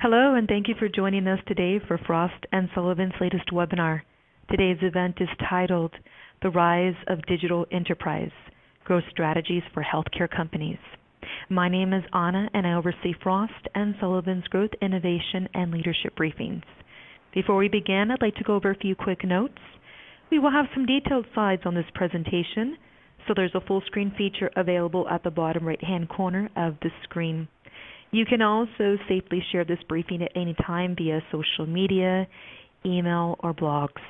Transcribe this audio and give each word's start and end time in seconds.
Hello, 0.00 0.34
and 0.34 0.48
thank 0.48 0.68
you 0.68 0.74
for 0.78 0.88
joining 0.88 1.26
us 1.28 1.38
today 1.46 1.78
for 1.86 1.98
Frost 1.98 2.46
& 2.58 2.74
Sullivan's 2.74 3.14
latest 3.20 3.50
webinar. 3.52 4.02
Today's 4.50 4.76
event 4.82 5.16
is 5.20 5.28
titled 5.48 5.92
The 6.42 6.50
Rise 6.50 6.96
of 7.06 7.24
Digital 7.26 7.64
Enterprise 7.70 8.32
Growth 8.84 9.04
Strategies 9.10 9.62
for 9.72 9.84
Healthcare 9.84 10.28
Companies. 10.28 10.78
My 11.48 11.68
name 11.68 11.92
is 11.92 12.02
Anna, 12.12 12.50
and 12.52 12.66
I 12.66 12.74
oversee 12.74 13.14
Frost 13.22 13.68
& 13.80 14.00
Sullivan's 14.00 14.46
Growth, 14.48 14.72
Innovation, 14.82 15.48
and 15.54 15.70
Leadership 15.70 16.16
briefings. 16.18 16.64
Before 17.32 17.56
we 17.56 17.68
begin, 17.68 18.10
I'd 18.10 18.20
like 18.20 18.34
to 18.34 18.44
go 18.44 18.56
over 18.56 18.72
a 18.72 18.76
few 18.78 18.96
quick 18.96 19.24
notes. 19.24 19.58
We 20.30 20.40
will 20.40 20.50
have 20.50 20.66
some 20.74 20.86
detailed 20.86 21.26
slides 21.32 21.62
on 21.64 21.76
this 21.76 21.90
presentation, 21.94 22.76
so 23.26 23.32
there's 23.34 23.54
a 23.54 23.64
full 23.66 23.82
screen 23.86 24.12
feature 24.18 24.50
available 24.56 25.08
at 25.08 25.22
the 25.22 25.30
bottom 25.30 25.64
right-hand 25.66 26.08
corner 26.08 26.50
of 26.56 26.74
the 26.82 26.90
screen. 27.04 27.48
You 28.14 28.24
can 28.24 28.42
also 28.42 28.96
safely 29.08 29.42
share 29.50 29.64
this 29.64 29.82
briefing 29.88 30.22
at 30.22 30.30
any 30.36 30.54
time 30.64 30.94
via 30.96 31.20
social 31.32 31.66
media, 31.66 32.28
email, 32.86 33.34
or 33.40 33.52
blogs. 33.52 34.00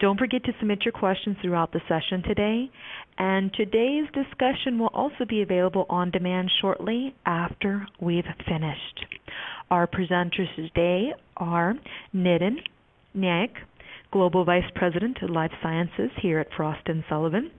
Don't 0.00 0.18
forget 0.18 0.44
to 0.44 0.52
submit 0.58 0.84
your 0.84 0.92
questions 0.92 1.38
throughout 1.40 1.72
the 1.72 1.80
session 1.88 2.22
today, 2.28 2.70
and 3.16 3.50
today's 3.54 4.04
discussion 4.12 4.78
will 4.78 4.90
also 4.92 5.24
be 5.26 5.40
available 5.40 5.86
on 5.88 6.10
demand 6.10 6.50
shortly 6.60 7.14
after 7.24 7.86
we've 7.98 8.22
finished. 8.46 9.06
Our 9.70 9.86
presenters 9.86 10.54
today 10.54 11.14
are 11.38 11.72
Nitin 12.14 12.56
Naik, 13.14 13.54
Global 14.10 14.44
Vice 14.44 14.70
President 14.74 15.16
of 15.22 15.30
Life 15.30 15.52
Sciences 15.62 16.10
here 16.20 16.38
at 16.38 16.52
Frost 16.54 16.86
& 16.98 17.08
Sullivan, 17.08 17.50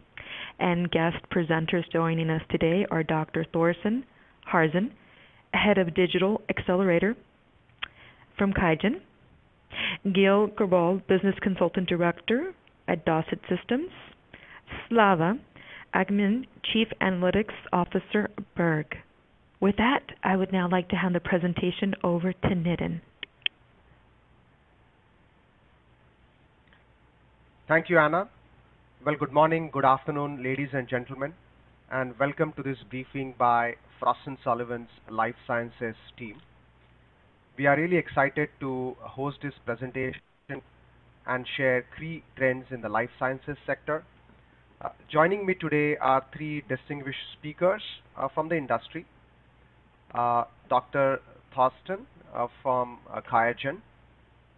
and 0.59 0.91
guest 0.91 1.17
presenters 1.35 1.91
joining 1.91 2.29
us 2.29 2.43
today 2.51 2.85
are 2.91 3.01
Dr. 3.01 3.43
Thorsten 3.51 4.03
Harzen, 4.47 4.91
Head 5.53 5.77
of 5.77 5.93
Digital 5.93 6.41
Accelerator 6.49 7.15
from 8.37 8.53
Qiagen, 8.53 9.01
Gil 10.13 10.49
Garbal, 10.49 11.05
Business 11.07 11.35
Consultant 11.41 11.87
Director 11.87 12.53
at 12.87 13.05
Dassault 13.05 13.39
Systems, 13.49 13.89
Slava 14.89 15.39
Akmaev, 15.95 16.45
Chief 16.71 16.87
Analytics 17.01 17.53
Officer, 17.71 18.29
Berg. 18.55 18.97
With 19.59 19.77
that, 19.77 20.01
I 20.23 20.35
would 20.35 20.51
now 20.51 20.67
like 20.69 20.89
to 20.89 20.95
hand 20.95 21.15
the 21.15 21.19
presentation 21.19 21.93
over 22.03 22.33
to 22.33 22.49
Nitin. 22.49 23.01
Thank 27.67 27.89
you, 27.89 27.97
Anna. 27.97 28.27
Well, 29.05 29.15
good 29.15 29.31
morning, 29.31 29.69
good 29.71 29.85
afternoon, 29.85 30.43
ladies 30.43 30.69
and 30.73 30.87
gentlemen, 30.87 31.33
and 31.93 32.17
welcome 32.19 32.51
to 32.53 32.63
this 32.63 32.79
briefing 32.89 33.35
by 33.37 33.75
Frost 33.99 34.21
& 34.33 34.43
Sullivan's 34.43 34.89
Life 35.11 35.35
Sciences 35.45 35.95
team. 36.17 36.41
We 37.55 37.67
are 37.67 37.77
really 37.77 37.97
excited 37.97 38.49
to 38.61 38.97
host 38.99 39.37
this 39.43 39.53
presentation 39.63 40.19
and 41.27 41.45
share 41.55 41.85
three 41.95 42.23
trends 42.35 42.65
in 42.71 42.81
the 42.81 42.89
life 42.89 43.11
sciences 43.19 43.57
sector. 43.67 44.03
Uh, 44.81 44.89
joining 45.07 45.45
me 45.45 45.53
today 45.53 45.95
are 45.97 46.25
three 46.35 46.63
distinguished 46.67 47.19
speakers 47.37 47.83
uh, 48.17 48.27
from 48.33 48.49
the 48.49 48.57
industry. 48.57 49.05
Uh, 50.15 50.45
Dr. 50.69 51.19
Thorsten 51.53 52.07
uh, 52.33 52.47
from 52.63 52.97
uh, 53.13 53.21
Qiagen, 53.21 53.81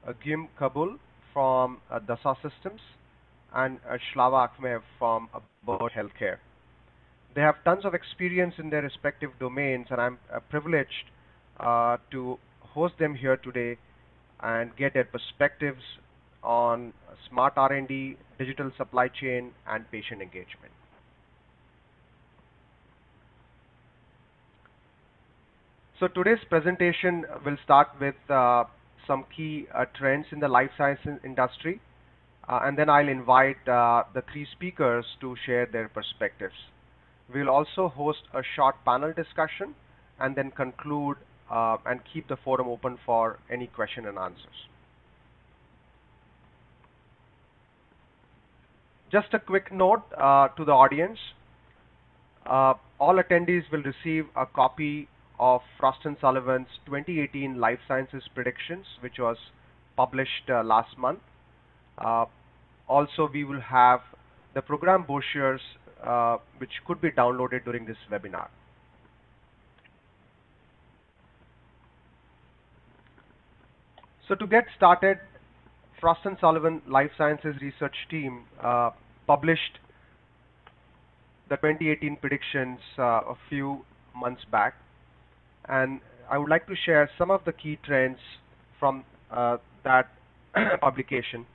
uh, 0.08 0.14
Gim 0.24 0.48
Kabul 0.58 0.96
from 1.34 1.82
uh, 1.92 2.00
Dassault 2.00 2.38
Systems, 2.42 2.80
and 3.54 3.78
uh, 3.90 3.98
Slava 4.14 4.50
Akmaev 4.50 4.84
from 4.98 5.28
uh, 5.34 5.40
Berg 5.66 5.92
Healthcare. 5.92 6.38
They 7.36 7.42
have 7.42 7.62
tons 7.66 7.84
of 7.84 7.94
experience 7.94 8.56
in 8.58 8.70
their 8.70 8.82
respective 8.82 9.32
domains, 9.40 9.88
and 9.90 10.00
I'm 10.00 10.18
uh, 10.34 10.40
privileged 10.50 11.12
uh, 11.60 11.98
to 12.12 12.40
host 12.62 12.94
them 12.98 13.14
here 13.14 13.36
today 13.36 13.78
and 14.42 14.74
get 14.78 14.94
their 14.94 15.04
perspectives 15.04 15.82
on 16.44 16.94
smart 17.30 17.54
R&D, 17.58 18.16
digital 18.40 18.72
supply 18.78 19.10
chain, 19.10 19.52
and 19.68 19.90
patient 19.92 20.22
engagement. 20.22 20.72
So 26.00 26.08
today's 26.08 26.44
presentation 26.50 27.26
will 27.46 27.58
start 27.64 27.90
with 28.00 28.16
uh, 28.30 28.66
some 29.08 29.26
key 29.36 29.66
uh, 29.74 29.86
trends 29.98 30.28
in 30.32 30.40
the 30.40 30.48
life 30.48 30.72
sciences 30.78 31.20
industry, 31.26 31.82
uh, 32.48 32.60
and 32.64 32.78
then 32.78 32.90
I'll 32.90 33.10
invite 33.10 33.68
uh, 33.68 34.04
the 34.14 34.24
three 34.32 34.46
speakers 34.54 35.06
to 35.22 35.36
share 35.46 35.66
their 35.66 35.90
perspectives. 35.90 36.56
We'll 37.34 37.50
also 37.50 37.90
host 37.90 38.22
a 38.34 38.42
short 38.56 38.76
panel 38.86 39.14
discussion 39.14 39.76
and 40.20 40.36
then 40.36 40.52
conclude 40.52 41.18
uh, 41.50 41.78
and 41.86 42.00
keep 42.12 42.28
the 42.28 42.38
forum 42.38 42.68
open 42.68 42.98
for 43.06 43.40
any 43.50 43.68
question 43.68 44.06
and 44.06 44.18
answers. 44.18 44.68
Just 49.12 49.34
a 49.34 49.40
quick 49.40 49.72
note 49.72 50.04
uh, 50.18 50.50
to 50.50 50.66
the 50.66 50.72
audience. 50.72 51.20
Uh, 52.46 52.74
all 53.00 53.16
attendees 53.16 53.64
will 53.72 53.84
receive 53.84 54.26
a 54.36 54.46
copy 54.46 55.08
of 55.40 55.62
Frost 55.80 56.00
& 56.12 56.22
Sullivan's 56.22 56.68
2018 56.86 57.60
Life 57.60 57.80
Sciences 57.88 58.24
Predictions, 58.34 58.86
which 59.02 59.20
was 59.20 59.38
published 59.96 60.50
uh, 60.50 60.64
last 60.64 60.98
month. 60.98 61.20
Uh, 61.98 62.26
also, 62.88 63.30
we 63.32 63.44
will 63.44 63.62
have 63.62 64.02
the 64.54 64.62
program 64.62 65.04
brochures 65.04 65.62
uh, 66.04 66.38
which 66.58 66.72
could 66.86 67.02
be 67.02 67.12
downloaded 67.12 67.64
during 67.66 67.86
this 67.86 67.98
webinar. 68.12 68.48
So 74.28 74.34
to 74.36 74.48
get 74.48 74.66
started, 74.76 75.20
Frost 76.00 76.22
& 76.32 76.42
Sullivan 76.42 76.82
Life 76.88 77.12
Sciences 77.18 77.56
Research 77.62 77.96
Team 78.10 78.44
uh, 78.62 78.90
published 79.28 79.80
the 81.50 81.58
2018 81.58 82.18
predictions 82.18 82.80
uh, 82.98 83.04
a 83.04 83.36
few 83.50 83.86
months 84.16 84.42
back. 84.52 84.74
And 85.70 86.00
I 86.30 86.38
would 86.38 86.50
like 86.50 86.66
to 86.68 86.76
share 86.76 87.10
some 87.18 87.30
of 87.30 87.42
the 87.46 87.54
key 87.54 87.78
trends 87.86 88.18
from 88.80 89.04
uh, 89.32 89.58
that 89.84 90.10
publication. 90.82 91.46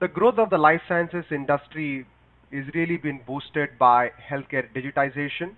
The 0.00 0.08
growth 0.08 0.38
of 0.38 0.50
the 0.50 0.58
life 0.58 0.82
sciences 0.88 1.24
industry 1.30 2.06
is 2.52 2.66
really 2.74 2.96
been 2.96 3.20
boosted 3.26 3.70
by 3.78 4.10
healthcare 4.30 4.66
digitization 4.74 5.54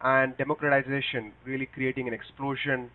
and 0.00 0.36
democratization, 0.36 1.32
really 1.44 1.66
creating 1.66 2.06
an 2.06 2.14
explosion 2.14 2.90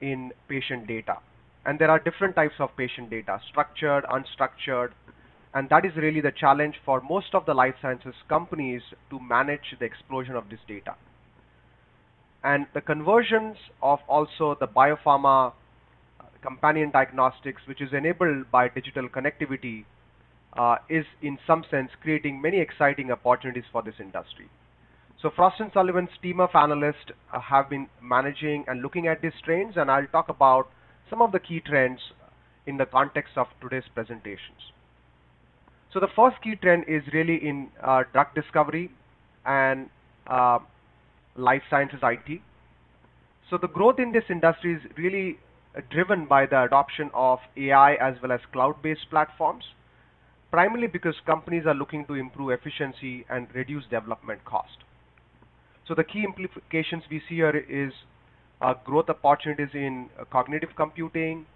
in 0.00 0.32
patient 0.48 0.86
data. 0.86 1.18
And 1.64 1.78
there 1.78 1.90
are 1.90 1.98
different 1.98 2.34
types 2.34 2.54
of 2.58 2.70
patient 2.76 3.10
data, 3.10 3.40
structured, 3.50 4.04
unstructured, 4.04 4.90
and 5.54 5.68
that 5.70 5.84
is 5.84 5.92
really 5.96 6.20
the 6.20 6.32
challenge 6.32 6.74
for 6.84 7.00
most 7.00 7.34
of 7.34 7.46
the 7.46 7.54
life 7.54 7.74
sciences 7.80 8.14
companies 8.28 8.82
to 9.10 9.20
manage 9.20 9.76
the 9.78 9.84
explosion 9.84 10.34
of 10.34 10.48
this 10.50 10.60
data. 10.66 10.94
And 12.42 12.66
the 12.74 12.80
conversions 12.80 13.56
of 13.82 14.00
also 14.08 14.56
the 14.58 14.68
biopharma 14.68 15.52
companion 16.42 16.90
diagnostics, 16.90 17.62
which 17.66 17.80
is 17.80 17.92
enabled 17.92 18.50
by 18.50 18.68
digital 18.68 19.08
connectivity, 19.08 19.84
uh, 20.56 20.76
is 20.88 21.04
in 21.22 21.38
some 21.46 21.64
sense 21.70 21.90
creating 22.00 22.40
many 22.40 22.58
exciting 22.60 23.10
opportunities 23.10 23.64
for 23.70 23.82
this 23.82 23.94
industry. 24.00 24.48
So 25.20 25.30
Frost 25.34 25.60
& 25.66 25.74
Sullivan's 25.74 26.10
team 26.22 26.40
of 26.40 26.50
analysts 26.54 27.10
uh, 27.32 27.40
have 27.40 27.68
been 27.68 27.88
managing 28.00 28.64
and 28.68 28.82
looking 28.82 29.08
at 29.08 29.20
these 29.20 29.32
trends, 29.44 29.76
and 29.76 29.90
I'll 29.90 30.06
talk 30.06 30.28
about 30.28 30.68
some 31.10 31.20
of 31.20 31.32
the 31.32 31.40
key 31.40 31.60
trends 31.60 32.00
in 32.66 32.76
the 32.76 32.86
context 32.86 33.32
of 33.36 33.48
today's 33.60 33.88
presentations. 33.94 34.72
So 35.92 36.00
the 36.00 36.08
first 36.14 36.40
key 36.42 36.54
trend 36.54 36.84
is 36.86 37.02
really 37.12 37.36
in 37.36 37.68
uh, 37.82 38.04
drug 38.12 38.34
discovery 38.34 38.90
and 39.44 39.88
uh, 40.26 40.58
life 41.34 41.62
sciences 41.70 42.00
IT. 42.02 42.40
So 43.50 43.56
the 43.56 43.68
growth 43.68 43.98
in 43.98 44.12
this 44.12 44.24
industry 44.28 44.74
is 44.74 44.82
really 44.96 45.38
driven 45.90 46.26
by 46.26 46.46
the 46.46 46.62
adoption 46.62 47.10
of 47.14 47.38
AI 47.56 47.94
as 47.94 48.14
well 48.22 48.32
as 48.32 48.40
cloud-based 48.52 49.10
platforms, 49.10 49.64
primarily 50.50 50.86
because 50.86 51.14
companies 51.26 51.64
are 51.66 51.74
looking 51.74 52.04
to 52.06 52.14
improve 52.14 52.50
efficiency 52.50 53.24
and 53.28 53.46
reduce 53.54 53.84
development 53.84 54.44
cost. 54.44 54.78
So 55.86 55.94
the 55.94 56.04
key 56.04 56.24
implications 56.24 57.04
we 57.10 57.20
see 57.28 57.36
here 57.36 57.56
is 57.56 57.92
uh, 58.60 58.74
growth 58.84 59.08
opportunities 59.08 59.74
in 59.74 60.10
uh, 60.18 60.24
cognitive 60.24 60.70
computing, 60.76 61.46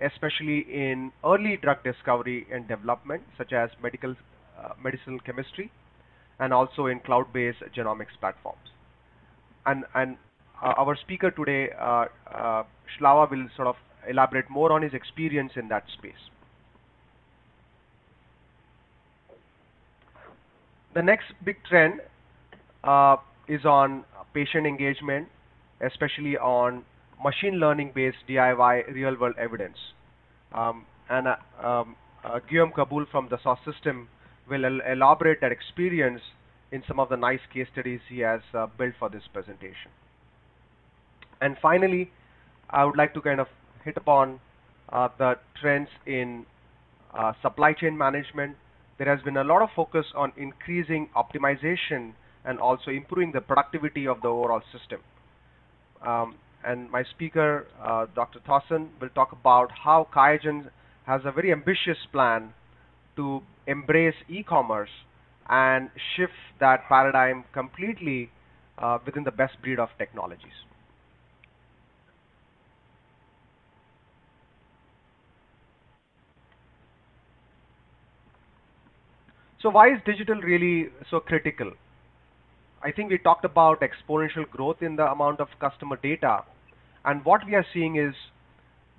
especially 0.00 0.66
in 0.72 1.12
early 1.24 1.56
drug 1.56 1.82
discovery 1.84 2.46
and 2.52 2.66
development, 2.66 3.22
such 3.38 3.52
as 3.52 3.70
medical 3.82 4.14
uh, 4.58 4.70
medicinal 4.82 5.20
chemistry, 5.20 5.70
and 6.40 6.52
also 6.52 6.86
in 6.86 7.00
cloud-based 7.00 7.62
genomics 7.76 8.18
platforms. 8.20 8.58
And, 9.66 9.84
and 9.94 10.16
our 10.62 10.96
speaker 10.96 11.30
today, 11.30 11.70
uh, 11.78 12.06
uh, 12.32 12.62
Slava, 12.98 13.28
will 13.30 13.48
sort 13.56 13.68
of 13.68 13.76
elaborate 14.08 14.48
more 14.48 14.72
on 14.72 14.82
his 14.82 14.94
experience 14.94 15.52
in 15.56 15.68
that 15.68 15.84
space. 15.98 16.30
The 20.94 21.02
next 21.02 21.26
big 21.44 21.56
trend 21.68 22.00
uh, 22.84 23.16
is 23.48 23.64
on 23.64 24.04
patient 24.32 24.66
engagement, 24.66 25.28
especially 25.80 26.38
on 26.38 26.84
machine 27.22 27.58
learning 27.58 27.92
based 27.94 28.18
DIY 28.28 28.94
real 28.94 29.16
world 29.18 29.34
evidence. 29.38 29.76
Um, 30.52 30.86
and 31.10 31.28
uh, 31.28 31.36
um, 31.62 31.96
uh, 32.24 32.40
Guillaume 32.48 32.72
Kabul 32.74 33.06
from 33.10 33.28
the 33.28 33.36
Dassault 33.36 33.58
System 33.70 34.08
will 34.48 34.64
el 34.64 34.80
elaborate 34.90 35.40
that 35.40 35.52
experience 35.52 36.22
in 36.72 36.82
some 36.88 36.98
of 36.98 37.08
the 37.08 37.16
nice 37.16 37.40
case 37.52 37.66
studies 37.72 38.00
he 38.08 38.20
has 38.20 38.40
uh, 38.54 38.66
built 38.78 38.94
for 38.98 39.08
this 39.08 39.22
presentation. 39.32 39.90
And 41.40 41.56
finally, 41.60 42.10
I 42.70 42.84
would 42.84 42.96
like 42.96 43.14
to 43.14 43.20
kind 43.20 43.40
of 43.40 43.46
hit 43.84 43.96
upon 43.96 44.40
uh, 44.90 45.08
the 45.18 45.34
trends 45.60 45.88
in 46.06 46.46
uh, 47.14 47.32
supply 47.42 47.72
chain 47.72 47.96
management. 47.96 48.56
There 48.98 49.14
has 49.14 49.22
been 49.24 49.36
a 49.36 49.44
lot 49.44 49.62
of 49.62 49.68
focus 49.76 50.06
on 50.14 50.32
increasing 50.36 51.08
optimization 51.16 52.12
and 52.44 52.58
also 52.58 52.90
improving 52.90 53.32
the 53.32 53.40
productivity 53.40 54.06
of 54.06 54.22
the 54.22 54.28
overall 54.28 54.62
system. 54.72 55.00
Um, 56.06 56.36
and 56.64 56.90
my 56.90 57.04
speaker, 57.04 57.66
uh, 57.82 58.06
Dr. 58.14 58.40
Thorsten, 58.46 58.90
will 59.00 59.08
talk 59.10 59.32
about 59.32 59.70
how 59.84 60.08
QIAGEN 60.14 60.70
has 61.06 61.20
a 61.24 61.32
very 61.32 61.52
ambitious 61.52 61.98
plan 62.12 62.52
to 63.16 63.42
embrace 63.66 64.14
e-commerce 64.28 64.90
and 65.48 65.90
shift 66.16 66.32
that 66.60 66.88
paradigm 66.88 67.44
completely 67.52 68.30
uh, 68.78 68.98
within 69.06 69.24
the 69.24 69.30
best 69.30 69.54
breed 69.62 69.78
of 69.78 69.88
technologies. 69.98 70.65
So 79.66 79.70
why 79.70 79.88
is 79.88 79.98
digital 80.06 80.36
really 80.36 80.90
so 81.10 81.18
critical? 81.18 81.72
I 82.84 82.92
think 82.92 83.10
we 83.10 83.18
talked 83.18 83.44
about 83.44 83.80
exponential 83.80 84.48
growth 84.48 84.80
in 84.80 84.94
the 84.94 85.10
amount 85.10 85.40
of 85.40 85.48
customer 85.58 85.98
data. 86.00 86.44
And 87.04 87.24
what 87.24 87.44
we 87.44 87.56
are 87.56 87.66
seeing 87.74 87.96
is 87.96 88.14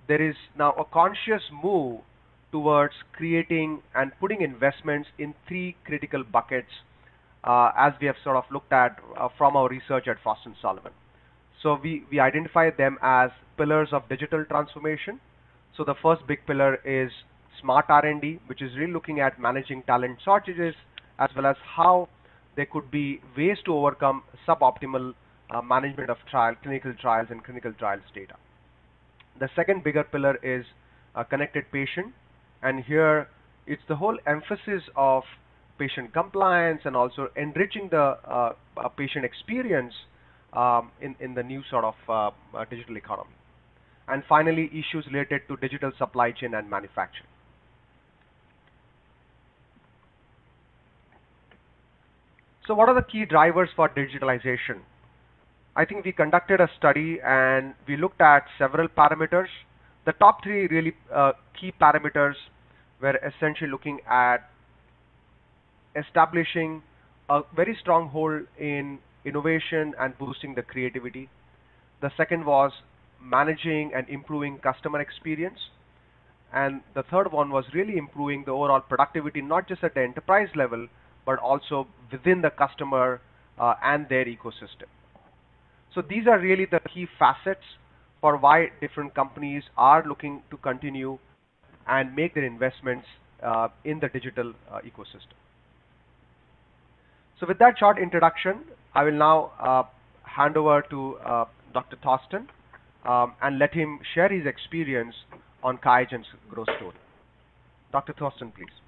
there 0.09 0.21
is 0.21 0.35
now 0.57 0.73
a 0.73 0.83
conscious 0.83 1.41
move 1.63 2.01
towards 2.51 2.95
creating 3.13 3.81
and 3.95 4.11
putting 4.19 4.41
investments 4.41 5.07
in 5.17 5.33
three 5.47 5.77
critical 5.85 6.25
buckets 6.25 6.83
uh, 7.45 7.71
as 7.77 7.93
we 8.01 8.07
have 8.07 8.17
sort 8.21 8.35
of 8.35 8.43
looked 8.51 8.73
at 8.73 8.99
uh, 9.17 9.29
from 9.37 9.55
our 9.55 9.69
research 9.69 10.09
at 10.09 10.17
Frost 10.21 10.41
& 10.53 10.61
Sullivan. 10.61 10.91
So 11.63 11.79
we, 11.81 12.03
we 12.11 12.19
identify 12.19 12.71
them 12.71 12.97
as 13.01 13.29
pillars 13.55 13.93
of 13.93 14.09
digital 14.09 14.43
transformation. 14.43 15.21
So 15.77 15.85
the 15.85 15.95
first 16.03 16.27
big 16.27 16.45
pillar 16.45 16.81
is 16.83 17.09
smart 17.61 17.85
R&D, 17.89 18.39
which 18.47 18.61
is 18.61 18.75
really 18.77 18.93
looking 18.93 19.19
at 19.19 19.39
managing 19.39 19.83
talent 19.83 20.17
shortages 20.23 20.75
as 21.19 21.29
well 21.35 21.45
as 21.45 21.55
how 21.75 22.09
there 22.55 22.65
could 22.65 22.89
be 22.91 23.19
ways 23.37 23.57
to 23.65 23.73
overcome 23.73 24.23
suboptimal 24.47 25.13
uh, 25.51 25.61
management 25.61 26.09
of 26.09 26.17
trial, 26.29 26.55
clinical 26.61 26.93
trials 26.99 27.27
and 27.29 27.43
clinical 27.43 27.71
trials 27.73 28.01
data. 28.13 28.35
The 29.39 29.49
second 29.55 29.83
bigger 29.83 30.03
pillar 30.03 30.37
is 30.43 30.65
a 31.15 31.23
connected 31.23 31.65
patient, 31.71 32.13
and 32.61 32.83
here 32.83 33.29
it's 33.65 33.81
the 33.87 33.95
whole 33.95 34.17
emphasis 34.25 34.83
of 34.95 35.23
patient 35.77 36.13
compliance 36.13 36.81
and 36.85 36.95
also 36.95 37.29
enriching 37.35 37.89
the 37.89 38.17
uh, 38.27 38.53
uh, 38.77 38.87
patient 38.89 39.23
experience 39.23 39.93
um, 40.53 40.91
in, 41.01 41.15
in 41.19 41.35
the 41.35 41.43
new 41.43 41.61
sort 41.69 41.85
of 41.85 41.95
uh, 42.09 42.57
uh, 42.57 42.65
digital 42.69 42.97
economy. 42.97 43.29
And 44.07 44.23
finally, 44.27 44.69
issues 44.71 45.05
related 45.11 45.41
to 45.49 45.57
digital 45.57 45.91
supply 45.97 46.31
chain 46.31 46.53
and 46.53 46.69
manufacturing. 46.69 47.29
So 52.67 52.73
what 52.73 52.89
are 52.89 52.95
the 52.95 53.01
key 53.01 53.23
drivers 53.23 53.69
for 53.77 53.87
digitalization? 53.87 54.81
I 55.77 55.85
think 55.85 56.03
we 56.03 56.11
conducted 56.11 56.59
a 56.59 56.69
study 56.77 57.17
and 57.25 57.73
we 57.87 57.95
looked 57.95 58.19
at 58.19 58.43
several 58.57 58.89
parameters. 58.89 59.47
The 60.05 60.11
top 60.11 60.43
three 60.43 60.67
really 60.67 60.93
uh, 61.13 61.31
key 61.57 61.71
parameters 61.79 62.33
were 63.01 63.17
essentially 63.25 63.69
looking 63.69 64.01
at 64.05 64.49
establishing 65.95 66.81
a 67.29 67.41
very 67.55 67.77
strong 67.79 68.09
hold 68.09 68.41
in 68.59 68.99
innovation 69.23 69.93
and 69.97 70.17
boosting 70.17 70.53
the 70.53 70.61
creativity. 70.61 71.29
The 72.01 72.11
second 72.17 72.45
was 72.45 72.73
managing 73.21 73.91
and 73.95 74.09
improving 74.09 74.57
customer 74.57 74.99
experience. 74.99 75.59
And 76.53 76.81
the 76.95 77.03
third 77.03 77.31
one 77.31 77.49
was 77.49 77.63
really 77.73 77.97
improving 77.97 78.43
the 78.45 78.51
overall 78.51 78.81
productivity, 78.81 79.41
not 79.41 79.69
just 79.69 79.83
at 79.83 79.93
the 79.93 80.01
enterprise 80.01 80.49
level, 80.55 80.87
but 81.27 81.37
also 81.39 81.85
within 82.11 82.41
the 82.41 82.49
customer 82.49 83.21
uh, 83.59 83.73
and 83.83 84.07
their 84.09 84.25
ecosystem. 84.25 84.89
So 85.93 86.01
these 86.01 86.25
are 86.25 86.39
really 86.39 86.65
the 86.65 86.79
key 86.91 87.07
facets 87.19 87.65
for 88.21 88.37
why 88.37 88.69
different 88.81 89.13
companies 89.13 89.63
are 89.77 90.03
looking 90.07 90.41
to 90.49 90.57
continue 90.57 91.19
and 91.87 92.15
make 92.15 92.33
their 92.33 92.45
investments 92.45 93.05
uh, 93.43 93.67
in 93.83 93.99
the 93.99 94.07
digital 94.07 94.53
uh, 94.71 94.79
ecosystem. 94.79 95.37
So 97.39 97.45
with 97.47 97.59
that 97.59 97.75
short 97.77 97.99
introduction, 97.99 98.63
I 98.95 99.03
will 99.03 99.19
now 99.27 99.51
uh, 99.59 99.83
hand 100.23 100.57
over 100.57 100.81
to 100.89 101.15
uh, 101.17 101.45
Dr. 101.73 101.97
Thorsten 102.01 102.47
um, 103.05 103.33
and 103.41 103.59
let 103.59 103.73
him 103.73 103.99
share 104.15 104.29
his 104.29 104.45
experience 104.45 105.13
on 105.61 105.77
QIAGEN's 105.77 106.27
growth 106.49 106.69
story. 106.77 106.95
Dr. 107.91 108.13
Thorsten, 108.17 108.51
please. 108.51 108.86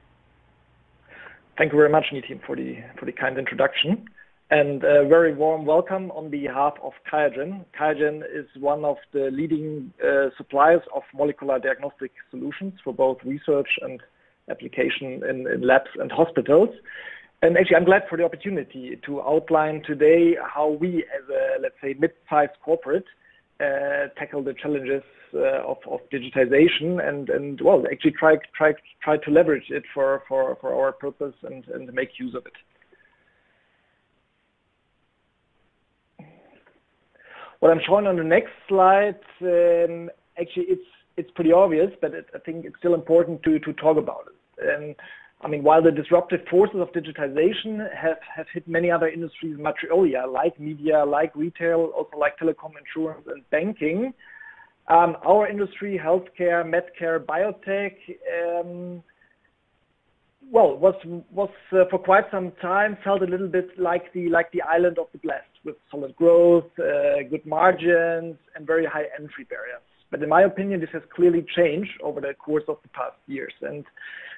Thank 1.60 1.74
you 1.74 1.78
very 1.78 1.90
much, 1.90 2.06
Nitin, 2.14 2.40
for 2.46 2.56
the 2.56 2.78
for 2.98 3.06
the 3.06 3.12
kind 3.12 3.38
introduction. 3.38 4.06
And 4.50 4.82
a 4.82 5.06
very 5.06 5.36
warm 5.36 5.66
welcome 5.66 6.10
on 6.12 6.30
behalf 6.30 6.76
of 6.82 6.94
QIAGEN. 7.12 7.66
QIAGEN 7.78 8.24
is 8.34 8.48
one 8.62 8.86
of 8.86 8.96
the 9.12 9.30
leading 9.30 9.92
uh, 10.02 10.30
suppliers 10.38 10.82
of 10.96 11.04
molecular 11.14 11.60
diagnostic 11.60 12.12
solutions 12.32 12.76
for 12.82 12.94
both 12.94 13.18
research 13.26 13.68
and 13.82 14.00
application 14.50 15.22
in, 15.30 15.48
in 15.54 15.68
labs 15.68 15.90
and 16.00 16.10
hospitals. 16.14 16.70
And 17.42 17.58
actually, 17.58 17.76
I'm 17.76 17.84
glad 17.84 18.04
for 18.10 18.18
the 18.18 18.24
opportunity 18.24 18.98
to 19.06 19.22
outline 19.22 19.84
today 19.86 20.38
how 20.42 20.70
we, 20.70 21.04
as 21.14 21.28
a, 21.30 21.62
let's 21.62 21.76
say, 21.84 21.94
mid-sized 22.00 22.58
corporate, 22.64 23.04
uh, 23.04 23.29
tackle 24.18 24.44
the 24.44 24.54
challenges 24.54 25.04
uh, 25.34 25.64
of, 25.66 25.78
of 25.90 26.00
digitization 26.12 27.08
and, 27.08 27.30
and 27.30 27.62
well, 27.62 27.84
actually 27.92 28.12
try, 28.12 28.36
try, 28.58 28.74
try 29.04 29.18
to 29.18 29.32
leverage 29.32 29.70
it 29.70 29.84
for, 29.94 30.24
for, 30.28 30.58
for 30.62 30.74
our 30.74 30.92
purpose 30.92 31.36
and, 31.44 31.68
and 31.68 31.92
make 31.94 32.10
use 32.18 32.34
of 32.36 32.46
it. 32.46 32.54
What 37.60 37.72
I'm 37.72 37.82
showing 37.86 38.08
on 38.08 38.16
the 38.16 38.24
next 38.24 38.52
slide, 38.70 39.20
um, 39.42 40.10
actually 40.40 40.66
it's, 40.70 40.82
it's 41.18 41.30
pretty 41.36 41.52
obvious, 41.52 41.92
but 42.00 42.14
it, 42.14 42.28
I 42.34 42.40
think 42.40 42.64
it's 42.64 42.78
still 42.80 42.94
important 42.94 43.44
to, 43.44 43.60
to 43.60 43.74
talk 43.74 43.98
about 43.98 44.28
it. 44.28 44.98
I 45.42 45.48
mean, 45.48 45.64
while 45.64 45.82
the 45.82 45.92
disruptive 45.92 46.42
forces 46.50 46.82
of 46.82 46.90
digitization 46.92 47.88
have, 47.96 48.18
have 48.36 48.48
hit 48.54 48.68
many 48.68 48.92
other 48.92 49.08
industries 49.08 49.58
much 49.58 49.80
earlier, 49.90 50.28
like 50.28 50.60
media, 50.60 51.06
like 51.06 51.34
retail, 51.36 51.92
also 51.96 52.18
like 52.18 52.38
telecom, 52.38 52.74
insurance, 52.78 53.26
and 53.28 53.50
banking, 53.50 54.14
um, 54.90 55.16
our 55.26 55.48
industry, 55.48 56.02
healthcare, 56.04 56.66
medcare, 56.66 57.24
biotech, 57.24 57.96
um, 58.38 59.04
well, 60.52 60.76
was 60.78 60.96
was 61.32 61.50
uh, 61.72 61.84
for 61.92 62.00
quite 62.00 62.24
some 62.32 62.52
time 62.62 62.98
felt 63.04 63.22
a 63.22 63.26
little 63.26 63.48
bit 63.48 63.68
like 63.78 64.12
the 64.14 64.30
like 64.30 64.52
the 64.52 64.64
island 64.64 64.98
of 64.98 65.06
the 65.12 65.20
blessed, 65.20 65.56
with 65.64 65.76
solid 65.92 66.16
growth, 66.16 66.66
uh, 66.80 67.22
good 67.30 67.46
margins, 67.46 68.36
and 68.56 68.66
very 68.66 68.86
high 68.86 69.06
entry 69.20 69.44
barriers. 69.44 69.89
But 70.12 70.24
in 70.24 70.30
my 70.30 70.44
opinion, 70.44 70.80
this 70.80 70.90
has 70.94 71.04
clearly 71.16 71.46
changed 71.56 71.92
over 72.02 72.22
the 72.22 72.34
course 72.34 72.64
of 72.68 72.78
the 72.84 72.90
past 72.90 73.16
years. 73.28 73.54
And 73.62 73.86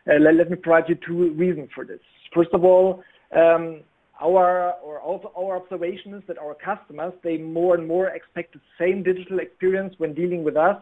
uh, 0.10 0.20
let, 0.20 0.36
let, 0.36 0.50
me 0.50 0.58
provide 0.58 0.90
you 0.90 0.96
two 1.06 1.34
reasons 1.34 1.70
for 1.74 1.86
this. 1.86 2.00
First 2.34 2.50
of 2.54 2.64
all, 2.64 3.04
um, 3.36 3.82
our 4.22 4.74
or 4.84 5.00
also 5.00 5.32
our 5.38 5.56
observation 5.58 6.14
is 6.14 6.24
that 6.28 6.38
our 6.38 6.56
customers 6.56 7.14
they 7.24 7.38
more 7.38 7.76
and 7.76 7.88
more 7.88 8.10
expect 8.10 8.54
the 8.54 8.62
same 8.80 9.04
digital 9.04 9.40
experience 9.40 9.96
when 9.98 10.14
dealing 10.14 10.44
with 10.44 10.56
us 10.56 10.78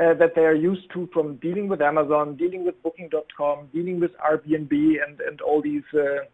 uh, 0.00 0.14
that 0.14 0.34
they 0.34 0.42
are 0.42 0.54
used 0.54 0.90
to 0.94 1.08
from 1.12 1.36
dealing 1.36 1.68
with 1.68 1.82
Amazon, 1.82 2.36
dealing 2.36 2.64
with 2.64 2.80
Booking.com, 2.82 3.68
dealing 3.72 4.00
with 4.00 4.12
Airbnb, 4.18 4.72
and 4.72 5.20
and 5.20 5.40
all 5.40 5.60
these 5.60 5.82
uh, 5.94 6.24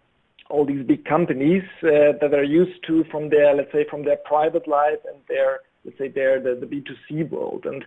all 0.49 0.65
these 0.65 0.87
big 0.87 1.05
companies 1.05 1.65
uh, 1.83 2.15
that 2.21 2.33
are 2.33 2.45
used 2.45 2.79
to 2.87 3.05
from 3.11 3.29
their 3.29 3.55
let's 3.55 3.73
say 3.73 3.85
from 3.91 4.05
their 4.05 4.19
private 4.25 4.69
life 4.69 5.01
and 5.13 5.21
their 5.29 5.61
let's 5.87 5.97
say 5.97 6.09
they're 6.09 6.41
the, 6.41 6.59
the 6.61 6.67
B2C 6.67 7.31
world. 7.31 7.65
And 7.65 7.85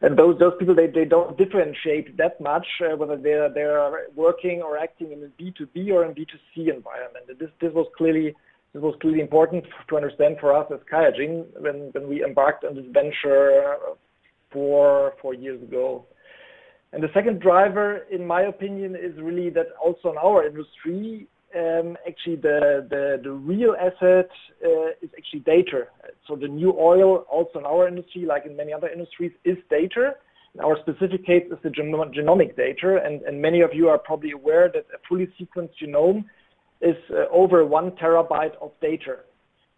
and 0.00 0.18
those 0.18 0.38
those 0.38 0.54
people 0.58 0.74
they, 0.74 0.86
they 0.86 1.04
don't 1.04 1.36
differentiate 1.36 2.16
that 2.16 2.40
much 2.40 2.66
uh, 2.80 2.96
whether 2.96 3.16
they're 3.16 3.52
they're 3.52 4.06
working 4.14 4.62
or 4.62 4.78
acting 4.78 5.12
in 5.12 5.22
a 5.24 5.42
B2B 5.42 5.90
or 5.92 6.04
in 6.06 6.14
B2C 6.14 6.74
environment. 6.74 7.26
And 7.28 7.38
this 7.38 7.50
this 7.60 7.72
was 7.74 7.86
clearly 7.96 8.34
this 8.72 8.82
was 8.82 8.94
clearly 9.00 9.20
important 9.20 9.64
to 9.88 9.96
understand 9.96 10.36
for 10.40 10.56
us 10.56 10.70
as 10.72 10.78
QIAGEN 10.90 11.60
when, 11.60 11.90
when 11.92 12.08
we 12.08 12.24
embarked 12.24 12.64
on 12.64 12.76
this 12.76 12.86
venture 12.92 13.76
four 14.52 15.14
four 15.20 15.34
years 15.34 15.60
ago. 15.62 16.06
And 16.92 17.02
the 17.02 17.10
second 17.14 17.40
driver, 17.40 18.06
in 18.10 18.26
my 18.26 18.42
opinion, 18.42 18.96
is 18.96 19.20
really 19.20 19.50
that 19.50 19.66
also 19.82 20.10
in 20.10 20.18
our 20.18 20.44
industry, 20.44 21.28
um, 21.56 21.96
actually 22.06 22.36
the, 22.36 22.86
the, 22.88 23.20
the 23.22 23.30
real 23.30 23.74
asset 23.78 24.28
uh, 24.64 24.90
is 25.02 25.10
actually 25.16 25.40
data. 25.40 25.86
So 26.26 26.36
the 26.36 26.48
new 26.48 26.72
oil, 26.78 27.24
also 27.30 27.58
in 27.58 27.64
our 27.64 27.88
industry, 27.88 28.24
like 28.24 28.46
in 28.46 28.56
many 28.56 28.72
other 28.72 28.88
industries, 28.88 29.32
is 29.44 29.56
data. 29.68 30.14
In 30.54 30.60
our 30.60 30.76
specific 30.80 31.24
case, 31.24 31.44
is 31.50 31.58
the 31.62 31.68
genomic 31.68 32.56
data, 32.56 33.00
and, 33.04 33.22
and 33.22 33.40
many 33.40 33.60
of 33.60 33.70
you 33.72 33.88
are 33.88 33.98
probably 33.98 34.32
aware 34.32 34.68
that 34.72 34.84
a 34.92 34.98
fully 35.08 35.28
sequenced 35.40 35.70
genome 35.80 36.24
is 36.80 36.96
uh, 37.10 37.26
over 37.30 37.64
one 37.64 37.92
terabyte 37.92 38.56
of 38.60 38.72
data. 38.80 39.18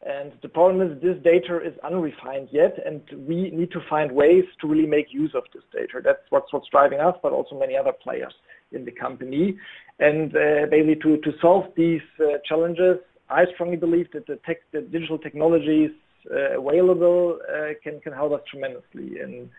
And 0.05 0.33
the 0.43 0.49
problem 0.49 0.81
is 0.81 1.01
this 1.01 1.17
data 1.23 1.61
is 1.65 1.79
unrefined 1.85 2.49
yet, 2.51 2.77
and 2.85 3.03
we 3.29 3.51
need 3.51 3.71
to 3.73 3.81
find 3.89 4.11
ways 4.11 4.45
to 4.61 4.67
really 4.67 4.87
make 4.87 5.13
use 5.13 5.33
of 5.35 5.45
this 5.55 5.63
data. 5.73 6.01
That's 6.03 6.23
what's 6.31 6.53
what's 6.53 6.69
driving 6.71 7.01
us, 7.01 7.15
but 7.23 7.33
also 7.33 7.57
many 7.59 7.77
other 7.77 7.93
players 7.93 8.35
in 8.73 8.85
the 8.85 8.91
company. 8.91 9.57
And 9.99 10.35
uh, 10.35 10.67
basically, 10.71 10.97
to 10.97 11.17
to 11.19 11.33
solve 11.41 11.67
these 11.77 12.03
uh, 12.21 12.39
challenges, 12.45 12.99
I 13.29 13.45
strongly 13.55 13.77
believe 13.77 14.11
that 14.13 14.27
the 14.27 14.37
tech, 14.47 14.59
the 14.73 14.81
digital 14.81 15.19
technologies 15.19 15.91
uh, 16.31 16.59
available 16.61 17.39
uh, 17.49 17.75
can 17.83 18.01
can 18.01 18.13
help 18.13 18.33
us 18.33 18.41
tremendously 18.51 19.21
in 19.21 19.51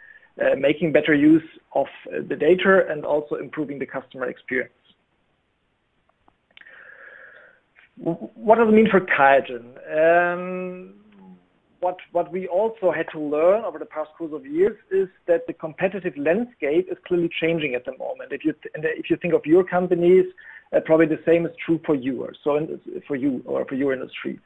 uh, 0.41 0.55
making 0.57 0.91
better 0.91 1.13
use 1.13 1.47
of 1.75 1.85
uh, 2.07 2.17
the 2.27 2.35
data 2.35 2.85
and 2.89 3.05
also 3.05 3.35
improving 3.35 3.79
the 3.79 3.85
customer 3.85 4.25
experience. 4.25 4.73
What 7.97 8.57
does 8.57 8.67
it 8.67 8.71
mean 8.71 8.89
for 8.89 9.01
QIAGEN? 9.01 10.33
Um, 10.33 10.95
what, 11.83 11.97
what 12.13 12.31
we 12.31 12.47
also 12.47 12.91
had 12.91 13.07
to 13.11 13.19
learn 13.19 13.65
over 13.65 13.77
the 13.77 13.85
past 13.85 14.09
course 14.17 14.31
of 14.33 14.45
years 14.45 14.77
is 14.91 15.09
that 15.27 15.45
the 15.47 15.53
competitive 15.53 16.13
landscape 16.17 16.87
is 16.89 16.97
clearly 17.05 17.29
changing 17.41 17.75
at 17.75 17.83
the 17.85 17.91
moment. 17.97 18.31
If 18.31 18.45
you, 18.45 18.53
if 18.73 19.09
you 19.09 19.17
think 19.21 19.33
of 19.33 19.45
your 19.45 19.63
companies, 19.63 20.25
uh, 20.73 20.79
probably 20.85 21.07
the 21.07 21.19
same 21.25 21.45
is 21.45 21.51
true 21.65 21.79
for 21.85 21.93
you, 21.93 22.23
or 22.23 22.31
so 22.43 22.55
in, 22.55 22.79
for 23.07 23.15
you 23.15 23.43
or 23.45 23.65
for 23.65 23.75
your 23.75 23.93
industry. 23.93 24.39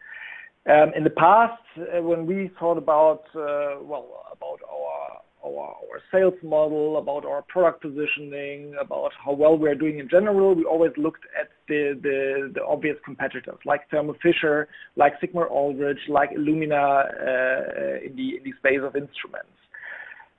Um, 0.68 0.92
in 0.98 1.04
the 1.04 1.12
past, 1.12 1.62
uh, 1.78 2.02
when 2.02 2.26
we 2.26 2.52
thought 2.60 2.78
about 2.78 3.24
uh, 3.36 3.80
well 3.82 4.26
about 4.34 4.60
our 4.70 5.22
our, 5.56 6.02
sales 6.12 6.34
model, 6.44 6.98
about 6.98 7.26
our 7.26 7.42
product 7.44 7.82
positioning, 7.82 8.76
about 8.80 9.12
how 9.24 9.34
well 9.34 9.58
we're 9.58 9.76
doing 9.76 10.00
in 10.00 10.10
general, 10.10 10.56
we 10.56 10.64
always 10.64 10.92
looked 10.98 11.24
at 11.40 11.50
the, 11.68 12.54
obvious 12.68 12.98
competitors 13.04 13.58
like 13.66 13.82
Thermo 13.90 14.16
Fisher, 14.22 14.68
like 14.96 15.14
Sigma 15.20 15.42
Aldrich, 15.42 16.00
like 16.10 16.32
Illumina 16.32 17.06
uh, 17.06 18.06
in, 18.06 18.16
the, 18.16 18.38
in 18.38 18.44
the 18.44 18.54
space 18.60 18.80
of 18.84 18.96
instruments. 18.96 19.52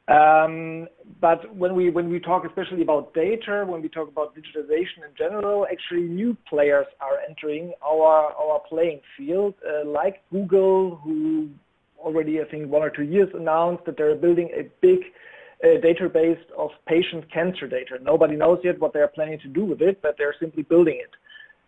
Um, 0.08 0.88
but 1.20 1.54
when 1.54 1.74
we 1.74 1.90
when 1.90 2.08
we 2.08 2.18
talk 2.18 2.46
especially 2.46 2.80
about 2.80 3.12
data, 3.12 3.66
when 3.68 3.82
we 3.82 3.90
talk 3.90 4.08
about 4.08 4.34
digitization 4.34 5.04
in 5.06 5.14
general, 5.18 5.66
actually 5.70 6.08
new 6.08 6.34
players 6.48 6.86
are 7.02 7.18
entering 7.28 7.74
our 7.84 8.32
our 8.32 8.58
playing 8.66 9.00
field, 9.18 9.52
uh, 9.68 9.86
like 9.86 10.22
Google, 10.32 10.96
who 11.04 11.50
already, 11.98 12.40
I 12.40 12.44
think, 12.44 12.70
one 12.70 12.82
or 12.82 12.90
two 12.90 13.04
years 13.04 13.28
announced 13.34 13.84
that 13.86 13.96
they're 13.96 14.14
building 14.14 14.50
a 14.54 14.70
big 14.80 15.00
uh, 15.62 15.80
database 15.80 16.38
of 16.56 16.70
patient 16.86 17.30
cancer 17.32 17.66
data. 17.66 17.98
Nobody 18.02 18.36
knows 18.36 18.58
yet 18.62 18.78
what 18.78 18.92
they're 18.92 19.08
planning 19.08 19.38
to 19.40 19.48
do 19.48 19.64
with 19.64 19.80
it, 19.80 20.00
but 20.02 20.14
they're 20.16 20.34
simply 20.40 20.62
building 20.62 21.00
it. 21.02 21.12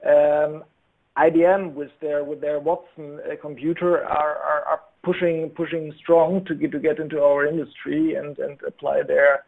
Um, 0.06 0.64
IBM 1.18 1.74
with 1.74 1.90
their 2.00 2.24
with 2.24 2.40
their 2.40 2.60
Watson 2.60 3.18
uh, 3.26 3.34
computer 3.42 4.04
are, 4.04 4.36
are, 4.36 4.64
are 4.64 4.80
pushing 5.02 5.50
pushing 5.56 5.92
strong 5.98 6.44
to 6.46 6.54
get 6.54 6.70
to 6.72 6.78
get 6.78 6.98
into 6.98 7.20
our 7.20 7.46
industry 7.46 8.14
and 8.14 8.38
and 8.38 8.58
apply 8.66 9.02
their 9.06 9.44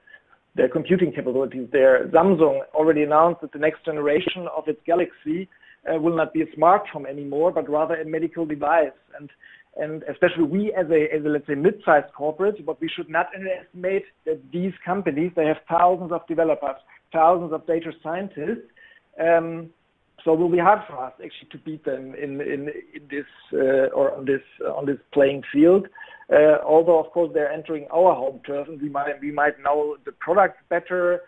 their 0.54 0.68
computing 0.68 1.12
capabilities 1.12 1.68
there. 1.72 2.06
Samsung 2.08 2.60
already 2.74 3.04
announced 3.04 3.40
that 3.40 3.52
the 3.52 3.58
next 3.58 3.84
generation 3.84 4.46
of 4.54 4.68
its 4.68 4.80
Galaxy 4.84 5.48
uh, 5.90 5.98
will 5.98 6.16
not 6.16 6.32
be 6.32 6.42
a 6.42 6.46
smartphone 6.56 7.06
anymore, 7.08 7.52
but 7.52 7.68
rather 7.70 7.94
a 7.94 8.04
medical 8.04 8.44
device. 8.44 8.98
And 9.18 9.30
and 9.76 10.02
especially 10.04 10.44
we 10.44 10.72
as 10.72 10.86
a, 10.90 11.14
as 11.14 11.24
a 11.24 11.28
let's 11.28 11.46
say 11.46 11.54
mid-sized 11.54 12.12
corporate, 12.14 12.64
but 12.66 12.80
we 12.80 12.88
should 12.88 13.08
not 13.08 13.26
underestimate 13.34 14.04
that 14.26 14.40
these 14.52 14.72
companies, 14.84 15.32
they 15.34 15.46
have 15.46 15.58
thousands 15.68 16.12
of 16.12 16.26
developers, 16.26 16.76
thousands 17.12 17.52
of 17.52 17.66
data 17.66 17.90
scientists. 18.02 18.68
Um, 19.20 19.70
so 20.24 20.34
it 20.34 20.38
will 20.38 20.50
be 20.50 20.58
hard 20.58 20.80
for 20.86 21.02
us 21.02 21.12
actually 21.14 21.48
to 21.50 21.58
beat 21.58 21.84
them 21.84 22.14
in, 22.14 22.40
in, 22.40 22.68
in 22.94 23.08
this 23.10 23.24
uh, 23.52 23.88
or 23.92 24.14
on 24.14 24.24
this 24.24 24.42
on 24.76 24.86
this 24.86 24.98
playing 25.12 25.42
field. 25.52 25.88
Uh, 26.32 26.58
although 26.64 26.98
of 27.02 27.10
course 27.10 27.30
they're 27.34 27.50
entering 27.50 27.86
our 27.92 28.14
home 28.14 28.40
turf, 28.46 28.68
and 28.68 28.80
we 28.80 28.88
might 28.88 29.20
we 29.20 29.32
might 29.32 29.60
know 29.62 29.96
the 30.04 30.12
product 30.12 30.58
better 30.68 31.22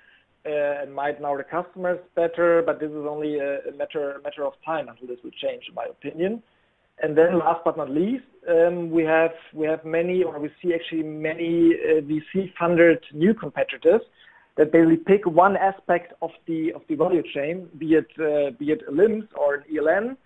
uh, 0.46 0.82
and 0.82 0.94
might 0.94 1.20
know 1.20 1.36
the 1.36 1.42
customers 1.42 1.98
better, 2.14 2.62
but 2.64 2.78
this 2.78 2.90
is 2.90 3.04
only 3.08 3.38
a, 3.38 3.58
a 3.68 3.72
matter 3.76 4.12
a 4.12 4.22
matter 4.22 4.44
of 4.44 4.52
time 4.64 4.88
until 4.88 5.08
this 5.08 5.18
will 5.24 5.32
change, 5.32 5.64
in 5.68 5.74
my 5.74 5.86
opinion. 5.90 6.42
And 7.02 7.16
then 7.18 7.38
last 7.38 7.60
but 7.64 7.76
not 7.76 7.90
least, 7.90 8.24
um, 8.48 8.90
we 8.90 9.02
have 9.04 9.32
we 9.52 9.66
have 9.66 9.84
many, 9.84 10.22
or 10.22 10.38
we 10.38 10.50
see 10.62 10.74
actually 10.74 11.02
many 11.02 11.74
uh, 11.74 12.00
VC-funded 12.02 13.02
new 13.12 13.34
competitors 13.34 14.02
that 14.56 14.70
basically 14.70 14.96
pick 14.98 15.26
one 15.26 15.56
aspect 15.56 16.12
of 16.22 16.30
the 16.46 16.72
of 16.72 16.82
the 16.88 16.94
value 16.94 17.22
chain, 17.34 17.68
be 17.78 17.94
it 17.94 18.06
uh, 18.18 18.50
be 18.58 18.70
it 18.70 18.82
a 18.88 18.92
LIMS 18.92 19.24
or 19.34 19.54
an 19.54 19.64
ELN, 19.72 20.16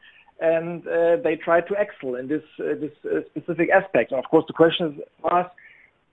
and 0.40 0.86
uh, 0.86 1.16
they 1.22 1.36
try 1.36 1.60
to 1.60 1.74
excel 1.74 2.16
in 2.16 2.28
this 2.28 2.42
uh, 2.60 2.74
this 2.80 2.92
uh, 3.04 3.20
specific 3.30 3.70
aspect. 3.70 4.12
And 4.12 4.22
of 4.22 4.30
course, 4.30 4.44
the 4.46 4.52
question 4.52 4.88
is 4.88 5.02
for 5.22 5.32
us: 5.32 5.50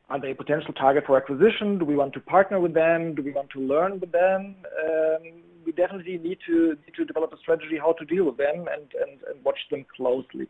Are 0.10 0.20
they 0.20 0.32
a 0.32 0.36
potential 0.36 0.74
target 0.74 1.06
for 1.06 1.18
acquisition? 1.18 1.78
Do 1.78 1.86
we 1.86 1.96
want 1.96 2.14
to 2.14 2.22
partner 2.22 2.60
with 2.60 2.74
them? 2.74 3.14
Do 3.14 3.22
we 3.24 3.32
want 3.32 3.50
to 3.52 3.60
learn 3.60 4.00
with 4.00 4.12
them? 4.12 4.56
Um, 4.86 5.24
we 5.66 5.72
definitely 5.72 6.18
need 6.18 6.38
to 6.48 6.78
need 6.84 6.96
to 6.96 7.06
develop 7.06 7.34
a 7.34 7.38
strategy 7.38 7.78
how 7.78 7.94
to 7.94 8.06
deal 8.06 8.26
with 8.26 8.38
them 8.38 8.68
and 8.74 8.88
and, 9.04 9.20
and 9.28 9.44
watch 9.44 9.60
them 9.72 9.86
closely. 9.96 10.48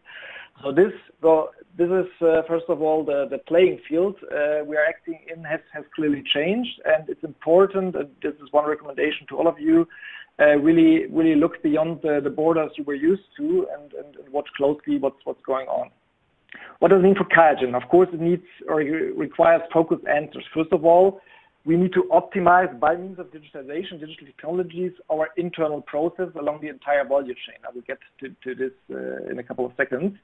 So 0.63 0.71
this 0.71 0.93
this 1.77 1.89
is 1.89 2.09
uh, 2.21 2.41
first 2.47 2.65
of 2.69 2.81
all 2.81 3.03
the 3.03 3.27
the 3.29 3.39
playing 3.39 3.79
field 3.87 4.15
uh, 4.31 4.63
we 4.65 4.75
are 4.77 4.85
acting 4.85 5.19
in 5.33 5.43
has 5.43 5.61
has 5.73 5.83
clearly 5.95 6.23
changed, 6.33 6.81
and 6.85 7.09
it's 7.09 7.23
important. 7.23 7.95
And 7.95 8.09
this 8.21 8.33
is 8.35 8.51
one 8.51 8.67
recommendation 8.67 9.27
to 9.29 9.37
all 9.37 9.47
of 9.47 9.59
you. 9.59 9.87
Uh, 10.37 10.57
really, 10.57 11.05
really 11.05 11.33
look 11.33 11.63
beyond 11.63 11.97
the, 12.03 12.19
the 12.21 12.29
borders 12.29 12.69
you 12.77 12.83
were 12.83 12.93
used 12.93 13.23
to 13.37 13.65
and, 13.73 13.93
and, 13.93 14.17
and 14.17 14.33
watch 14.33 14.49
closely 14.57 14.97
what's 14.97 15.15
what's 15.23 15.41
going 15.45 15.67
on. 15.67 15.89
What 16.79 16.91
does 16.91 16.99
it 16.99 17.03
mean 17.03 17.15
for 17.15 17.23
QIAGEN? 17.25 17.73
Of 17.73 17.87
course, 17.89 18.09
it 18.11 18.19
needs 18.19 18.43
or 18.67 18.77
requires 18.77 19.61
focused 19.73 20.05
answers. 20.07 20.43
First 20.53 20.73
of 20.73 20.83
all, 20.83 21.21
we 21.65 21.75
need 21.75 21.93
to 21.93 22.03
optimize 22.11 22.79
by 22.79 22.95
means 22.95 23.17
of 23.17 23.27
digitization, 23.31 23.99
digital 23.99 24.27
technologies, 24.27 24.91
our 25.11 25.29
internal 25.35 25.81
process 25.81 26.29
along 26.39 26.61
the 26.61 26.69
entire 26.69 27.03
value 27.03 27.33
chain. 27.33 27.57
I 27.67 27.73
will 27.73 27.81
get 27.81 27.97
to, 28.19 28.29
to 28.43 28.55
this 28.55 28.71
uh, 28.91 29.31
in 29.31 29.39
a 29.39 29.43
couple 29.43 29.65
of 29.65 29.71
seconds. 29.75 30.15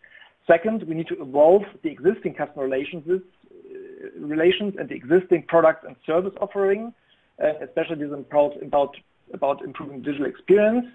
Second, 0.45 0.83
we 0.87 0.93
need 0.93 1.07
to 1.07 1.19
evolve 1.19 1.63
the 1.83 1.89
existing 1.89 2.35
customer 2.35 2.65
relations, 2.65 3.03
uh, 3.09 4.19
relations 4.19 4.75
and 4.77 4.87
the 4.87 4.95
existing 4.95 5.43
product 5.47 5.83
and 5.83 5.95
service 6.05 6.33
offering, 6.39 6.93
uh, 7.43 7.53
especially 7.65 7.95
this 8.05 8.13
about, 8.13 8.95
about, 9.33 9.63
improving 9.63 10.03
digital 10.03 10.27
experience. 10.27 10.85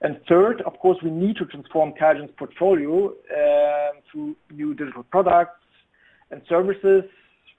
And 0.00 0.18
third, 0.28 0.62
of 0.62 0.78
course, 0.80 0.98
we 1.04 1.10
need 1.10 1.36
to 1.36 1.44
transform 1.44 1.92
QIAGEN's 1.92 2.32
portfolio 2.36 3.10
uh, 3.10 3.92
through 4.10 4.34
new 4.50 4.74
digital 4.74 5.04
products 5.04 5.60
and 6.32 6.42
services 6.48 7.04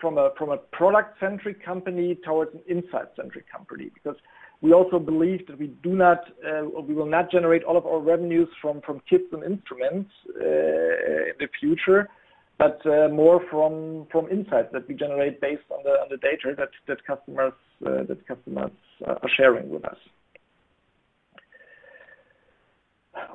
from 0.03 0.17
a 0.17 0.31
from 0.37 0.49
a 0.49 0.57
product-centric 0.79 1.65
company 1.65 2.07
towards 2.25 2.51
an 2.53 2.61
insight-centric 2.75 3.45
company 3.49 3.89
because 3.93 4.17
we 4.61 4.73
also 4.73 4.99
believe 4.99 5.47
that 5.47 5.57
we 5.57 5.67
do 5.87 5.93
not 5.95 6.19
uh, 6.45 6.63
we 6.87 6.93
will 6.93 7.11
not 7.17 7.31
generate 7.31 7.63
all 7.63 7.77
of 7.77 7.85
our 7.85 7.99
revenues 7.99 8.49
from 8.61 8.81
from 8.81 9.01
kits 9.09 9.29
and 9.31 9.43
instruments 9.43 10.11
uh, 10.35 11.31
in 11.31 11.37
the 11.39 11.47
future, 11.59 12.09
but 12.57 12.77
uh, 12.85 13.07
more 13.07 13.39
from 13.49 14.05
from 14.11 14.23
insights 14.29 14.69
that 14.73 14.85
we 14.89 14.93
generate 14.93 15.39
based 15.39 15.67
on 15.71 15.79
the 15.85 15.93
on 16.03 16.07
the 16.13 16.17
data 16.17 16.53
that 16.57 16.73
that 16.89 16.99
customers 17.11 17.53
uh, 17.87 18.03
that 18.09 18.19
customers 18.27 18.71
are 19.07 19.31
sharing 19.37 19.69
with 19.69 19.85
us. 19.85 20.01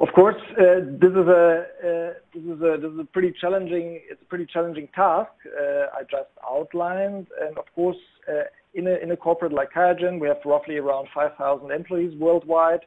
Of 0.01 0.13
course, 0.15 0.41
uh, 0.53 0.81
this 1.03 1.11
is 1.11 1.27
a 1.27 1.65
uh, 1.83 2.13
this 2.33 2.45
is 2.45 2.61
a 2.63 2.79
this 2.81 2.93
is 2.93 3.01
a 3.01 3.09
pretty 3.13 3.35
challenging 3.41 4.01
it's 4.09 4.23
a 4.23 4.25
pretty 4.27 4.47
challenging 4.47 4.87
task 4.95 5.33
uh, 5.47 5.87
I 5.93 6.03
just 6.09 6.31
outlined, 6.49 7.27
and 7.41 7.59
of 7.59 7.65
course, 7.75 7.97
uh, 8.29 8.45
in 8.75 8.87
a 8.87 8.95
in 9.03 9.11
a 9.11 9.17
corporate 9.17 9.53
like 9.53 9.73
QIAGEN, 9.73 10.21
we 10.21 10.29
have 10.29 10.37
roughly 10.45 10.77
around 10.77 11.09
5,000 11.13 11.73
employees 11.73 12.15
worldwide. 12.17 12.83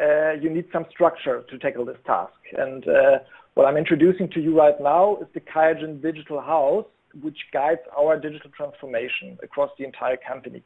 Uh, 0.00 0.32
you 0.40 0.48
need 0.48 0.66
some 0.72 0.86
structure 0.90 1.42
to 1.50 1.58
tackle 1.58 1.84
this 1.84 1.98
task, 2.06 2.38
and 2.56 2.86
uh, 2.86 3.18
what 3.54 3.66
I'm 3.66 3.76
introducing 3.76 4.30
to 4.30 4.40
you 4.40 4.56
right 4.56 4.80
now 4.80 5.16
is 5.22 5.26
the 5.34 5.40
QIAGEN 5.40 6.02
Digital 6.02 6.40
House, 6.40 6.86
which 7.20 7.38
guides 7.52 7.80
our 7.98 8.16
digital 8.16 8.50
transformation 8.56 9.38
across 9.42 9.70
the 9.76 9.84
entire 9.84 10.18
company. 10.18 10.62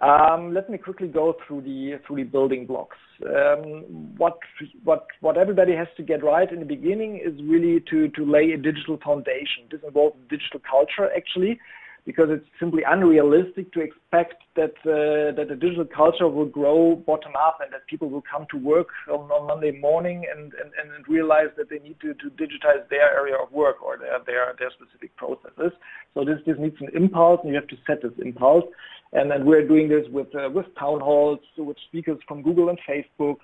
Um, 0.00 0.54
let 0.54 0.70
me 0.70 0.78
quickly 0.78 1.08
go 1.08 1.34
through 1.46 1.60
the 1.62 2.00
through 2.06 2.16
the 2.16 2.22
building 2.24 2.64
blocks. 2.64 2.96
Um, 3.26 4.14
what 4.16 4.38
what 4.82 5.06
what 5.20 5.36
everybody 5.36 5.74
has 5.74 5.88
to 5.98 6.02
get 6.02 6.24
right 6.24 6.50
in 6.50 6.58
the 6.58 6.64
beginning 6.64 7.20
is 7.22 7.38
really 7.44 7.84
to 7.90 8.08
to 8.08 8.24
lay 8.24 8.52
a 8.52 8.56
digital 8.56 8.98
foundation. 9.04 9.68
This 9.70 9.80
involves 9.86 10.16
digital 10.30 10.60
culture 10.68 11.10
actually, 11.14 11.60
because 12.04 12.28
it's 12.30 12.46
simply 12.58 12.82
unrealistic 12.86 13.72
to 13.72 13.80
expect 13.80 14.42
that 14.56 14.74
uh, 14.84 15.34
that 15.36 15.46
the 15.48 15.54
digital 15.54 15.84
culture 15.84 16.28
will 16.28 16.46
grow 16.46 16.96
bottom 16.96 17.32
up 17.36 17.58
and 17.62 17.72
that 17.72 17.86
people 17.86 18.08
will 18.08 18.22
come 18.22 18.46
to 18.50 18.56
work 18.56 18.88
on, 19.08 19.30
on 19.30 19.46
Monday 19.46 19.72
morning 19.72 20.24
and, 20.30 20.52
and, 20.54 20.72
and 20.78 21.08
realize 21.08 21.48
that 21.56 21.68
they 21.70 21.78
need 21.78 21.96
to, 22.00 22.14
to 22.14 22.30
digitize 22.30 22.88
their 22.88 23.12
area 23.16 23.36
of 23.36 23.52
work 23.52 23.82
or 23.82 23.98
their 23.98 24.18
their, 24.26 24.54
their 24.58 24.70
specific 24.70 25.14
processes. 25.16 25.72
So 26.14 26.24
this 26.24 26.38
this 26.46 26.56
needs 26.58 26.76
an 26.80 26.88
impulse, 26.94 27.40
and 27.42 27.52
you 27.52 27.56
have 27.56 27.68
to 27.68 27.76
set 27.86 28.02
this 28.02 28.12
impulse. 28.24 28.64
And 29.12 29.28
then 29.30 29.44
we're 29.44 29.66
doing 29.66 29.88
this 29.88 30.06
with 30.10 30.34
uh, 30.34 30.48
with 30.50 30.66
town 30.78 31.00
halls, 31.00 31.40
with 31.58 31.76
speakers 31.88 32.18
from 32.28 32.42
Google 32.42 32.68
and 32.68 32.78
Facebook, 32.88 33.36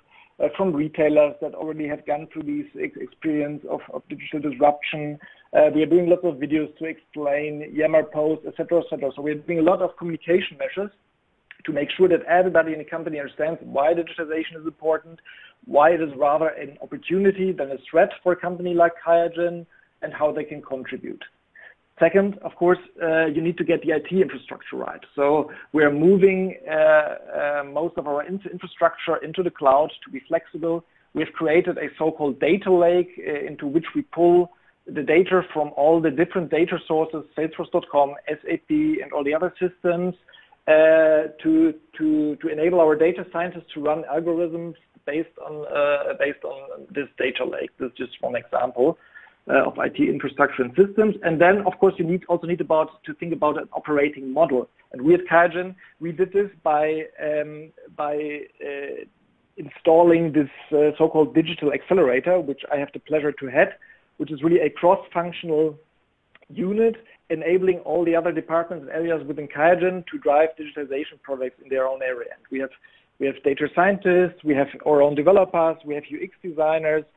from 0.55 0.73
retailers 0.73 1.33
that 1.41 1.55
already 1.55 1.87
have 1.87 2.05
gone 2.05 2.27
through 2.31 2.43
this 2.43 2.67
ex 2.81 2.95
experience 2.99 3.63
of, 3.69 3.79
of 3.93 4.03
digital 4.07 4.39
disruption. 4.39 5.17
Uh, 5.53 5.69
we 5.73 5.81
are 5.81 5.87
doing 5.87 6.09
lots 6.09 6.23
of 6.23 6.35
videos 6.35 6.75
to 6.77 6.85
explain 6.85 7.71
Yammer 7.73 8.03
posts, 8.03 8.45
etc., 8.45 8.81
etc. 8.81 9.11
So 9.15 9.21
we're 9.21 9.35
doing 9.35 9.59
a 9.59 9.63
lot 9.63 9.81
of 9.81 9.97
communication 9.97 10.57
measures 10.59 10.91
to 11.65 11.73
make 11.73 11.89
sure 11.97 12.07
that 12.07 12.21
everybody 12.23 12.73
in 12.73 12.79
the 12.79 12.85
company 12.85 13.19
understands 13.19 13.59
why 13.63 13.93
digitization 13.93 14.59
is 14.59 14.65
important, 14.65 15.19
why 15.65 15.91
it 15.91 16.01
is 16.01 16.09
rather 16.15 16.49
an 16.49 16.77
opportunity 16.81 17.51
than 17.51 17.71
a 17.71 17.77
threat 17.89 18.09
for 18.21 18.33
a 18.33 18.35
company 18.35 18.73
like 18.73 18.93
QIAGEN, 19.05 19.65
and 20.03 20.13
how 20.13 20.31
they 20.31 20.43
can 20.43 20.61
contribute. 20.61 21.23
Second, 21.99 22.37
of 22.43 22.53
course, 22.55 22.77
uh, 23.01 23.25
you 23.25 23.41
need 23.41 23.57
to 23.57 23.63
get 23.63 23.81
the 23.81 23.91
IT 23.91 24.11
infrastructure 24.11 24.75
right. 24.75 25.01
So 25.15 25.51
we 25.73 25.83
are 25.83 25.91
moving 25.91 26.55
uh, 26.69 26.73
uh, 26.73 27.63
most 27.63 27.97
of 27.97 28.07
our 28.07 28.23
infrastructure 28.25 29.17
into 29.23 29.41
the 29.41 29.49
cloud 29.49 29.89
to 30.05 30.11
be 30.11 30.21
flexible. 30.27 30.83
We've 31.15 31.33
created 31.33 31.77
a 31.79 31.87
so-called 31.97 32.39
data 32.39 32.71
lake 32.71 33.09
uh, 33.17 33.47
into 33.47 33.65
which 33.65 33.85
we 33.95 34.03
pull 34.03 34.51
the 34.85 35.01
data 35.01 35.41
from 35.51 35.71
all 35.75 35.99
the 35.99 36.11
different 36.11 36.51
data 36.51 36.77
sources, 36.87 37.23
Salesforce.com, 37.35 38.13
SAP, 38.27 38.69
and 38.69 39.11
all 39.11 39.23
the 39.23 39.33
other 39.33 39.51
systems, 39.59 40.13
uh, 40.67 41.33
to 41.41 41.73
to 41.97 42.35
to 42.35 42.47
enable 42.49 42.79
our 42.79 42.95
data 42.95 43.25
scientists 43.33 43.73
to 43.73 43.81
run 43.81 44.03
algorithms 44.03 44.75
based 45.05 45.35
on 45.43 45.65
uh, 45.65 46.13
based 46.19 46.43
on 46.43 46.85
this 46.93 47.07
data 47.17 47.43
lake. 47.43 47.71
This 47.79 47.89
is 47.89 47.97
just 47.97 48.21
one 48.21 48.35
example 48.35 48.97
of 49.47 49.73
IT 49.77 49.97
infrastructure 49.99 50.63
and 50.63 50.71
systems. 50.75 51.15
And 51.23 51.39
then, 51.39 51.63
of 51.65 51.73
course, 51.79 51.93
you 51.97 52.05
need 52.05 52.23
also 52.27 52.47
need 52.47 52.61
about 52.61 53.03
to 53.05 53.13
think 53.13 53.33
about 53.33 53.57
an 53.57 53.69
operating 53.73 54.33
model. 54.33 54.69
And 54.91 55.01
we 55.01 55.13
at 55.13 55.21
QIAGEN, 55.31 55.75
we 55.99 56.11
did 56.11 56.33
this 56.33 56.49
by 56.63 57.03
um, 57.23 57.71
by 57.95 58.41
uh, 58.61 59.05
installing 59.57 60.33
this 60.33 60.49
uh, 60.71 60.91
so-called 60.97 61.33
digital 61.33 61.73
accelerator, 61.73 62.39
which 62.39 62.61
I 62.71 62.77
have 62.77 62.89
the 62.93 62.99
pleasure 62.99 63.31
to 63.31 63.47
head, 63.47 63.75
which 64.17 64.31
is 64.31 64.43
really 64.43 64.59
a 64.59 64.69
cross-functional 64.69 65.75
unit 66.49 66.95
enabling 67.29 67.79
all 67.79 68.05
the 68.05 68.15
other 68.15 68.31
departments 68.31 68.83
and 68.83 68.91
areas 68.91 69.25
within 69.27 69.47
QIAGEN 69.47 70.05
to 70.07 70.17
drive 70.19 70.49
digitization 70.59 71.21
projects 71.21 71.59
in 71.61 71.69
their 71.69 71.87
own 71.87 72.01
area. 72.01 72.29
And 72.35 72.45
we 72.51 72.59
have 72.59 72.69
we 73.19 73.25
have 73.25 73.41
data 73.43 73.67
scientists, 73.73 74.43
we 74.43 74.53
have 74.53 74.67
our 74.85 75.01
own 75.01 75.15
developers, 75.15 75.77
we 75.83 75.95
have 75.95 76.03
UX 76.03 76.33
designers, 76.43 77.03
uh, 77.03 77.16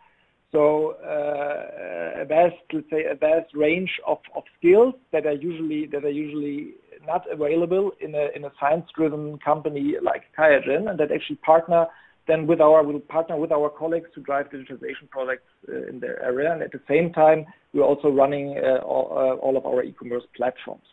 a 0.58 2.24
vast, 2.26 2.56
let's 2.72 2.90
say, 2.90 3.04
a 3.04 3.14
vast 3.14 3.54
range 3.54 3.90
of, 4.06 4.18
skills 4.58 4.94
that 5.12 5.26
are 5.26 5.32
usually 5.32 5.86
that 5.86 6.04
are 6.04 6.10
usually 6.10 6.74
not 7.06 7.22
available 7.30 7.92
in 8.00 8.14
a 8.14 8.28
in 8.34 8.44
a 8.44 8.52
science-driven 8.58 9.38
company 9.38 9.94
like 10.02 10.24
QIAGEN, 10.36 10.90
and 10.90 10.98
that 10.98 11.12
actually 11.12 11.36
partner 11.36 11.86
then 12.26 12.46
with 12.46 12.60
our 12.60 12.82
will 12.82 13.00
partner 13.00 13.36
with 13.36 13.52
our 13.52 13.70
colleagues 13.70 14.08
to 14.14 14.20
drive 14.20 14.50
digitalization 14.50 15.08
projects 15.10 15.48
uh, 15.68 15.88
in 15.88 16.00
their 16.00 16.22
area. 16.22 16.52
And 16.52 16.62
at 16.62 16.72
the 16.72 16.80
same 16.88 17.12
time, 17.12 17.46
we're 17.72 17.84
also 17.84 18.08
running 18.08 18.58
uh, 18.58 18.78
all, 18.84 19.12
uh, 19.12 19.34
all 19.36 19.56
of 19.56 19.66
our 19.66 19.82
e-commerce 19.82 20.24
platforms. 20.36 20.84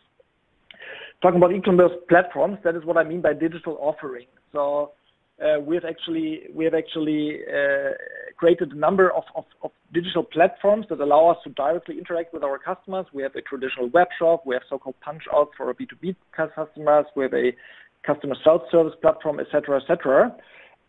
Talking 1.22 1.38
about 1.38 1.52
e-commerce 1.52 1.92
platforms, 2.08 2.58
that 2.64 2.74
is 2.74 2.84
what 2.84 2.96
I 2.96 3.04
mean 3.04 3.20
by 3.20 3.34
digital 3.34 3.76
offering. 3.80 4.26
Uh, 5.42 5.60
we 5.60 5.76
have 5.76 5.84
actually 5.84 6.40
we 6.52 6.64
have 6.64 6.74
actually 6.74 7.40
uh, 7.46 7.90
created 8.36 8.72
a 8.72 8.76
number 8.76 9.12
of, 9.12 9.22
of, 9.36 9.44
of, 9.62 9.70
digital 9.94 10.22
platforms 10.22 10.84
that 10.90 11.00
allow 11.00 11.28
us 11.28 11.36
to 11.44 11.50
directly 11.50 11.96
interact 11.96 12.34
with 12.34 12.42
our 12.42 12.58
customers. 12.58 13.06
We 13.14 13.22
have 13.22 13.34
a 13.36 13.40
traditional 13.40 13.88
web 13.88 14.08
shop. 14.18 14.44
We 14.44 14.54
have 14.54 14.62
so-called 14.68 14.96
punch 15.00 15.22
outs 15.32 15.52
for 15.56 15.66
our 15.66 15.74
B2B 15.74 16.14
customers. 16.36 17.06
We 17.16 17.22
have 17.22 17.32
a 17.32 17.52
customer 18.06 18.36
self-service 18.44 18.94
platform, 19.00 19.40
etc., 19.40 19.80
etc. 19.80 20.36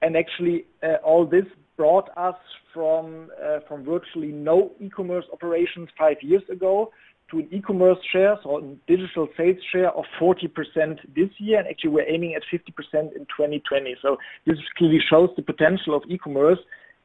And 0.01 0.17
actually, 0.17 0.65
uh, 0.83 0.95
all 1.03 1.25
this 1.25 1.45
brought 1.77 2.09
us 2.17 2.35
from 2.73 3.29
uh, 3.41 3.59
from 3.67 3.85
virtually 3.85 4.33
no 4.33 4.71
e-commerce 4.79 5.25
operations 5.31 5.89
five 5.97 6.17
years 6.21 6.43
ago 6.51 6.91
to 7.31 7.39
an 7.39 7.47
e-commerce 7.51 7.97
share, 8.11 8.37
so 8.43 8.57
a 8.57 8.61
digital 8.87 9.27
sales 9.37 9.57
share 9.71 9.91
of 9.91 10.05
40% 10.19 10.47
this 11.15 11.29
year, 11.37 11.59
and 11.59 11.67
actually 11.67 11.91
we're 11.91 12.09
aiming 12.09 12.35
at 12.35 12.43
50% 12.51 13.15
in 13.15 13.25
2020. 13.25 13.95
So 14.01 14.17
this 14.45 14.57
clearly 14.77 14.99
shows 15.09 15.29
the 15.35 15.41
potential 15.41 15.95
of 15.95 16.03
e-commerce 16.07 16.59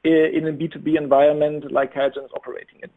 uh, 0.07 0.09
in 0.09 0.47
a 0.49 0.53
B2B 0.53 0.97
environment 0.97 1.71
like 1.73 1.95
QIAGEN 1.95 2.25
is 2.25 2.31
operating 2.35 2.81
in. 2.83 2.91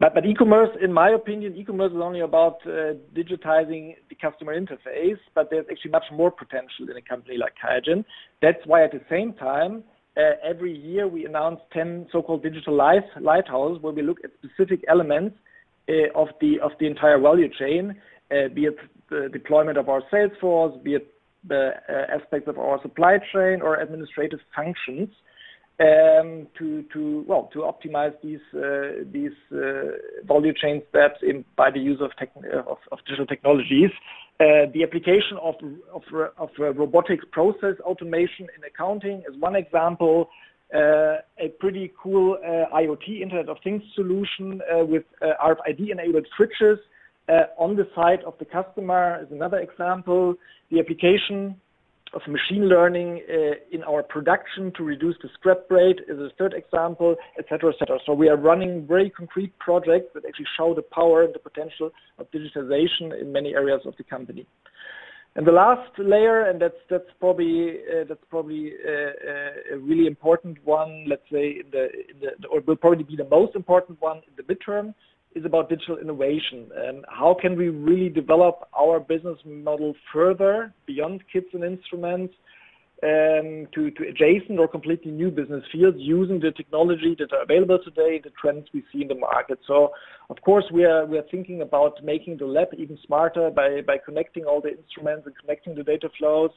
But, 0.00 0.14
but 0.14 0.24
e-commerce, 0.24 0.70
in 0.80 0.92
my 0.92 1.10
opinion, 1.10 1.56
e-commerce 1.56 1.90
is 1.90 1.98
only 2.00 2.20
about 2.20 2.58
uh, 2.64 2.94
digitizing 3.16 3.96
the 4.08 4.14
customer 4.14 4.58
interface, 4.58 5.18
but 5.34 5.50
there's 5.50 5.66
actually 5.70 5.90
much 5.90 6.04
more 6.12 6.30
potential 6.30 6.88
in 6.88 6.96
a 6.96 7.02
company 7.02 7.36
like 7.36 7.54
QIAGEN. 7.62 8.04
That's 8.40 8.64
why 8.64 8.84
at 8.84 8.92
the 8.92 9.00
same 9.10 9.32
time, 9.32 9.82
uh, 10.16 10.32
every 10.44 10.76
year 10.76 11.08
we 11.08 11.26
announce 11.26 11.60
10 11.72 12.08
so-called 12.12 12.42
digital 12.42 12.74
light, 12.74 13.04
lighthouses 13.20 13.82
where 13.82 13.92
we 13.92 14.02
look 14.02 14.18
at 14.24 14.30
specific 14.42 14.84
elements 14.88 15.36
of 16.14 16.28
the 16.40 16.60
of 16.60 16.72
the 16.80 16.86
entire 16.86 17.18
value 17.18 17.48
chain, 17.58 17.94
uh, 18.30 18.48
be 18.54 18.66
it 18.66 18.76
the 19.10 19.28
deployment 19.32 19.78
of 19.78 19.88
our 19.88 20.02
sales 20.10 20.32
force, 20.40 20.74
be 20.82 20.94
it 20.94 21.14
the 21.46 21.70
uh, 21.88 22.14
aspects 22.14 22.48
of 22.48 22.58
our 22.58 22.80
supply 22.82 23.18
chain 23.32 23.60
or 23.62 23.76
administrative 23.76 24.40
functions, 24.54 25.08
um, 25.80 26.46
to 26.58 26.84
to 26.92 27.24
well 27.26 27.48
to 27.52 27.60
optimize 27.60 28.12
these 28.22 28.40
uh, 28.54 29.04
these 29.12 29.36
uh, 29.52 29.96
value 30.26 30.52
chain 30.52 30.82
steps 30.90 31.20
by 31.56 31.70
the 31.70 31.78
use 31.80 32.00
of, 32.00 32.10
digital 33.06 33.26
technologies. 33.26 33.90
Uh, 34.40 34.66
the 34.74 34.82
application 34.82 35.38
of 35.40 35.54
of, 35.94 36.02
of 36.36 36.48
robotics 36.58 37.24
process 37.32 37.74
automation 37.82 38.46
in 38.56 38.64
accounting 38.66 39.22
is 39.28 39.38
one 39.38 39.54
example. 39.54 40.28
Uh, 40.74 41.16
a 41.40 41.48
pretty 41.60 41.90
cool 42.00 42.36
uh, 42.44 42.76
IoT 42.76 43.22
Internet 43.22 43.48
of 43.48 43.56
Things 43.64 43.82
solution 43.94 44.60
uh, 44.70 44.84
with 44.84 45.04
RFID-enabled 45.22 46.26
fridges 46.38 46.76
on 47.58 47.74
the 47.74 47.88
side 47.94 48.18
of 48.26 48.34
the 48.38 48.44
customer 48.44 49.22
is 49.22 49.28
another 49.30 49.58
example. 49.58 50.34
The 50.70 50.80
application 50.80 51.56
of 52.12 52.20
machine 52.26 52.68
learning 52.68 53.22
in 53.72 53.82
our 53.82 54.02
production 54.02 54.72
to 54.76 54.82
reduce 54.82 55.16
the 55.22 55.28
scrap 55.34 55.70
rate 55.70 56.00
is 56.06 56.18
a 56.18 56.30
third 56.38 56.54
example, 56.54 57.16
et 57.38 57.46
cetera, 57.48 57.70
et 57.72 57.76
cetera. 57.78 57.98
So 58.04 58.12
we 58.12 58.28
are 58.28 58.36
running 58.36 58.86
very 58.86 59.08
concrete 59.10 59.58
projects 59.58 60.08
that 60.14 60.24
actually 60.26 60.46
show 60.56 60.74
the 60.74 60.82
power 60.82 61.22
and 61.22 61.34
the 61.34 61.38
potential 61.38 61.90
of 62.18 62.30
digitization 62.30 63.18
in 63.18 63.32
many 63.32 63.54
areas 63.54 63.80
of 63.86 63.94
the 63.96 64.04
company. 64.04 64.46
And 65.36 65.46
the 65.46 65.52
last 65.52 65.90
layer, 65.98 66.42
and 66.48 66.60
that's 66.60 66.80
that's 66.90 67.10
probably 67.20 67.78
uh, 67.86 68.04
that's 68.08 68.24
probably 68.28 68.72
uh, 68.84 68.90
uh, 68.90 69.76
a 69.76 69.78
really 69.78 70.06
important 70.06 70.58
one. 70.64 71.04
Let's 71.08 71.22
say 71.30 71.60
in 71.60 71.70
the, 71.70 71.84
in 71.84 72.20
the 72.20 72.48
or 72.48 72.60
will 72.60 72.76
probably 72.76 73.04
be 73.04 73.16
the 73.16 73.28
most 73.28 73.54
important 73.54 74.00
one 74.00 74.18
in 74.26 74.34
the 74.36 74.42
midterm 74.42 74.94
is 75.34 75.44
about 75.44 75.68
digital 75.68 75.98
innovation. 75.98 76.70
And 76.74 77.04
how 77.08 77.36
can 77.40 77.56
we 77.56 77.68
really 77.68 78.08
develop 78.08 78.68
our 78.76 78.98
business 78.98 79.38
model 79.44 79.94
further 80.12 80.72
beyond 80.86 81.22
kits 81.32 81.48
and 81.52 81.62
instruments 81.62 82.34
um, 83.02 83.68
to, 83.74 83.90
to 83.92 84.08
adjacent 84.08 84.58
or 84.58 84.66
completely 84.66 85.12
new 85.12 85.30
business 85.30 85.62
fields 85.70 85.98
using 86.00 86.40
the 86.40 86.50
technology 86.50 87.14
that 87.18 87.32
are 87.32 87.42
available 87.42 87.78
today, 87.82 88.20
the 88.22 88.30
trends 88.40 88.66
we 88.74 88.82
see 88.92 89.02
in 89.02 89.08
the 89.08 89.14
market. 89.14 89.58
So, 89.66 89.92
of 90.30 90.40
course, 90.42 90.64
we 90.72 90.84
are 90.84 91.06
we 91.06 91.16
are 91.16 91.24
thinking 91.30 91.62
about 91.62 92.02
making 92.02 92.38
the 92.38 92.46
lab 92.46 92.68
even 92.76 92.98
smarter 93.06 93.50
by 93.50 93.82
by 93.82 93.98
connecting 93.98 94.44
all 94.44 94.60
the 94.60 94.76
instruments 94.76 95.26
and 95.26 95.34
connecting 95.38 95.76
the 95.76 95.84
data 95.84 96.08
flows. 96.18 96.50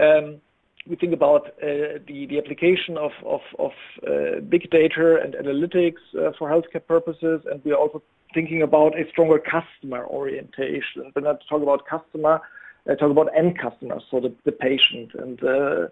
Um, 0.00 0.40
we 0.88 0.96
think 0.96 1.12
about 1.12 1.48
uh, 1.48 1.98
the 2.06 2.26
the 2.30 2.38
application 2.38 2.96
of 2.96 3.10
of, 3.26 3.40
of 3.58 3.72
uh, 4.06 4.40
big 4.48 4.70
data 4.70 5.18
and 5.22 5.34
analytics 5.34 6.02
uh, 6.16 6.30
for 6.38 6.48
healthcare 6.48 6.86
purposes, 6.86 7.42
and 7.50 7.60
we 7.64 7.72
are 7.72 7.78
also 7.78 8.02
thinking 8.34 8.62
about 8.62 8.98
a 8.98 9.02
stronger 9.10 9.38
customer 9.38 10.06
orientation. 10.06 11.10
When 11.12 11.26
I 11.26 11.32
talk 11.48 11.60
about 11.62 11.86
customer, 11.86 12.40
talk 12.86 13.10
about 13.10 13.28
end 13.36 13.58
customers, 13.58 14.02
so 14.10 14.20
the, 14.20 14.52
patient. 14.52 15.12
And 15.14 15.42
uh, 15.42 15.88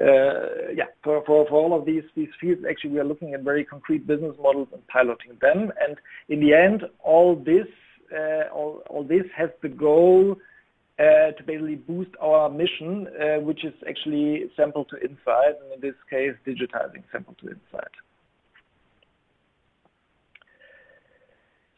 uh, 0.00 0.72
yeah, 0.74 0.86
for, 1.02 1.22
all 1.22 1.78
of 1.78 1.84
these, 1.84 2.04
these 2.16 2.30
fields, 2.40 2.62
actually, 2.68 2.90
we 2.90 2.98
are 2.98 3.04
looking 3.04 3.34
at 3.34 3.42
very 3.42 3.64
concrete 3.64 4.06
business 4.06 4.34
models 4.40 4.68
and 4.72 4.86
piloting 4.88 5.36
them. 5.40 5.72
And 5.86 5.96
in 6.28 6.40
the 6.40 6.54
end, 6.54 6.84
all 7.00 7.36
this, 7.36 7.66
uh, 8.14 8.48
all, 8.52 8.82
all 8.88 9.04
this 9.04 9.24
has 9.36 9.50
the 9.60 9.68
goal 9.68 10.36
uh, 10.98 11.32
to 11.32 11.42
basically 11.46 11.76
boost 11.76 12.10
our 12.20 12.48
mission, 12.48 13.08
uh, 13.20 13.40
which 13.40 13.64
is 13.64 13.74
actually 13.88 14.50
sample 14.56 14.84
to 14.86 14.96
insight, 15.00 15.56
and 15.62 15.72
in 15.74 15.80
this 15.80 15.96
case, 16.08 16.32
digitizing 16.46 17.02
sample 17.10 17.34
to 17.40 17.48
insight. 17.48 17.92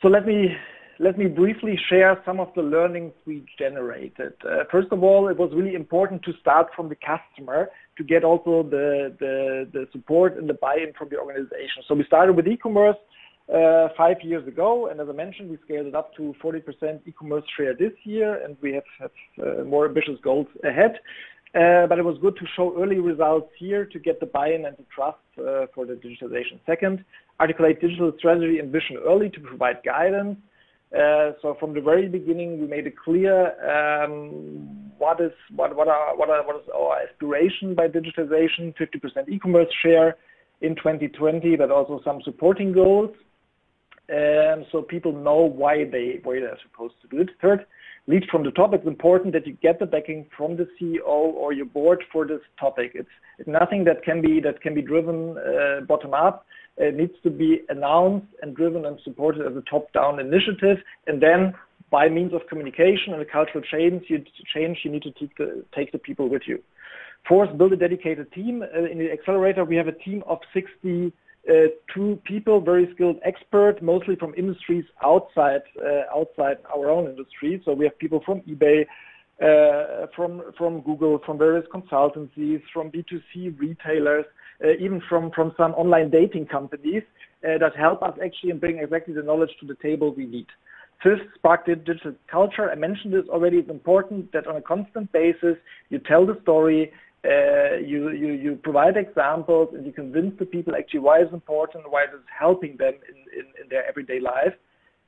So 0.02 0.08
let 0.08 0.26
me 0.26 0.54
let 0.98 1.18
me 1.18 1.26
briefly 1.26 1.78
share 1.88 2.22
some 2.24 2.40
of 2.40 2.48
the 2.54 2.62
learnings 2.62 3.12
we 3.26 3.44
generated. 3.58 4.32
Uh, 4.44 4.64
first 4.70 4.88
of 4.92 5.02
all, 5.02 5.28
it 5.28 5.36
was 5.36 5.50
really 5.54 5.74
important 5.74 6.22
to 6.24 6.32
start 6.40 6.68
from 6.74 6.88
the 6.88 6.96
customer 6.96 7.68
to 7.96 8.04
get 8.04 8.24
also 8.24 8.62
the, 8.62 9.14
the, 9.18 9.68
the 9.72 9.88
support 9.92 10.36
and 10.36 10.48
the 10.48 10.54
buy-in 10.54 10.92
from 10.96 11.08
the 11.08 11.18
organization. 11.18 11.82
So 11.88 11.94
we 11.94 12.04
started 12.04 12.34
with 12.34 12.46
e-commerce 12.46 12.96
uh, 13.52 13.88
five 13.96 14.16
years 14.22 14.46
ago, 14.48 14.88
and 14.88 15.00
as 15.00 15.08
I 15.08 15.12
mentioned, 15.12 15.50
we 15.50 15.58
scaled 15.64 15.86
it 15.86 15.94
up 15.94 16.14
to 16.16 16.34
40% 16.42 17.00
e-commerce 17.06 17.44
share 17.56 17.74
this 17.74 17.92
year, 18.04 18.42
and 18.44 18.56
we 18.60 18.72
have, 18.74 18.84
have 18.98 19.10
uh, 19.42 19.64
more 19.64 19.86
ambitious 19.86 20.18
goals 20.22 20.46
ahead. 20.64 20.98
Uh, 21.54 21.86
but 21.86 22.00
it 22.00 22.04
was 22.04 22.18
good 22.20 22.36
to 22.36 22.44
show 22.56 22.74
early 22.82 22.98
results 22.98 23.48
here 23.56 23.84
to 23.84 24.00
get 24.00 24.18
the 24.18 24.26
buy-in 24.26 24.64
and 24.64 24.76
the 24.76 24.84
trust 24.92 25.18
uh, 25.38 25.66
for 25.72 25.86
the 25.86 25.94
digitalization. 25.94 26.58
Second, 26.66 27.04
articulate 27.38 27.80
digital 27.80 28.12
strategy 28.18 28.58
and 28.58 28.72
vision 28.72 28.96
early 29.06 29.30
to 29.30 29.38
provide 29.38 29.76
guidance. 29.84 30.36
Uh, 30.94 31.32
so 31.42 31.56
from 31.58 31.74
the 31.74 31.80
very 31.80 32.08
beginning, 32.08 32.60
we 32.60 32.66
made 32.68 32.86
it 32.86 32.94
clear 32.96 33.50
um, 33.68 34.92
what 34.98 35.20
is 35.20 35.32
what 35.56 35.74
what 35.74 35.88
are 35.88 36.16
what 36.16 36.30
are 36.30 36.46
what 36.46 36.56
is 36.56 36.68
our 36.72 37.02
aspiration 37.02 37.74
by 37.74 37.88
digitization, 37.88 38.72
50% 38.76 39.28
e-commerce 39.28 39.72
share 39.82 40.16
in 40.60 40.76
2020, 40.76 41.56
but 41.56 41.70
also 41.70 42.00
some 42.04 42.22
supporting 42.22 42.72
goals. 42.72 43.10
Um, 44.08 44.66
so 44.70 44.82
people 44.82 45.12
know 45.12 45.40
why 45.40 45.84
they 45.84 46.20
why 46.22 46.38
they're 46.38 46.58
supposed 46.62 46.94
to 47.02 47.08
do 47.08 47.22
it. 47.22 47.30
Third, 47.42 47.66
lead 48.06 48.24
from 48.30 48.44
the 48.44 48.50
top. 48.50 48.74
It's 48.74 48.86
important 48.86 49.32
that 49.32 49.46
you 49.46 49.54
get 49.54 49.78
the 49.78 49.86
backing 49.86 50.26
from 50.36 50.56
the 50.56 50.68
CEO 50.80 51.06
or 51.06 51.52
your 51.52 51.66
board 51.66 52.04
for 52.12 52.26
this 52.26 52.40
topic. 52.58 52.92
It's, 52.94 53.08
it's 53.38 53.48
nothing 53.48 53.84
that 53.84 54.02
can 54.04 54.20
be 54.20 54.40
that 54.40 54.60
can 54.60 54.74
be 54.74 54.82
driven 54.82 55.36
uh, 55.38 55.80
bottom 55.82 56.14
up. 56.14 56.46
It 56.76 56.94
needs 56.94 57.14
to 57.22 57.30
be 57.30 57.60
announced 57.68 58.26
and 58.42 58.54
driven 58.54 58.84
and 58.84 58.98
supported 59.04 59.46
as 59.46 59.56
a 59.56 59.62
top-down 59.70 60.18
initiative, 60.18 60.78
and 61.06 61.22
then 61.22 61.54
by 61.90 62.08
means 62.08 62.32
of 62.34 62.40
communication 62.48 63.12
and 63.12 63.22
a 63.22 63.24
cultural 63.24 63.62
change, 63.62 64.04
you, 64.08 64.24
change, 64.52 64.78
you 64.82 64.90
need 64.90 65.04
to 65.04 65.12
take 65.12 65.36
the, 65.36 65.64
take 65.74 65.92
the 65.92 65.98
people 65.98 66.28
with 66.28 66.42
you. 66.46 66.58
Fourth, 67.28 67.56
build 67.56 67.72
a 67.72 67.76
dedicated 67.76 68.32
team. 68.32 68.62
Uh, 68.62 68.90
in 68.90 68.98
the 68.98 69.12
accelerator, 69.12 69.64
we 69.64 69.76
have 69.76 69.86
a 69.86 69.92
team 69.92 70.24
of 70.26 70.38
62 70.52 71.12
uh, 71.50 72.16
people, 72.24 72.60
very 72.60 72.88
skilled 72.94 73.16
experts, 73.24 73.78
mostly 73.82 74.16
from 74.16 74.34
industries 74.34 74.84
outside 75.02 75.62
uh, 75.78 76.18
outside 76.18 76.56
our 76.74 76.90
own 76.90 77.08
industry. 77.08 77.60
So 77.64 77.72
we 77.74 77.84
have 77.84 77.98
people 77.98 78.22
from 78.24 78.40
eBay, 78.42 78.86
uh, 79.42 80.06
from 80.16 80.42
from 80.56 80.80
Google, 80.80 81.20
from 81.26 81.38
various 81.38 81.66
consultancies, 81.74 82.62
from 82.72 82.90
B2C 82.90 83.58
retailers, 83.58 84.24
uh, 84.62 84.70
even 84.80 85.02
from, 85.08 85.30
from 85.32 85.52
some 85.56 85.72
online 85.72 86.10
dating 86.10 86.46
companies 86.46 87.02
uh, 87.44 87.58
that 87.58 87.76
help 87.76 88.02
us 88.02 88.16
actually 88.24 88.50
and 88.50 88.60
bring 88.60 88.78
exactly 88.78 89.12
the 89.12 89.22
knowledge 89.22 89.50
to 89.60 89.66
the 89.66 89.76
table 89.82 90.14
we 90.14 90.26
need. 90.26 90.46
Fifth, 91.02 91.26
spark 91.34 91.66
the 91.66 91.74
digital 91.74 92.14
culture. 92.30 92.70
I 92.70 92.76
mentioned 92.76 93.12
this 93.12 93.28
already. 93.28 93.58
It's 93.58 93.68
important 93.68 94.32
that 94.32 94.46
on 94.46 94.56
a 94.56 94.62
constant 94.62 95.12
basis 95.12 95.56
you 95.90 95.98
tell 95.98 96.24
the 96.24 96.38
story, 96.42 96.92
uh, 97.24 97.76
you, 97.76 98.10
you, 98.10 98.32
you 98.32 98.56
provide 98.62 98.96
examples, 98.96 99.70
and 99.72 99.86
you 99.86 99.92
convince 99.92 100.38
the 100.38 100.44
people 100.44 100.74
actually 100.76 101.00
why 101.00 101.20
it's 101.20 101.32
important, 101.32 101.90
why 101.90 102.02
it 102.02 102.10
is 102.14 102.20
helping 102.38 102.76
them 102.76 102.94
in, 103.08 103.38
in, 103.38 103.46
in 103.62 103.68
their 103.70 103.86
everyday 103.88 104.20
life. 104.20 104.52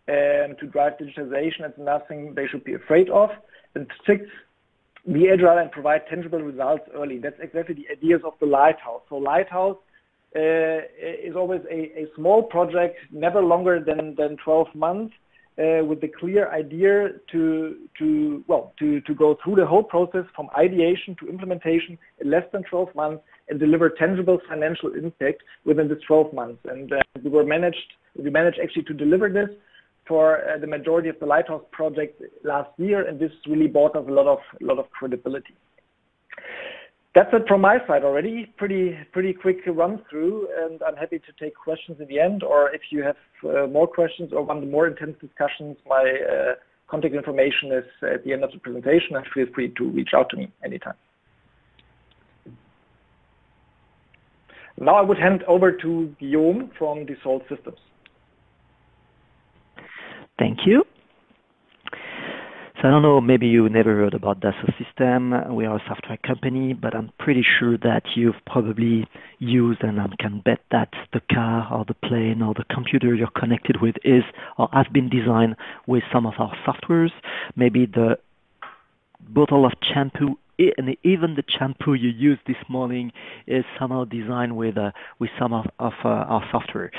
And 0.09 0.57
to 0.59 0.67
drive 0.67 0.95
digitization, 0.99 1.61
it's 1.69 1.79
nothing 1.79 2.33
they 2.35 2.47
should 2.47 2.65
be 2.65 2.75
afraid 2.75 3.11
of. 3.11 3.31
And 3.75 3.87
sixth, 4.07 4.31
be 5.13 5.29
agile 5.29 5.59
and 5.59 5.71
provide 5.71 6.07
tangible 6.09 6.41
results 6.41 6.85
early. 6.95 7.19
That's 7.19 7.39
exactly 7.41 7.75
the 7.75 7.93
ideas 7.93 8.23
of 8.25 8.33
the 8.41 8.47
Lighthouse. 8.47 9.03
So 9.09 9.17
Lighthouse 9.17 9.77
uh, 10.35 10.41
is 10.99 11.37
always 11.37 11.61
a, 11.71 12.01
a, 12.01 12.07
small 12.17 12.43
project, 12.43 12.97
never 13.13 13.41
longer 13.43 13.79
than, 13.79 14.15
than 14.17 14.37
12 14.45 14.75
months, 14.75 15.15
uh, 15.59 15.85
with 15.85 16.01
the 16.01 16.09
clear 16.09 16.51
idea 16.53 17.11
to, 17.33 17.77
to, 17.99 18.45
well, 18.47 18.73
to, 18.79 19.01
to 19.03 19.15
go 19.15 19.39
through 19.43 19.57
the 19.57 19.67
whole 19.67 19.83
process 19.83 20.25
from 20.35 20.49
ideation 20.57 21.17
to 21.19 21.29
implementation 21.29 21.99
in 22.21 22.31
less 22.31 22.45
than 22.53 22.63
12 22.65 22.95
months 22.95 23.23
and 23.49 23.59
deliver 23.59 23.89
tangible 23.91 24.39
financial 24.49 24.93
impact 24.95 25.43
within 25.65 25.89
this 25.89 25.99
12 26.07 26.35
months. 26.35 26.61
And 26.65 26.93
uh, 26.93 26.97
we 27.23 27.31
were 27.31 27.45
managed, 27.45 27.95
we 28.17 28.29
managed 28.31 28.59
actually 28.63 28.85
to 28.85 28.95
deliver 28.95 29.29
this 29.29 29.49
for 30.07 30.49
uh, 30.49 30.59
the 30.59 30.67
majority 30.67 31.09
of 31.09 31.19
the 31.21 31.27
Lighthouse 31.27 31.65
project 31.73 32.23
last 32.45 32.71
year, 32.77 33.07
and 33.07 33.19
this 33.19 33.33
really 33.49 33.67
brought 33.67 33.97
us 33.97 34.05
a 34.07 34.13
lot 34.13 34.27
of 34.27 34.39
a 34.61 34.65
lot 34.65 34.79
of 34.79 34.91
credibility. 34.91 35.55
That's 37.17 37.33
it 37.33 37.49
from 37.49 37.63
my 37.63 37.79
side 37.89 38.05
already. 38.05 38.53
Pretty 38.59 38.95
pretty 39.11 39.33
quick 39.33 39.61
run 39.67 40.03
through, 40.11 40.49
and 40.59 40.83
I'm 40.83 40.97
happy 40.97 41.19
to 41.19 41.33
take 41.43 41.55
questions 41.55 41.97
in 41.99 42.09
the 42.09 42.21
end, 42.21 42.43
or 42.43 42.71
if 42.75 42.83
you 42.91 43.03
have 43.05 43.17
uh, 43.43 43.67
more 43.69 43.87
questions 43.87 44.35
or 44.35 44.43
want 44.43 44.71
more 44.71 44.87
intense 44.87 45.17
discussions, 45.19 45.79
my 45.87 46.03
uh, 46.03 46.55
contact 46.89 47.15
information 47.15 47.73
is 47.73 47.85
at 48.03 48.23
the 48.23 48.35
end 48.35 48.45
of 48.45 48.53
the 48.53 48.59
presentation, 48.59 49.17
and 49.17 49.25
feel 49.33 49.47
free 49.55 49.73
to 49.79 49.85
reach 49.89 50.11
out 50.15 50.29
to 50.29 50.37
me 50.37 50.53
anytime. 50.63 50.93
Now 54.79 54.97
I 54.97 55.01
would 55.01 55.19
hand 55.19 55.43
over 55.49 55.73
to 55.73 56.15
Guillaume 56.21 56.71
from 56.77 57.07
Dassault 57.07 57.49
Systems. 57.49 57.79
Thank 60.39 60.59
you. 60.67 60.85
So 62.83 62.89
I 62.89 62.91
don't 62.91 63.01
know, 63.01 63.23
maybe 63.23 63.47
you 63.47 63.67
never 63.71 63.97
heard 63.97 64.13
about 64.13 64.41
Dassault 64.41 64.77
System. 64.77 65.33
We 65.55 65.65
are 65.65 65.77
a 65.77 65.83
software 65.89 66.19
company, 66.19 66.75
but 66.75 66.95
I'm 66.95 67.11
pretty 67.19 67.43
sure 67.59 67.79
that 67.79 68.03
you've 68.15 68.35
probably 68.45 69.09
used 69.39 69.83
and 69.83 69.99
I 69.99 70.09
can 70.19 70.43
bet 70.45 70.59
that 70.73 70.91
the 71.15 71.23
car 71.33 71.73
or 71.73 71.87
the 71.87 71.95
plane 71.95 72.43
or 72.43 72.53
the 72.53 72.65
computer 72.71 73.15
you're 73.15 73.31
connected 73.31 73.81
with 73.81 73.95
is 74.05 74.25
or 74.59 74.69
has 74.75 74.87
been 74.93 75.09
designed 75.09 75.57
with 75.87 76.03
some 76.13 76.27
of 76.27 76.35
our 76.39 76.55
softwares. 76.67 77.13
Maybe 77.57 77.87
the 77.87 78.19
bottle 79.27 79.65
of 79.65 79.73
shampoo 79.81 80.37
and 80.59 80.97
even 81.03 81.35
the 81.35 81.45
shampoo 81.49 81.95
you 81.95 82.11
used 82.11 82.43
this 82.47 82.57
morning 82.69 83.11
is 83.47 83.65
somehow 83.79 84.05
designed 84.05 84.55
with 84.55 84.77
uh, 84.77 84.91
with 85.19 85.31
some 85.39 85.55
of, 85.55 85.67
of 85.79 85.93
uh, 86.05 86.09
our 86.09 86.47
software. 86.53 86.91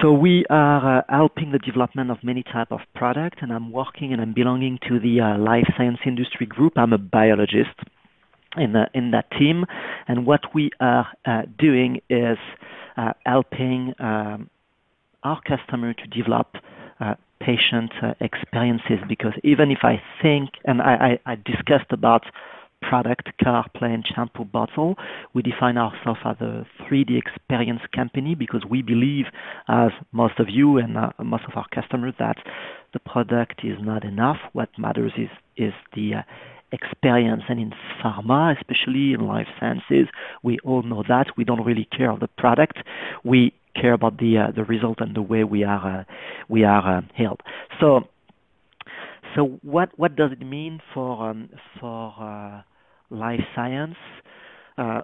So 0.00 0.12
we 0.12 0.44
are 0.48 1.00
uh, 1.00 1.02
helping 1.08 1.52
the 1.52 1.58
development 1.58 2.10
of 2.10 2.18
many 2.22 2.42
type 2.42 2.70
of 2.70 2.80
product, 2.94 3.42
and 3.42 3.52
I'm 3.52 3.70
working 3.72 4.12
and 4.12 4.22
I'm 4.22 4.32
belonging 4.32 4.78
to 4.88 4.98
the 4.98 5.20
uh, 5.20 5.38
life 5.38 5.66
science 5.76 5.98
industry 6.06 6.46
group. 6.46 6.74
I'm 6.76 6.92
a 6.92 6.98
biologist 6.98 7.74
in 8.56 8.72
the, 8.72 8.86
in 8.94 9.10
that 9.10 9.30
team, 9.32 9.66
and 10.08 10.26
what 10.26 10.54
we 10.54 10.70
are 10.80 11.08
uh, 11.26 11.42
doing 11.58 12.00
is 12.08 12.38
uh, 12.96 13.12
helping 13.26 13.92
um, 13.98 14.48
our 15.22 15.40
customer 15.42 15.92
to 15.92 16.06
develop 16.06 16.56
uh, 17.00 17.14
patient 17.40 17.92
uh, 18.02 18.14
experiences. 18.20 18.98
Because 19.08 19.34
even 19.44 19.70
if 19.70 19.80
I 19.82 20.00
think, 20.22 20.50
and 20.64 20.80
I, 20.80 21.18
I, 21.26 21.32
I 21.32 21.34
discussed 21.34 21.90
about 21.90 22.24
product, 22.82 23.28
car, 23.42 23.66
plane, 23.76 24.02
shampoo 24.14 24.44
bottle. 24.44 24.96
We 25.34 25.42
define 25.42 25.78
ourselves 25.78 26.20
as 26.24 26.36
a 26.40 26.66
3D 26.82 27.18
experience 27.18 27.82
company 27.94 28.34
because 28.34 28.64
we 28.68 28.82
believe, 28.82 29.26
as 29.68 29.90
most 30.12 30.38
of 30.38 30.48
you 30.48 30.78
and 30.78 30.96
uh, 30.96 31.10
most 31.22 31.44
of 31.44 31.56
our 31.56 31.66
customers, 31.74 32.14
that 32.18 32.36
the 32.92 32.98
product 33.00 33.60
is 33.64 33.78
not 33.80 34.04
enough. 34.04 34.38
What 34.52 34.68
matters 34.78 35.12
is 35.16 35.30
is 35.56 35.72
the 35.94 36.14
uh, 36.14 36.22
experience. 36.72 37.42
And 37.48 37.60
in 37.60 37.72
pharma, 38.02 38.56
especially 38.56 39.12
in 39.12 39.26
life 39.26 39.48
sciences, 39.58 40.08
we 40.42 40.58
all 40.64 40.82
know 40.82 41.04
that 41.08 41.26
we 41.36 41.44
don't 41.44 41.64
really 41.64 41.88
care 41.96 42.10
of 42.10 42.20
the 42.20 42.28
product. 42.28 42.78
We 43.24 43.52
care 43.80 43.92
about 43.92 44.18
the 44.18 44.38
uh, 44.38 44.50
the 44.54 44.64
result 44.64 44.98
and 45.00 45.14
the 45.14 45.22
way 45.22 45.44
we 45.44 45.64
are 45.64 46.00
uh, 46.00 46.04
we 46.48 46.64
are 46.64 46.98
uh, 46.98 47.02
held. 47.14 47.40
So. 47.80 48.08
So 49.36 49.60
what 49.62 49.90
what 49.96 50.16
does 50.16 50.32
it 50.32 50.44
mean 50.44 50.80
for 50.92 51.30
um, 51.30 51.50
for 51.78 52.12
uh, 52.18 52.62
life 53.10 53.44
science. 53.54 53.96
Uh, 54.78 55.02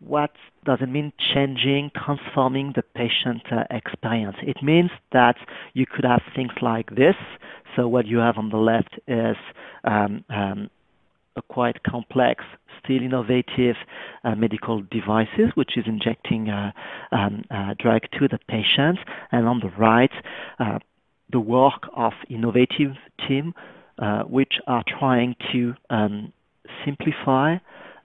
what 0.00 0.32
does 0.64 0.78
it 0.82 0.88
mean 0.88 1.12
changing, 1.34 1.90
transforming 1.94 2.72
the 2.76 2.82
patient 2.82 3.42
uh, 3.50 3.64
experience? 3.70 4.36
It 4.42 4.62
means 4.62 4.90
that 5.12 5.36
you 5.72 5.86
could 5.86 6.04
have 6.04 6.22
things 6.34 6.52
like 6.60 6.94
this. 6.94 7.16
So 7.74 7.88
what 7.88 8.06
you 8.06 8.18
have 8.18 8.36
on 8.36 8.50
the 8.50 8.58
left 8.58 8.98
is 9.06 9.36
um, 9.84 10.24
um, 10.28 10.70
a 11.36 11.42
quite 11.42 11.82
complex, 11.82 12.44
still 12.82 13.02
innovative 13.02 13.76
uh, 14.24 14.34
medical 14.34 14.82
devices, 14.90 15.50
which 15.54 15.76
is 15.76 15.84
injecting 15.86 16.48
uh, 16.48 16.72
um, 17.12 17.44
uh, 17.50 17.74
drug 17.78 18.02
to 18.18 18.28
the 18.28 18.38
patient, 18.48 18.98
and 19.32 19.46
on 19.46 19.60
the 19.60 19.70
right, 19.78 20.12
uh, 20.58 20.78
the 21.32 21.40
work 21.40 21.88
of 21.96 22.12
innovative 22.28 22.92
team, 23.26 23.54
uh, 23.98 24.22
which 24.22 24.54
are 24.66 24.84
trying 24.86 25.34
to 25.52 25.74
um, 25.90 26.32
simplify 26.84 27.56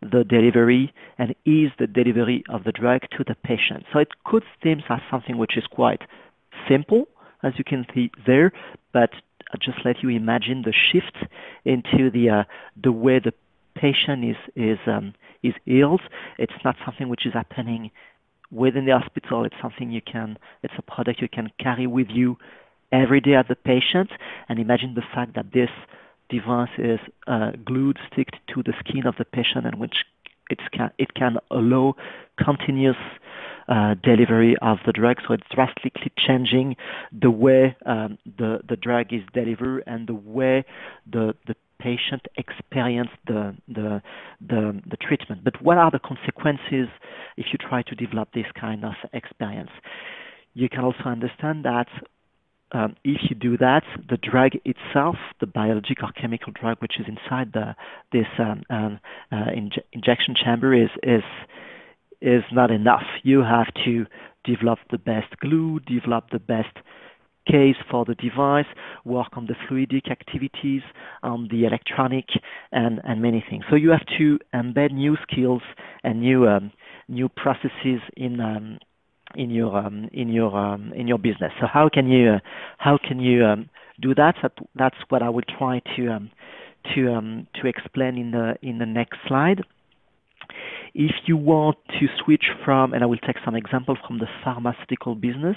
the 0.01 0.23
delivery 0.23 0.93
and 1.17 1.35
ease 1.45 1.71
the 1.77 1.87
delivery 1.87 2.43
of 2.49 2.63
the 2.63 2.71
drug 2.71 3.01
to 3.17 3.23
the 3.27 3.35
patient. 3.35 3.83
So 3.91 3.99
it 3.99 4.09
could 4.23 4.43
seem 4.63 4.81
as 4.89 5.01
something 5.11 5.37
which 5.37 5.57
is 5.57 5.65
quite 5.67 6.01
simple, 6.67 7.07
as 7.43 7.53
you 7.57 7.63
can 7.63 7.85
see 7.93 8.11
there, 8.25 8.51
but 8.93 9.11
I 9.51 9.57
just 9.57 9.79
let 9.83 10.03
you 10.03 10.09
imagine 10.09 10.63
the 10.63 10.73
shift 10.73 11.17
into 11.65 12.11
the 12.11 12.29
uh, 12.29 12.43
the 12.81 12.91
way 12.91 13.19
the 13.19 13.33
patient 13.75 14.23
is 14.23 14.37
is 14.55 14.79
um, 14.85 15.13
is 15.41 15.53
healed. 15.65 16.01
It's 16.37 16.53
not 16.63 16.75
something 16.85 17.09
which 17.09 17.25
is 17.25 17.33
happening 17.33 17.91
within 18.51 18.85
the 18.85 18.97
hospital. 18.97 19.45
It's 19.45 19.55
something 19.61 19.91
you 19.91 20.01
can. 20.01 20.37
It's 20.63 20.73
a 20.77 20.81
product 20.81 21.21
you 21.21 21.29
can 21.29 21.51
carry 21.59 21.87
with 21.87 22.07
you 22.09 22.37
every 22.91 23.21
day 23.21 23.35
at 23.35 23.47
the 23.47 23.55
patient. 23.55 24.11
And 24.47 24.59
imagine 24.59 24.93
the 24.93 25.03
fact 25.13 25.35
that 25.35 25.51
this 25.53 25.69
device 26.29 26.69
is 26.77 26.99
uh, 27.27 27.51
glued, 27.65 27.97
stick 28.11 28.29
to 28.53 28.63
the 28.63 28.73
skin 28.79 29.05
of 29.05 29.15
the 29.17 29.25
patient, 29.25 29.65
and 29.65 29.79
which 29.79 30.05
it 30.49 30.59
can 30.71 30.91
it 30.97 31.13
can 31.13 31.37
allow 31.51 31.95
continuous 32.43 32.97
uh, 33.67 33.95
delivery 34.03 34.55
of 34.61 34.77
the 34.85 34.91
drug. 34.91 35.17
So 35.27 35.33
it's 35.33 35.43
drastically 35.53 36.11
changing 36.17 36.75
the 37.11 37.31
way 37.31 37.75
um, 37.85 38.17
the 38.25 38.59
the 38.67 38.75
drug 38.75 39.13
is 39.13 39.21
delivered 39.33 39.83
and 39.85 40.07
the 40.07 40.15
way 40.15 40.65
the 41.11 41.35
the 41.47 41.55
patient 41.79 42.27
experience 42.35 43.09
the, 43.25 43.55
the 43.67 44.01
the 44.45 44.81
the 44.89 44.97
treatment. 44.97 45.43
But 45.43 45.61
what 45.61 45.77
are 45.77 45.91
the 45.91 45.99
consequences 45.99 46.89
if 47.37 47.47
you 47.51 47.57
try 47.57 47.83
to 47.83 47.95
develop 47.95 48.29
this 48.33 48.47
kind 48.59 48.83
of 48.83 48.93
experience? 49.13 49.71
You 50.53 50.67
can 50.67 50.83
also 50.83 51.03
understand 51.05 51.63
that 51.65 51.87
um, 52.71 52.95
if 53.03 53.29
you 53.29 53.35
do 53.35 53.57
that, 53.57 53.83
the 54.09 54.17
drug 54.17 54.51
itself, 54.65 55.15
the 55.39 55.47
biological 55.47 56.09
or 56.09 56.11
chemical 56.11 56.53
drug 56.53 56.77
which 56.79 56.99
is 56.99 57.05
inside 57.07 57.51
the 57.53 57.75
this 58.11 58.27
um, 58.37 58.63
um, 58.69 58.99
uh, 59.31 59.45
inje- 59.55 59.83
injection 59.93 60.35
chamber, 60.35 60.73
is 60.73 60.89
is 61.03 61.23
is 62.21 62.43
not 62.51 62.71
enough. 62.71 63.05
You 63.23 63.41
have 63.43 63.73
to 63.85 64.05
develop 64.43 64.79
the 64.91 64.97
best 64.97 65.37
glue, 65.39 65.79
develop 65.81 66.29
the 66.31 66.39
best 66.39 66.75
case 67.47 67.75
for 67.89 68.05
the 68.05 68.15
device, 68.15 68.65
work 69.05 69.29
on 69.33 69.47
the 69.47 69.55
fluidic 69.67 70.11
activities, 70.11 70.81
on 71.23 71.47
the 71.51 71.65
electronic, 71.65 72.25
and, 72.71 73.01
and 73.03 73.21
many 73.21 73.43
things. 73.49 73.63
So 73.69 73.75
you 73.75 73.89
have 73.89 74.05
to 74.17 74.37
embed 74.53 74.91
new 74.91 75.17
skills 75.23 75.61
and 76.03 76.21
new 76.21 76.47
um, 76.47 76.71
new 77.07 77.27
processes 77.27 78.01
in 78.15 78.39
um, 78.39 78.77
in 79.35 79.49
your 79.49 79.77
um, 79.77 80.09
in 80.13 80.29
your 80.29 80.55
um, 80.57 80.93
in 80.93 81.07
your 81.07 81.17
business. 81.17 81.51
So 81.59 81.67
how 81.67 81.89
can 81.89 82.07
you 82.07 82.33
uh, 82.33 82.39
how 82.77 82.97
can 82.97 83.19
you 83.19 83.45
um, 83.45 83.69
do 84.01 84.15
that? 84.15 84.35
That's 84.75 84.95
what 85.09 85.21
I 85.21 85.29
will 85.29 85.43
try 85.57 85.81
to 85.95 86.07
um, 86.09 86.31
to 86.93 87.13
um, 87.13 87.47
to 87.61 87.67
explain 87.67 88.17
in 88.17 88.31
the 88.31 88.55
in 88.61 88.77
the 88.77 88.85
next 88.85 89.17
slide. 89.27 89.63
If 90.95 91.11
you 91.27 91.37
want 91.37 91.77
to 91.99 92.07
switch 92.23 92.45
from, 92.65 92.93
and 92.93 93.03
I 93.03 93.05
will 93.05 93.19
take 93.19 93.35
some 93.45 93.55
examples 93.55 93.99
from 94.07 94.17
the 94.17 94.25
pharmaceutical 94.43 95.13
business, 95.13 95.55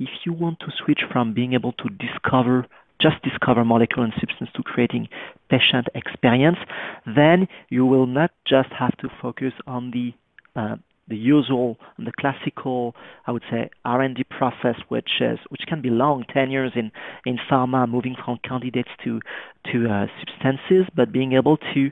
if 0.00 0.08
you 0.26 0.32
want 0.32 0.58
to 0.60 0.66
switch 0.84 1.02
from 1.12 1.32
being 1.32 1.52
able 1.52 1.72
to 1.74 1.88
discover 1.88 2.66
just 3.00 3.20
discover 3.22 3.64
molecule 3.64 4.04
and 4.04 4.12
substance 4.20 4.48
to 4.54 4.62
creating 4.62 5.08
patient 5.50 5.88
experience, 5.94 6.58
then 7.04 7.48
you 7.68 7.84
will 7.84 8.06
not 8.06 8.30
just 8.46 8.68
have 8.78 8.96
to 8.98 9.08
focus 9.20 9.52
on 9.66 9.90
the 9.90 10.12
uh, 10.58 10.76
the 11.08 11.16
usual 11.16 11.78
and 11.98 12.06
the 12.06 12.12
classical, 12.18 12.94
I 13.26 13.32
would 13.32 13.42
say, 13.50 13.70
R&D 13.84 14.24
process, 14.24 14.76
which 14.88 15.20
is 15.20 15.38
which 15.48 15.62
can 15.66 15.82
be 15.82 15.90
long, 15.90 16.24
10 16.32 16.50
years 16.50 16.72
in 16.74 16.90
in 17.26 17.38
pharma, 17.50 17.88
moving 17.88 18.16
from 18.24 18.38
candidates 18.46 18.90
to 19.04 19.20
to 19.72 19.88
uh, 19.88 20.06
substances, 20.20 20.86
but 20.94 21.12
being 21.12 21.32
able 21.32 21.56
to 21.74 21.90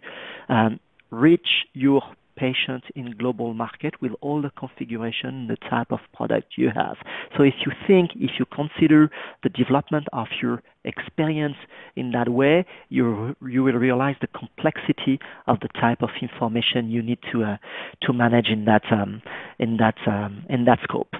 um, 0.49 0.81
reach 1.11 1.67
your 1.73 2.03
patient 2.37 2.85
in 2.95 3.13
global 3.13 3.55
market 3.55 4.01
with 4.01 4.13
all 4.21 4.43
the 4.43 4.51
configuration, 4.51 5.47
the 5.49 5.57
type 5.69 5.91
of 5.91 6.01
product 6.15 6.55
you 6.57 6.71
have. 6.75 6.97
So 7.37 7.43
if 7.43 7.55
you 7.65 7.73
think, 7.87 8.11
if 8.17 8.33
you 8.39 8.45
consider 8.47 9.11
the 9.43 9.49
development 9.49 10.07
of 10.13 10.27
your 10.43 10.63
experience 10.85 11.57
in 11.97 12.13
that 12.13 12.29
way, 12.29 12.65
you 12.89 13.37
you 13.47 13.63
will 13.63 13.75
realize 13.75 14.17
the 14.21 14.29
complexity 14.29 15.19
of 15.47 15.61
the 15.61 15.69
type 15.69 16.03
of 16.03 16.11
information 16.23 16.91
you 16.91 17.03
need 17.03 17.19
to 17.33 17.45
uh, 17.45 17.57
to 18.03 18.13
manage 18.13 18.49
in 18.49 18.65
that 18.65 18.83
um, 18.91 19.23
in 19.59 19.77
that 19.77 19.97
um, 20.07 20.45
in 20.49 20.65
that 20.65 20.79
scope. 20.83 21.13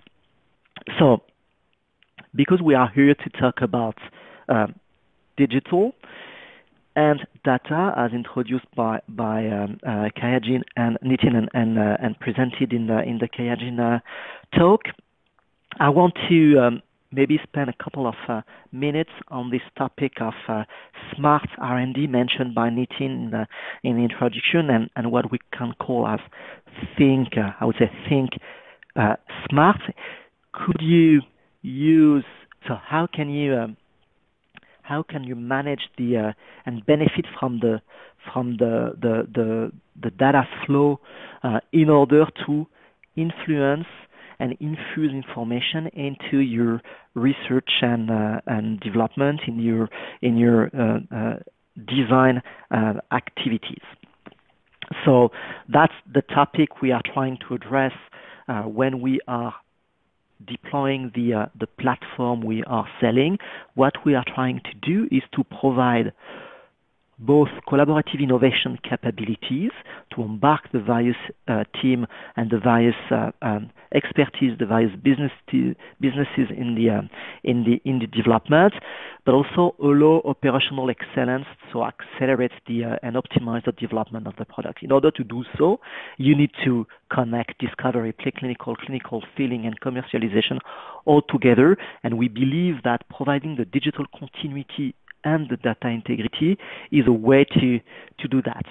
So, 0.99 1.23
because 2.35 2.63
we 2.63 2.75
are 2.75 2.91
here 2.95 3.15
to 3.15 3.31
talk 3.41 3.61
about 3.61 3.97
uh, 4.49 4.69
digital, 5.37 5.93
and 6.97 7.21
data 7.45 7.93
as 7.97 8.13
introduced 8.13 8.67
by 8.77 9.01
by 9.09 9.47
um, 9.47 9.79
uh, 9.87 10.09
QIAGEN 10.17 10.63
and 10.77 10.99
Nitin 11.05 11.37
and 11.37 11.49
and, 11.55 11.79
uh, 11.79 11.97
and, 12.01 12.19
presented 12.19 12.73
in 12.73 12.87
the 12.87 13.03
in 13.03 13.19
the 13.19 13.29
QIAGEN 13.29 13.79
uh, 13.79 14.01
talk. 14.59 14.83
I 15.79 15.89
want 15.89 16.15
to 16.29 16.59
um, 16.59 16.83
maybe 17.13 17.39
spend 17.43 17.71
a 17.71 17.85
couple 17.85 18.07
of 18.07 18.15
uh, 18.29 18.43
minutes 18.73 19.11
on 19.29 19.51
this 19.51 19.63
topic 19.77 20.15
of 20.21 20.35
uh, 20.49 20.65
smart 21.15 21.49
R&D 21.59 22.07
mentioned 22.07 22.55
by 22.55 22.69
Nitin 22.69 23.01
in 23.01 23.31
the, 23.31 23.47
in 23.83 23.97
the 23.97 24.03
introduction 24.03 24.71
and, 24.71 24.91
and 24.97 25.11
what 25.11 25.31
we 25.31 25.39
can 25.57 25.73
call 25.81 26.07
as 26.07 26.21
think, 26.97 27.37
uh, 27.37 27.51
I 27.61 27.65
would 27.65 27.77
say 27.79 27.91
think 28.09 28.31
smart. 29.49 29.81
Could 30.53 30.81
you 30.81 31.21
use, 31.63 32.25
so 32.67 32.75
how 32.75 33.07
can 33.13 33.31
you 33.31 33.55
um, 33.55 33.77
how 34.91 35.05
can 35.05 35.23
you 35.23 35.37
manage 35.37 35.85
the 35.97 36.17
uh, 36.17 36.33
and 36.67 36.85
benefit 36.85 37.25
from 37.39 37.61
the 37.61 37.81
from 38.33 38.57
the 38.59 38.75
the 39.01 39.15
the, 39.33 39.73
the 40.03 40.11
data 40.11 40.43
flow 40.67 40.99
uh, 41.45 41.61
in 41.73 41.89
order 41.89 42.25
to 42.45 42.67
influence 43.17 43.87
and 44.41 44.57
infuse 44.59 45.13
information 45.13 45.87
into 45.95 46.39
your 46.39 46.83
research 47.15 47.71
and 47.83 48.11
uh, 48.11 48.41
and 48.47 48.81
development 48.81 49.41
in 49.47 49.61
your 49.61 49.89
in 50.23 50.37
your 50.37 50.71
uh, 50.77 50.99
uh, 51.15 51.37
design 51.87 52.43
uh, 52.73 52.95
activities. 53.13 53.87
So 55.05 55.31
that's 55.73 55.93
the 56.13 56.23
topic 56.23 56.83
we 56.83 56.91
are 56.91 57.03
trying 57.15 57.39
to 57.47 57.55
address 57.55 57.93
when 58.65 59.01
we 59.01 59.21
are 59.29 59.55
deploying 60.47 61.11
the 61.15 61.35
uh, 61.35 61.47
the 61.59 61.67
platform 61.67 62.43
we 62.43 62.63
are 62.65 62.87
selling, 63.01 63.39
what 63.75 63.95
we 64.05 64.15
are 64.15 64.25
trying 64.35 64.61
to 64.61 64.75
do 64.81 65.09
is 65.11 65.23
to 65.35 65.45
provide 65.45 66.13
both 67.21 67.49
collaborative 67.69 68.21
innovation 68.21 68.79
capabilities 68.83 69.71
to 70.15 70.23
embark 70.23 70.63
the 70.73 70.81
various 70.81 71.17
uh, 71.49 71.65
team 71.81 72.07
and 72.37 72.51
the 72.51 72.59
various 72.59 72.97
uh, 73.11 73.31
um, 73.43 73.71
expertise, 73.95 74.57
the 74.59 74.67
various 74.67 74.95
business 75.03 75.31
businesses 76.01 76.49
in 76.57 76.75
the 76.75 76.89
um, 76.91 77.11
in 77.45 77.65
the 77.65 77.81
in 77.89 77.99
the 77.99 78.07
development, 78.07 78.73
but 79.25 79.35
also 79.35 79.75
allow 79.83 80.23
operational 80.25 80.89
excellence 80.91 81.47
to 81.73 81.85
accelerate 81.85 82.53
the 82.67 82.85
uh, 82.85 82.97
and 83.03 83.17
optimize 83.17 83.65
the 83.65 83.73
development 83.73 84.27
of 84.27 84.35
the 84.37 84.45
product. 84.45 84.83
In 84.83 84.91
order 84.91 85.11
to 85.11 85.25
do 85.25 85.45
so, 85.59 85.81
you 86.17 86.35
need 86.37 86.51
to 86.65 86.87
connect 87.13 87.59
discovery, 87.59 88.13
preclinical, 88.13 88.77
clinical, 88.77 89.23
filling, 89.37 89.67
and 89.67 89.79
commercialization 89.81 90.59
all 91.05 91.23
together. 91.23 91.77
And 92.03 92.17
we 92.17 92.29
believe 92.29 92.83
that 92.85 93.03
providing 93.15 93.57
the 93.57 93.65
digital 93.65 94.07
continuity 94.19 94.95
and 95.25 95.49
the 95.49 95.57
data 95.57 95.89
integrity 95.89 96.59
is 96.91 97.07
a 97.07 97.13
way 97.13 97.45
to, 97.45 97.81
to 98.19 98.29
do 98.29 98.43
that. 98.43 98.65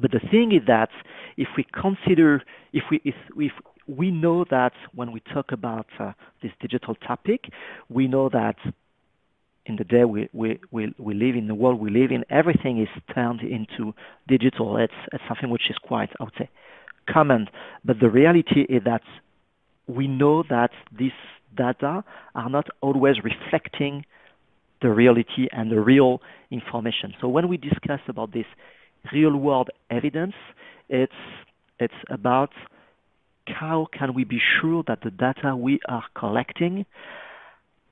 But 0.00 0.10
the 0.10 0.20
thing 0.30 0.52
is 0.52 0.66
that 0.66 0.88
if 1.36 1.48
we 1.56 1.66
consider, 1.72 2.42
if 2.72 2.84
we, 2.90 3.00
if, 3.04 3.14
if 3.36 3.52
we 3.86 4.10
know 4.10 4.44
that 4.50 4.72
when 4.94 5.12
we 5.12 5.20
talk 5.32 5.52
about 5.52 5.86
uh, 5.98 6.12
this 6.42 6.52
digital 6.60 6.94
topic, 6.94 7.50
we 7.88 8.06
know 8.08 8.28
that 8.30 8.56
in 9.66 9.76
the 9.76 9.84
day 9.84 10.04
we, 10.04 10.28
we, 10.32 10.58
we, 10.70 10.94
we 10.98 11.14
live 11.14 11.36
in 11.36 11.46
the 11.46 11.54
world 11.54 11.80
we 11.80 11.90
live 11.90 12.10
in, 12.10 12.24
everything 12.30 12.80
is 12.80 12.88
turned 13.14 13.42
into 13.42 13.94
digital. 14.28 14.76
It's, 14.76 14.92
it's 15.12 15.22
something 15.28 15.50
which 15.50 15.70
is 15.70 15.76
quite, 15.78 16.10
I 16.18 16.24
would 16.24 16.32
say, 16.38 16.48
common. 17.08 17.48
But 17.84 18.00
the 18.00 18.08
reality 18.08 18.62
is 18.68 18.82
that 18.84 19.02
we 19.86 20.08
know 20.08 20.42
that 20.48 20.70
these 20.96 21.12
data 21.56 22.02
are 22.34 22.50
not 22.50 22.68
always 22.80 23.16
reflecting 23.22 24.04
the 24.82 24.90
reality 24.90 25.48
and 25.52 25.70
the 25.70 25.80
real 25.80 26.20
information. 26.50 27.14
So 27.20 27.28
when 27.28 27.48
we 27.48 27.56
discuss 27.56 28.00
about 28.08 28.32
this 28.32 28.46
real 29.12 29.36
world 29.36 29.70
evidence, 29.90 30.34
it's 30.88 31.12
it's 31.78 31.94
about 32.10 32.50
how 33.46 33.88
can 33.96 34.14
we 34.14 34.24
be 34.24 34.38
sure 34.60 34.84
that 34.86 35.00
the 35.02 35.10
data 35.10 35.56
we 35.56 35.80
are 35.88 36.04
collecting 36.16 36.86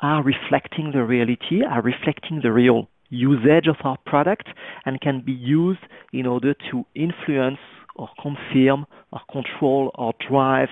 are 0.00 0.22
reflecting 0.22 0.92
the 0.92 1.05
reality, 1.05 1.62
are 1.68 1.83
reflecting 1.83 2.40
the 2.42 2.53
real 2.53 2.88
usage 3.11 3.66
of 3.66 3.76
our 3.85 3.98
product, 4.07 4.48
and 4.87 5.00
can 5.00 5.22
be 5.24 5.33
used 5.33 5.81
in 6.12 6.26
order 6.26 6.55
to 6.70 6.85
influence 6.94 7.59
or 7.96 8.09
confirm 8.22 8.87
or 9.12 9.20
control 9.31 9.90
or 9.96 10.14
drive 10.29 10.68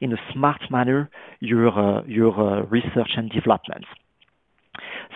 in 0.00 0.12
a 0.12 0.16
smart 0.32 0.60
manner 0.70 1.10
your 1.40 1.68
uh, 1.68 2.02
your 2.06 2.32
uh, 2.32 2.62
research 2.66 3.12
and 3.16 3.30
development. 3.30 3.84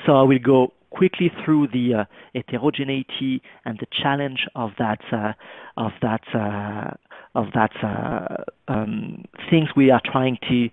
So 0.07 0.13
I 0.13 0.23
will 0.23 0.39
go 0.39 0.73
quickly 0.91 1.31
through 1.45 1.69
the 1.69 1.95
uh, 1.95 2.05
heterogeneity 2.35 3.43
and 3.65 3.79
the 3.79 3.87
challenge 3.93 4.47
of 4.55 4.71
that 4.79 5.01
uh, 5.13 5.33
of 5.77 5.93
that 6.01 6.23
uh, 6.33 6.95
of 7.35 7.47
that 7.55 7.73
uh, 7.83 8.73
um, 8.73 9.25
things 9.51 9.69
we 9.77 9.91
are 9.91 10.01
trying 10.05 10.39
to 10.49 10.71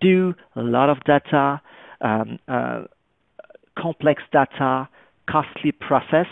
do. 0.00 0.34
A 0.54 0.62
lot 0.62 0.88
of 0.88 0.98
data, 1.04 1.60
um, 2.00 2.38
uh, 2.48 2.84
complex 3.78 4.22
data, 4.32 4.88
costly 5.28 5.72
process, 5.72 6.26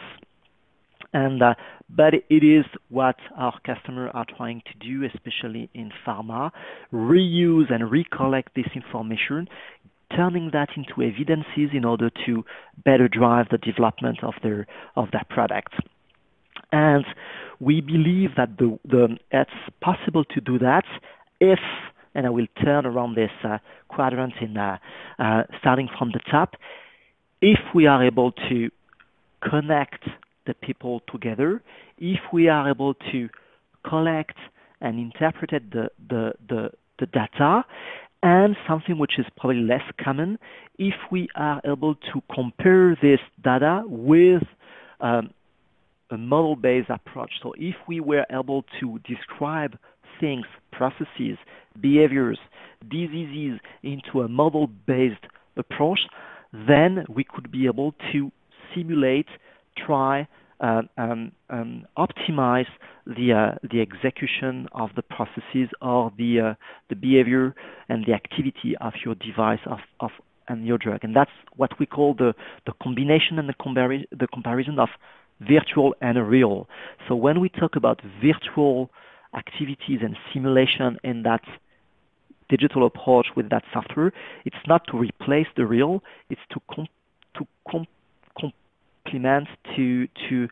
and 1.12 1.42
uh, 1.42 1.54
but 1.88 2.14
it 2.14 2.44
is 2.44 2.64
what 2.88 3.16
our 3.36 3.58
customers 3.64 4.10
are 4.14 4.26
trying 4.36 4.62
to 4.66 4.86
do, 4.86 5.04
especially 5.04 5.68
in 5.74 5.92
pharma, 6.06 6.50
reuse 6.92 7.72
and 7.72 7.90
recollect 7.90 8.54
this 8.54 8.66
information, 8.74 9.48
turning 10.16 10.50
that 10.52 10.70
into 10.76 11.02
evidences 11.02 11.70
in 11.72 11.84
order 11.84 12.10
to 12.26 12.44
better 12.84 13.08
drive 13.08 13.46
the 13.50 13.58
development 13.58 14.22
of 14.22 14.34
their 14.42 14.66
of 14.96 15.08
that 15.12 15.28
product. 15.28 15.74
And 16.72 17.04
we 17.60 17.80
believe 17.80 18.30
that 18.36 18.58
the, 18.58 18.78
the 18.84 19.16
it's 19.30 19.50
possible 19.80 20.24
to 20.24 20.40
do 20.40 20.58
that 20.58 20.84
if 21.40 21.58
and 22.14 22.26
I 22.26 22.30
will 22.30 22.46
turn 22.62 22.86
around 22.86 23.16
this 23.16 23.30
uh, 23.42 23.58
quadrant 23.88 24.34
in 24.40 24.56
uh, 24.56 24.78
uh, 25.18 25.42
starting 25.58 25.88
from 25.98 26.12
the 26.12 26.20
top. 26.30 26.54
If 27.40 27.58
we 27.74 27.86
are 27.86 28.04
able 28.04 28.32
to 28.48 28.70
connect 29.48 30.04
the 30.46 30.54
people 30.54 31.02
together, 31.10 31.62
if 31.98 32.20
we 32.32 32.48
are 32.48 32.70
able 32.70 32.94
to 33.12 33.28
collect 33.86 34.36
and 34.80 34.98
interpret 34.98 35.50
the, 35.50 35.90
the, 36.08 36.32
the, 36.48 36.70
the 36.98 37.06
data, 37.06 37.64
and 38.24 38.56
something 38.66 38.96
which 38.98 39.18
is 39.18 39.26
probably 39.36 39.60
less 39.60 39.82
common, 40.02 40.38
if 40.78 40.94
we 41.12 41.28
are 41.36 41.60
able 41.62 41.94
to 41.94 42.22
compare 42.34 42.96
this 43.02 43.20
data 43.44 43.82
with 43.86 44.42
um, 45.00 45.30
a 46.10 46.16
model-based 46.16 46.88
approach. 46.88 47.30
So 47.42 47.52
if 47.58 47.74
we 47.86 48.00
were 48.00 48.24
able 48.32 48.64
to 48.80 48.98
describe 49.06 49.76
things, 50.18 50.46
processes, 50.72 51.36
behaviors, 51.78 52.38
diseases 52.90 53.60
into 53.82 54.22
a 54.22 54.28
model-based 54.28 55.26
approach, 55.58 56.00
then 56.66 57.04
we 57.14 57.24
could 57.24 57.52
be 57.52 57.66
able 57.66 57.94
to 58.12 58.32
simulate, 58.74 59.26
try, 59.76 60.26
uh, 60.60 60.82
um, 60.98 61.32
um, 61.50 61.86
optimize 61.96 62.68
the 63.06 63.32
uh, 63.32 63.58
the 63.70 63.80
execution 63.80 64.68
of 64.72 64.90
the 64.96 65.02
processes 65.02 65.68
or 65.82 66.12
the 66.16 66.40
uh, 66.40 66.54
the 66.88 66.96
behavior 66.96 67.54
and 67.88 68.04
the 68.06 68.12
activity 68.12 68.76
of 68.80 68.94
your 69.04 69.14
device 69.16 69.60
of, 69.66 69.78
of 70.00 70.10
and 70.48 70.66
your 70.66 70.78
drug, 70.78 71.00
and 71.02 71.16
that's 71.16 71.30
what 71.56 71.78
we 71.78 71.86
call 71.86 72.14
the 72.14 72.34
the 72.66 72.72
combination 72.82 73.38
and 73.38 73.48
the, 73.48 73.54
compari- 73.54 74.06
the 74.10 74.26
comparison 74.28 74.78
of 74.78 74.88
virtual 75.40 75.94
and 76.00 76.28
real. 76.28 76.68
So 77.08 77.14
when 77.14 77.40
we 77.40 77.48
talk 77.48 77.76
about 77.76 78.00
virtual 78.22 78.90
activities 79.36 80.00
and 80.02 80.16
simulation 80.32 80.98
in 81.02 81.22
that 81.24 81.42
digital 82.48 82.86
approach 82.86 83.26
with 83.34 83.50
that 83.50 83.64
software, 83.72 84.12
it's 84.44 84.56
not 84.66 84.86
to 84.88 84.98
replace 84.98 85.46
the 85.56 85.66
real, 85.66 86.02
it's 86.30 86.40
to 86.50 86.60
com- 86.72 86.88
to 87.36 87.46
to 89.12 90.06
to 90.28 90.48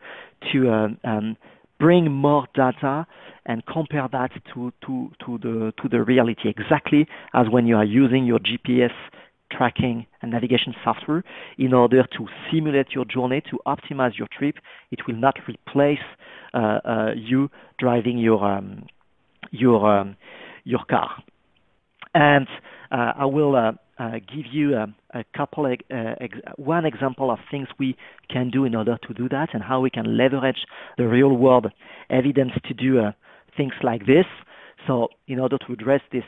to 0.51 0.71
um, 0.71 0.97
um, 1.03 1.37
bring 1.79 2.11
more 2.11 2.45
data 2.55 3.05
and 3.45 3.65
compare 3.65 4.07
that 4.11 4.31
to 4.53 4.71
to 4.85 5.11
to 5.25 5.37
the 5.39 5.73
to 5.81 5.89
the 5.89 6.01
reality 6.01 6.49
exactly 6.49 7.07
as 7.33 7.47
when 7.49 7.67
you 7.67 7.75
are 7.75 7.85
using 7.85 8.25
your 8.25 8.39
GPS 8.39 8.93
tracking 9.51 10.05
and 10.21 10.31
navigation 10.31 10.73
software 10.83 11.23
in 11.57 11.73
order 11.73 12.03
to 12.17 12.27
simulate 12.51 12.87
your 12.91 13.05
journey, 13.05 13.41
to 13.41 13.59
optimize 13.67 14.17
your 14.17 14.27
trip. 14.37 14.55
It 14.91 15.01
will 15.07 15.15
not 15.15 15.35
replace 15.47 15.99
uh, 16.53 16.57
uh, 16.57 17.11
you 17.15 17.49
driving 17.79 18.17
your 18.17 18.43
um, 18.43 18.85
your 19.51 19.99
um, 19.99 20.15
your 20.63 20.83
car. 20.89 21.23
And 22.15 22.47
uh, 22.91 23.13
I 23.17 23.25
will 23.25 23.55
uh, 24.03 24.07
uh, 24.07 24.19
give 24.19 24.45
you 24.51 24.75
a, 24.75 24.87
a 25.13 25.23
couple, 25.35 25.65
uh, 25.65 25.95
ex- 26.19 26.37
one 26.57 26.85
example 26.85 27.31
of 27.31 27.39
things 27.49 27.67
we 27.79 27.95
can 28.29 28.49
do 28.49 28.65
in 28.65 28.75
order 28.75 28.97
to 29.07 29.13
do 29.13 29.29
that, 29.29 29.49
and 29.53 29.63
how 29.63 29.79
we 29.79 29.89
can 29.89 30.17
leverage 30.17 30.65
the 30.97 31.07
real 31.07 31.35
world 31.35 31.67
evidence 32.09 32.51
to 32.65 32.73
do 32.73 33.01
things 33.55 33.73
like 33.83 34.05
this. 34.05 34.25
So, 34.87 35.09
in 35.27 35.39
order 35.39 35.57
to 35.57 35.73
address 35.73 36.01
this 36.11 36.23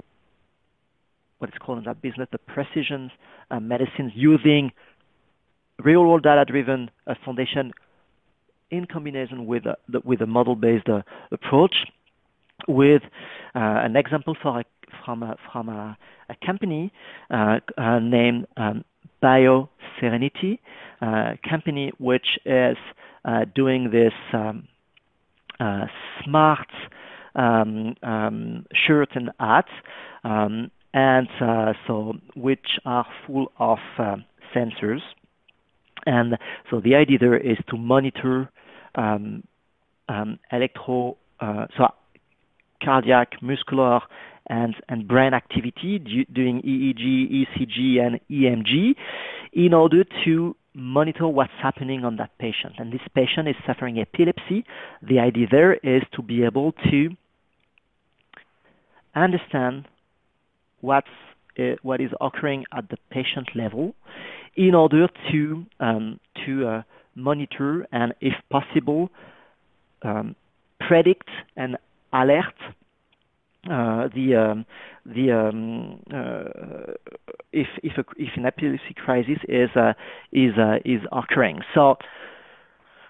what 1.40 1.50
is 1.50 1.56
called 1.60 1.80
in 1.80 1.84
that 1.84 2.02
business 2.02 2.28
the 2.32 2.38
precision 2.38 3.12
uh, 3.52 3.60
medicine 3.60 4.12
using 4.16 4.72
real 5.84 6.06
world 6.06 6.24
data 6.24 6.46
driven 6.46 6.90
uh, 7.08 7.14
foundation 7.26 7.74
in 8.72 8.86
combination 8.86 9.46
with 9.46 9.68
uh, 9.68 9.76
the, 9.90 10.00
with 10.04 10.22
a 10.22 10.26
model 10.26 10.56
based 10.56 10.88
uh, 10.88 11.02
approach 11.32 11.76
with 12.68 13.04
uh, 13.54 13.84
an 13.84 13.96
example 13.96 14.36
for 14.42 14.60
a, 14.60 14.64
from 15.04 15.24
a, 15.24 15.36
from 15.52 15.70
a, 15.70 15.98
a 16.30 16.46
company 16.46 16.92
uh, 17.30 17.60
named 18.02 18.48
um, 18.58 18.84
Bio 19.22 19.70
Serenity 20.00 20.60
company 21.48 21.92
which 22.00 22.40
is 22.46 22.78
doing 23.56 23.92
this 23.92 24.14
um, 24.34 24.68
smart 26.24 26.68
um, 27.36 27.96
um, 28.04 28.66
shirt 28.88 29.10
and 29.16 29.30
hats 29.40 29.70
um, 30.24 30.72
and 30.94 31.28
uh, 31.42 31.74
so 31.86 32.14
which 32.36 32.80
are 32.86 33.06
full 33.28 33.52
of 33.60 33.80
uh, 34.00 34.16
sensors. 34.56 35.02
And 36.06 36.38
so 36.70 36.80
the 36.80 36.96
idea 36.96 37.18
there 37.20 37.38
is 37.38 37.58
to 37.70 37.78
monitor 37.78 38.50
um, 38.96 39.44
um, 40.08 40.40
electro, 40.52 41.18
uh, 41.40 41.66
so 41.78 41.88
cardiac, 42.86 43.42
muscular, 43.42 44.00
and, 44.48 44.76
and 44.88 45.08
brain 45.08 45.34
activity 45.34 46.00
doing 46.32 46.62
EEG, 46.62 47.46
ECG, 47.48 48.00
and 48.00 48.20
EMG 48.30 48.96
in 49.54 49.74
order 49.74 50.04
to 50.24 50.56
monitor 50.76 51.28
what's 51.28 51.54
happening 51.62 52.04
on 52.04 52.18
that 52.18 52.38
patient. 52.38 52.74
And 52.78 52.92
this 52.92 53.02
patient 53.16 53.48
is 53.48 53.56
suffering 53.66 54.00
epilepsy. 54.00 54.66
The 55.02 55.20
idea 55.20 55.48
there 55.50 55.74
is 55.74 56.04
to 56.16 56.22
be 56.22 56.44
able 56.44 56.74
to 56.92 57.10
understand 59.16 59.88
what's 60.82 61.08
uh, 61.58 61.76
what 61.84 62.02
is 62.02 62.12
occurring 62.20 62.66
at 62.78 62.90
the 62.90 62.98
patient 63.10 63.48
level 63.56 63.96
in 64.58 64.76
order 64.76 65.08
to 65.32 65.66
um, 65.80 66.20
to 66.46 66.68
uh, 66.68 66.82
monitor 67.16 67.88
and, 67.94 68.14
if 68.20 68.34
possible, 68.52 69.10
um, 70.04 70.36
predict 70.86 71.30
and 71.56 71.78
alert 72.22 72.56
uh, 73.70 74.10
the 74.14 74.36
um, 74.36 74.66
the 75.06 75.32
um, 75.32 76.00
uh, 76.14 76.94
if 77.52 77.68
if 77.82 77.98
a, 77.98 78.06
if 78.18 78.30
an 78.36 78.46
epilepsy 78.46 78.94
crisis 78.96 79.40
is 79.48 79.70
uh, 79.76 79.94
is 80.32 80.54
is 80.86 81.02
occurring. 81.12 81.62
So 81.74 81.98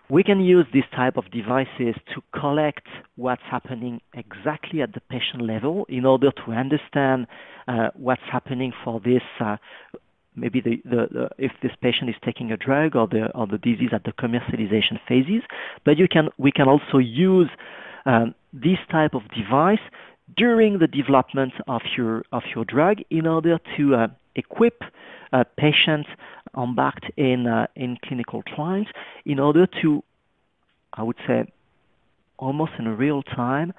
we 0.09 0.23
can 0.23 0.39
use 0.39 0.65
this 0.71 0.85
type 0.95 1.17
of 1.17 1.29
devices 1.31 1.95
to 2.13 2.21
collect 2.39 2.87
what's 3.15 3.41
happening 3.49 4.01
exactly 4.13 4.81
at 4.81 4.93
the 4.93 5.01
patient 5.01 5.41
level 5.41 5.85
in 5.89 6.05
order 6.05 6.31
to 6.31 6.51
understand 6.51 7.27
uh, 7.67 7.89
what's 7.95 8.21
happening 8.31 8.71
for 8.83 8.99
this 8.99 9.23
uh, 9.39 9.57
maybe 10.35 10.61
the, 10.61 10.81
the, 10.85 11.07
the, 11.11 11.29
if 11.37 11.51
this 11.63 11.71
patient 11.81 12.09
is 12.09 12.15
taking 12.23 12.51
a 12.51 12.57
drug 12.57 12.95
or 12.95 13.07
the 13.07 13.31
or 13.35 13.47
the 13.47 13.57
disease 13.57 13.89
at 13.93 14.03
the 14.03 14.11
commercialization 14.11 14.99
phases 15.07 15.41
but 15.85 15.97
you 15.97 16.07
can 16.07 16.29
we 16.37 16.51
can 16.51 16.67
also 16.67 16.97
use 16.97 17.49
um, 18.05 18.35
this 18.63 18.79
type 18.89 19.13
of 19.13 19.23
device 19.31 19.85
during 20.35 20.79
the 20.79 20.87
development 20.87 21.53
of 21.67 21.81
your 21.95 22.23
of 22.31 22.43
your 22.55 22.65
drug 22.65 22.97
in 23.09 23.27
order 23.27 23.59
to 23.77 23.95
uh, 23.95 24.07
equip 24.35 24.81
patients 25.57 26.09
embarked 26.57 27.05
in 27.17 27.47
uh, 27.47 27.67
in 27.75 27.97
clinical 28.03 28.43
trials 28.43 28.87
in 29.25 29.39
order 29.39 29.67
to, 29.81 30.03
I 30.93 31.03
would 31.03 31.17
say, 31.27 31.51
almost 32.37 32.73
in 32.79 32.87
real 32.97 33.23
time, 33.23 33.73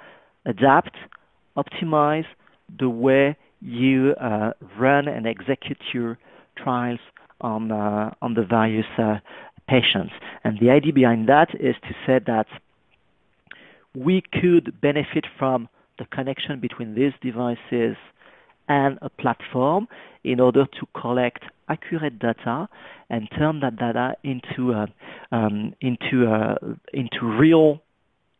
adapt, 0.44 0.96
optimize 1.56 2.26
the 2.78 2.88
way 2.88 3.36
you 3.60 4.14
uh, 4.20 4.52
run 4.78 5.08
and 5.08 5.26
execute 5.26 5.80
your 5.92 6.18
trials 6.56 7.00
on 7.40 7.72
uh, 7.72 8.12
on 8.22 8.34
the 8.34 8.44
various 8.44 8.86
uh, 8.98 9.18
patients. 9.68 10.12
And 10.44 10.58
the 10.60 10.70
idea 10.70 10.92
behind 10.92 11.28
that 11.28 11.48
is 11.58 11.76
to 11.82 11.94
say 12.06 12.20
that 12.26 12.46
we 13.96 14.22
could 14.40 14.78
benefit 14.80 15.24
from 15.38 15.68
the 15.98 16.04
connection 16.06 16.61
between 16.61 16.94
these 16.94 17.12
devices 17.22 17.96
and 18.68 18.98
a 19.00 19.09
platform 19.09 19.88
in 20.22 20.38
order 20.38 20.66
to 20.66 20.87
collect 21.00 21.44
accurate 21.68 22.18
data 22.18 22.68
and 23.09 23.28
turn 23.38 23.61
that 23.61 23.76
data 23.76 24.14
into 24.22 24.74
uh, 24.74 24.87
um, 25.32 25.72
into 25.80 26.26
uh, 26.26 26.56
into 26.92 27.24
real 27.24 27.80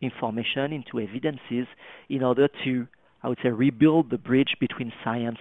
information, 0.03 0.73
into 0.73 1.01
evidences, 1.01 1.66
in 2.11 2.23
order 2.23 2.49
to 2.64 2.87
I 3.22 3.28
would 3.28 3.39
say 3.43 3.49
rebuild 3.49 4.11
the 4.11 4.18
bridge 4.18 4.57
between 4.61 4.93
science 5.03 5.39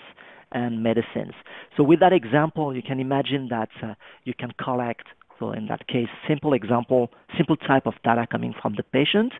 and 0.51 0.81
medicines. 0.81 1.33
So 1.75 1.83
with 1.83 1.99
that 1.99 2.13
example, 2.13 2.73
you 2.73 2.81
can 2.81 2.99
imagine 3.01 3.49
that 3.49 3.69
uh, 3.83 3.95
you 4.23 4.33
can 4.33 4.51
collect 4.63 5.07
so 5.39 5.51
in 5.51 5.67
that 5.67 5.87
case, 5.87 6.07
simple 6.27 6.53
example, 6.53 7.11
simple 7.37 7.57
type 7.57 7.85
of 7.85 7.93
data 8.03 8.25
coming 8.31 8.53
from 8.61 8.75
the 8.75 8.83
patient, 8.83 9.33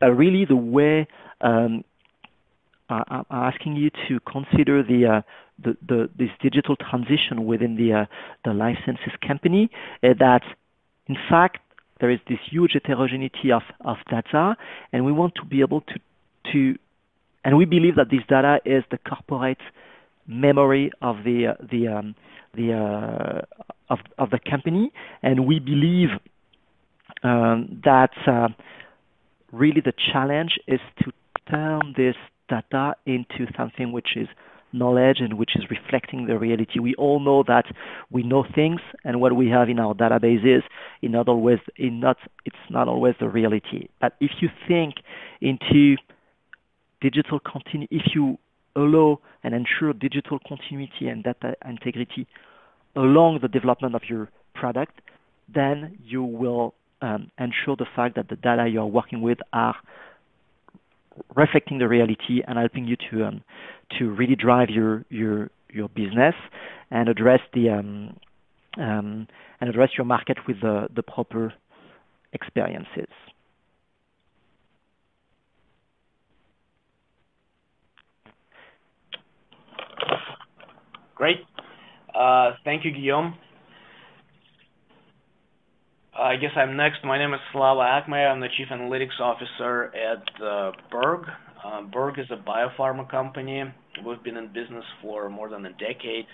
but 0.00 0.12
really 0.12 0.44
the 0.44 0.56
way 0.56 1.06
um, 1.40 1.84
I'm 2.90 3.24
asking 3.30 3.76
you 3.76 3.90
to 4.08 4.18
consider 4.20 4.82
the, 4.82 5.06
uh, 5.06 5.22
the, 5.62 5.76
the, 5.86 6.10
this 6.18 6.30
digital 6.40 6.74
transition 6.76 7.44
within 7.44 7.76
the, 7.76 7.92
uh, 7.92 8.04
the 8.44 8.54
life 8.54 8.78
sciences 8.84 9.12
company 9.26 9.70
uh, 10.02 10.14
that, 10.18 10.42
in 11.06 11.16
fact, 11.28 11.58
there 12.00 12.10
is 12.10 12.18
this 12.28 12.38
huge 12.50 12.72
heterogeneity 12.72 13.52
of, 13.52 13.62
of 13.84 13.96
data, 14.08 14.56
and 14.92 15.04
we 15.04 15.12
want 15.12 15.34
to 15.34 15.44
be 15.44 15.60
able 15.60 15.82
to, 15.82 15.94
to, 16.52 16.78
and 17.44 17.58
we 17.58 17.64
believe 17.64 17.96
that 17.96 18.08
this 18.10 18.20
data 18.28 18.60
is 18.64 18.84
the 18.90 18.98
corporate 18.98 19.58
memory 20.28 20.92
of 21.02 21.24
the 21.24 21.56
the 21.70 21.88
um, 21.88 22.14
the 22.54 22.72
uh, 22.72 23.64
of 23.90 23.98
of 24.18 24.30
the 24.30 24.38
company, 24.38 24.92
and 25.22 25.46
we 25.46 25.58
believe 25.58 26.10
um, 27.22 27.80
that 27.84 28.10
uh, 28.26 28.48
really 29.52 29.80
the 29.80 29.94
challenge 30.12 30.58
is 30.68 30.80
to 31.02 31.10
turn 31.50 31.94
this 31.96 32.14
data 32.48 32.94
into 33.06 33.46
something 33.56 33.92
which 33.92 34.16
is 34.16 34.28
knowledge 34.72 35.18
and 35.20 35.38
which 35.38 35.52
is 35.56 35.64
reflecting 35.70 36.26
the 36.26 36.38
reality. 36.38 36.78
We 36.78 36.94
all 36.96 37.20
know 37.20 37.42
that 37.46 37.64
we 38.10 38.22
know 38.22 38.44
things, 38.54 38.80
and 39.04 39.20
what 39.20 39.34
we 39.34 39.48
have 39.48 39.68
in 39.68 39.78
our 39.78 39.94
databases 39.94 40.58
is 40.58 40.62
not 41.10 41.28
always 41.28 41.58
in 41.76 42.00
not 42.00 42.18
it's 42.44 42.56
not 42.68 42.88
always 42.88 43.14
the 43.18 43.28
reality. 43.28 43.88
But 44.00 44.14
if 44.20 44.30
you 44.40 44.48
think 44.66 44.96
into 45.40 45.96
digital 47.00 47.40
continuity, 47.40 47.96
if 47.96 48.14
you 48.14 48.38
allow 48.76 49.20
and 49.42 49.54
ensure 49.54 49.92
digital 49.92 50.38
continuity 50.46 51.08
and 51.08 51.24
data 51.24 51.54
integrity 51.64 52.26
along 52.96 53.38
the 53.42 53.48
development 53.48 53.94
of 53.94 54.02
your 54.08 54.28
product, 54.54 55.00
then 55.52 55.98
you 56.04 56.22
will 56.22 56.74
um, 57.00 57.30
ensure 57.38 57.76
the 57.76 57.86
fact 57.94 58.16
that 58.16 58.28
the 58.28 58.36
data 58.36 58.68
you 58.68 58.80
are 58.80 58.86
working 58.86 59.20
with 59.20 59.38
are 59.52 59.76
reflecting 61.34 61.78
the 61.78 61.88
reality 61.88 62.42
and 62.46 62.58
helping 62.58 62.86
you 62.86 62.96
to 63.10 63.24
um, 63.24 63.42
to 63.98 64.10
really 64.10 64.36
drive 64.36 64.68
your 64.68 65.04
your 65.08 65.50
your 65.72 65.88
business 65.88 66.34
and 66.90 67.08
address 67.08 67.40
the 67.54 67.70
um, 67.70 68.16
um, 68.78 69.26
and 69.60 69.70
address 69.70 69.90
your 69.96 70.04
market 70.04 70.38
with 70.46 70.60
the, 70.60 70.88
the 70.94 71.02
proper 71.02 71.52
experiences. 72.32 73.08
Great. 81.18 81.38
Uh, 82.14 82.52
thank 82.64 82.84
you, 82.84 82.92
Guillaume. 82.92 83.34
I 86.16 86.36
guess 86.36 86.52
I'm 86.56 86.76
next. 86.76 86.98
My 87.02 87.18
name 87.18 87.34
is 87.34 87.40
Slava 87.52 87.80
Akmaev. 87.80 88.30
I'm 88.30 88.40
the 88.40 88.46
Chief 88.56 88.68
Analytics 88.70 89.18
Officer 89.20 89.90
at 89.96 90.22
uh, 90.40 90.70
Berg. 90.92 91.26
Uh, 91.64 91.82
Berg 91.92 92.20
is 92.20 92.26
a 92.30 92.36
biopharma 92.36 93.10
company. 93.10 93.64
We've 94.06 94.22
been 94.22 94.36
in 94.36 94.46
business 94.52 94.84
for 95.02 95.28
more 95.28 95.48
than 95.48 95.66
a 95.66 95.72
decade, 95.72 96.24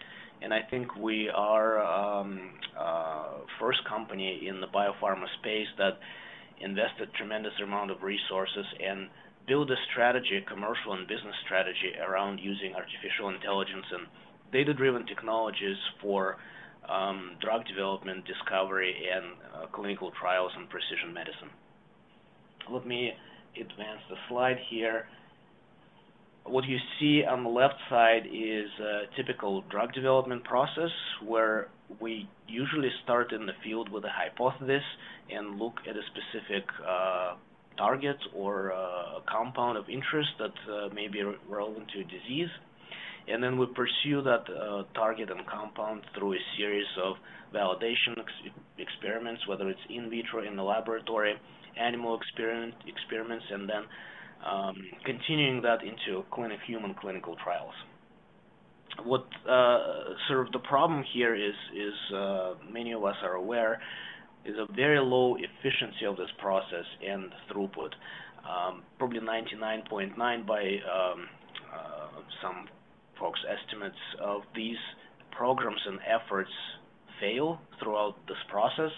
and 0.42 0.52
I 0.52 0.60
think 0.70 0.94
we 0.96 1.30
are 1.34 1.80
um, 1.82 2.50
first 3.58 3.78
company 3.88 4.46
in 4.46 4.60
the 4.60 4.66
biopharma 4.66 5.24
space 5.40 5.68
that 5.78 5.98
invested 6.60 7.08
tremendous 7.16 7.54
amount 7.62 7.90
of 7.90 8.02
resources 8.02 8.66
and 8.86 9.08
build 9.48 9.70
a 9.70 9.76
strategy, 9.90 10.42
a 10.44 10.50
commercial 10.50 10.92
and 10.92 11.08
business 11.08 11.34
strategy 11.46 11.96
around 12.06 12.38
using 12.38 12.74
artificial 12.74 13.30
intelligence 13.30 13.86
and 13.90 14.06
data-driven 14.54 15.04
technologies 15.04 15.76
for 16.00 16.36
um, 16.88 17.32
drug 17.42 17.66
development, 17.66 18.24
discovery, 18.24 18.94
and 19.12 19.24
uh, 19.52 19.66
clinical 19.74 20.12
trials 20.18 20.52
in 20.56 20.66
precision 20.68 21.12
medicine. 21.12 21.50
Let 22.70 22.86
me 22.86 23.12
advance 23.60 24.00
the 24.08 24.16
slide 24.28 24.56
here. 24.70 25.06
What 26.44 26.64
you 26.64 26.78
see 27.00 27.24
on 27.24 27.42
the 27.42 27.50
left 27.50 27.74
side 27.90 28.26
is 28.26 28.68
a 28.80 29.16
typical 29.16 29.62
drug 29.70 29.92
development 29.92 30.44
process 30.44 30.90
where 31.26 31.68
we 32.00 32.28
usually 32.46 32.90
start 33.02 33.32
in 33.32 33.46
the 33.46 33.54
field 33.64 33.90
with 33.90 34.04
a 34.04 34.10
hypothesis 34.10 34.84
and 35.30 35.58
look 35.58 35.74
at 35.88 35.96
a 35.96 36.02
specific 36.12 36.64
uh, 36.86 37.34
target 37.76 38.18
or 38.34 38.72
uh, 38.72 38.76
a 38.76 39.22
compound 39.28 39.78
of 39.78 39.88
interest 39.88 40.28
that 40.38 40.54
uh, 40.70 40.94
may 40.94 41.08
be 41.08 41.22
relevant 41.48 41.88
to 41.94 42.00
a 42.00 42.04
disease 42.04 42.50
and 43.28 43.42
then 43.42 43.58
we 43.58 43.66
pursue 43.66 44.22
that 44.22 44.44
uh, 44.50 44.82
target 44.94 45.30
and 45.30 45.46
compound 45.46 46.02
through 46.16 46.34
a 46.34 46.38
series 46.56 46.86
of 47.02 47.16
validation 47.54 48.18
ex 48.18 48.30
experiments, 48.78 49.46
whether 49.46 49.68
it's 49.68 49.80
in 49.88 50.10
vitro 50.10 50.46
in 50.46 50.56
the 50.56 50.62
laboratory, 50.62 51.34
animal 51.80 52.18
experiment, 52.18 52.74
experiments, 52.86 53.44
and 53.50 53.68
then 53.68 53.82
um, 54.44 54.76
continuing 55.04 55.62
that 55.62 55.78
into 55.82 56.24
clinic, 56.30 56.58
human 56.66 56.94
clinical 56.94 57.36
trials. 57.42 57.74
What 59.04 59.26
uh, 59.48 59.78
sort 60.28 60.46
of 60.46 60.52
the 60.52 60.60
problem 60.60 61.04
here 61.14 61.34
is, 61.34 61.54
is 61.74 62.14
uh, 62.14 62.54
many 62.70 62.92
of 62.92 63.04
us 63.04 63.16
are 63.22 63.34
aware, 63.34 63.80
is 64.44 64.54
a 64.58 64.70
very 64.72 65.00
low 65.00 65.36
efficiency 65.36 66.04
of 66.06 66.16
this 66.16 66.28
process 66.38 66.84
and 67.04 67.32
throughput. 67.50 67.90
Um, 68.44 68.82
probably 68.98 69.20
99.9 69.20 70.16
.9 70.16 70.46
by 70.46 70.60
um, 70.62 71.26
uh, 71.74 72.20
some 72.42 72.68
folks' 73.18 73.40
estimates 73.46 74.00
of 74.22 74.42
these 74.54 74.78
programs 75.36 75.80
and 75.86 75.98
efforts 76.06 76.50
fail 77.20 77.60
throughout 77.82 78.14
this 78.28 78.38
process, 78.50 78.90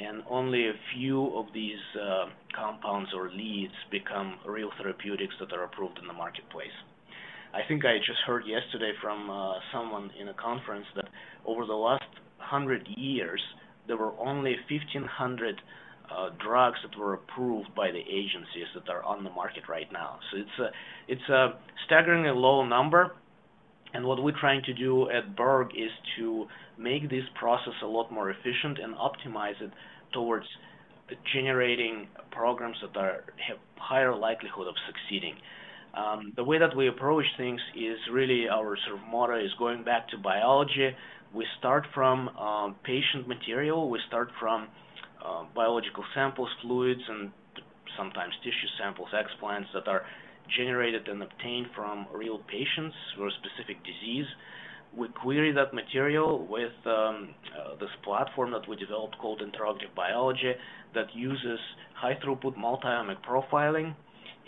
and 0.00 0.22
only 0.30 0.68
a 0.68 0.72
few 0.94 1.36
of 1.36 1.46
these 1.52 1.82
uh, 2.00 2.26
compounds 2.54 3.10
or 3.14 3.30
leads 3.30 3.74
become 3.90 4.38
real 4.46 4.70
therapeutics 4.80 5.34
that 5.40 5.52
are 5.52 5.64
approved 5.64 5.98
in 5.98 6.06
the 6.06 6.12
marketplace. 6.12 6.74
I 7.52 7.60
think 7.66 7.84
I 7.84 7.98
just 7.98 8.20
heard 8.26 8.44
yesterday 8.46 8.92
from 9.02 9.30
uh, 9.30 9.54
someone 9.72 10.10
in 10.20 10.28
a 10.28 10.34
conference 10.34 10.86
that 10.94 11.08
over 11.46 11.64
the 11.64 11.72
last 11.72 12.04
100 12.38 12.86
years, 12.96 13.40
there 13.86 13.96
were 13.96 14.12
only 14.18 14.56
1,500 14.70 15.60
uh, 16.10 16.30
drugs 16.42 16.78
that 16.82 16.98
were 16.98 17.14
approved 17.14 17.74
by 17.74 17.90
the 17.90 17.98
agencies 17.98 18.68
that 18.74 18.88
are 18.90 19.02
on 19.02 19.24
the 19.24 19.30
market 19.30 19.64
right 19.68 19.90
now. 19.92 20.18
So 20.30 20.38
it's 20.38 20.58
a, 20.60 20.68
it's 21.12 21.28
a 21.28 21.58
staggeringly 21.86 22.30
low 22.30 22.64
number, 22.64 23.12
and 23.94 24.04
what 24.04 24.22
we're 24.22 24.38
trying 24.38 24.62
to 24.64 24.74
do 24.74 25.10
at 25.10 25.36
Berg 25.36 25.68
is 25.74 25.90
to 26.18 26.46
make 26.78 27.08
this 27.10 27.24
process 27.38 27.74
a 27.82 27.86
lot 27.86 28.12
more 28.12 28.30
efficient 28.30 28.78
and 28.78 28.94
optimize 28.94 29.60
it 29.60 29.70
towards 30.12 30.46
generating 31.32 32.06
programs 32.30 32.76
that 32.82 32.98
are 32.98 33.24
have 33.46 33.58
higher 33.76 34.14
likelihood 34.14 34.66
of 34.68 34.74
succeeding. 34.86 35.34
Um, 35.94 36.32
the 36.36 36.44
way 36.44 36.58
that 36.58 36.76
we 36.76 36.88
approach 36.88 37.24
things 37.36 37.60
is 37.74 37.98
really 38.12 38.48
our 38.48 38.76
sort 38.86 39.00
of 39.00 39.06
motto 39.08 39.38
is 39.38 39.50
going 39.58 39.84
back 39.84 40.08
to 40.10 40.18
biology. 40.18 40.90
We 41.34 41.46
start 41.58 41.86
from 41.94 42.28
um, 42.36 42.76
patient 42.84 43.26
material. 43.26 43.88
We 43.88 43.98
start 44.06 44.28
from 44.38 44.68
uh, 45.24 45.44
biological 45.54 46.04
samples, 46.14 46.48
fluids, 46.62 47.00
and 47.08 47.32
sometimes 47.96 48.32
tissue 48.44 48.70
samples, 48.78 49.08
explants 49.12 49.66
that 49.74 49.88
are 49.88 50.04
generated 50.56 51.08
and 51.08 51.22
obtained 51.22 51.66
from 51.74 52.06
real 52.12 52.38
patients 52.48 52.94
for 53.16 53.28
a 53.28 53.30
specific 53.32 53.78
disease. 53.84 54.26
We 54.96 55.08
query 55.08 55.52
that 55.52 55.74
material 55.74 56.46
with 56.46 56.72
um, 56.86 57.34
uh, 57.52 57.76
this 57.78 57.90
platform 58.04 58.50
that 58.52 58.68
we 58.68 58.76
developed 58.76 59.18
called 59.18 59.42
Interactive 59.42 59.94
Biology 59.94 60.52
that 60.94 61.14
uses 61.14 61.58
high 61.94 62.18
throughput 62.24 62.56
multi-omic 62.56 63.18
profiling 63.28 63.94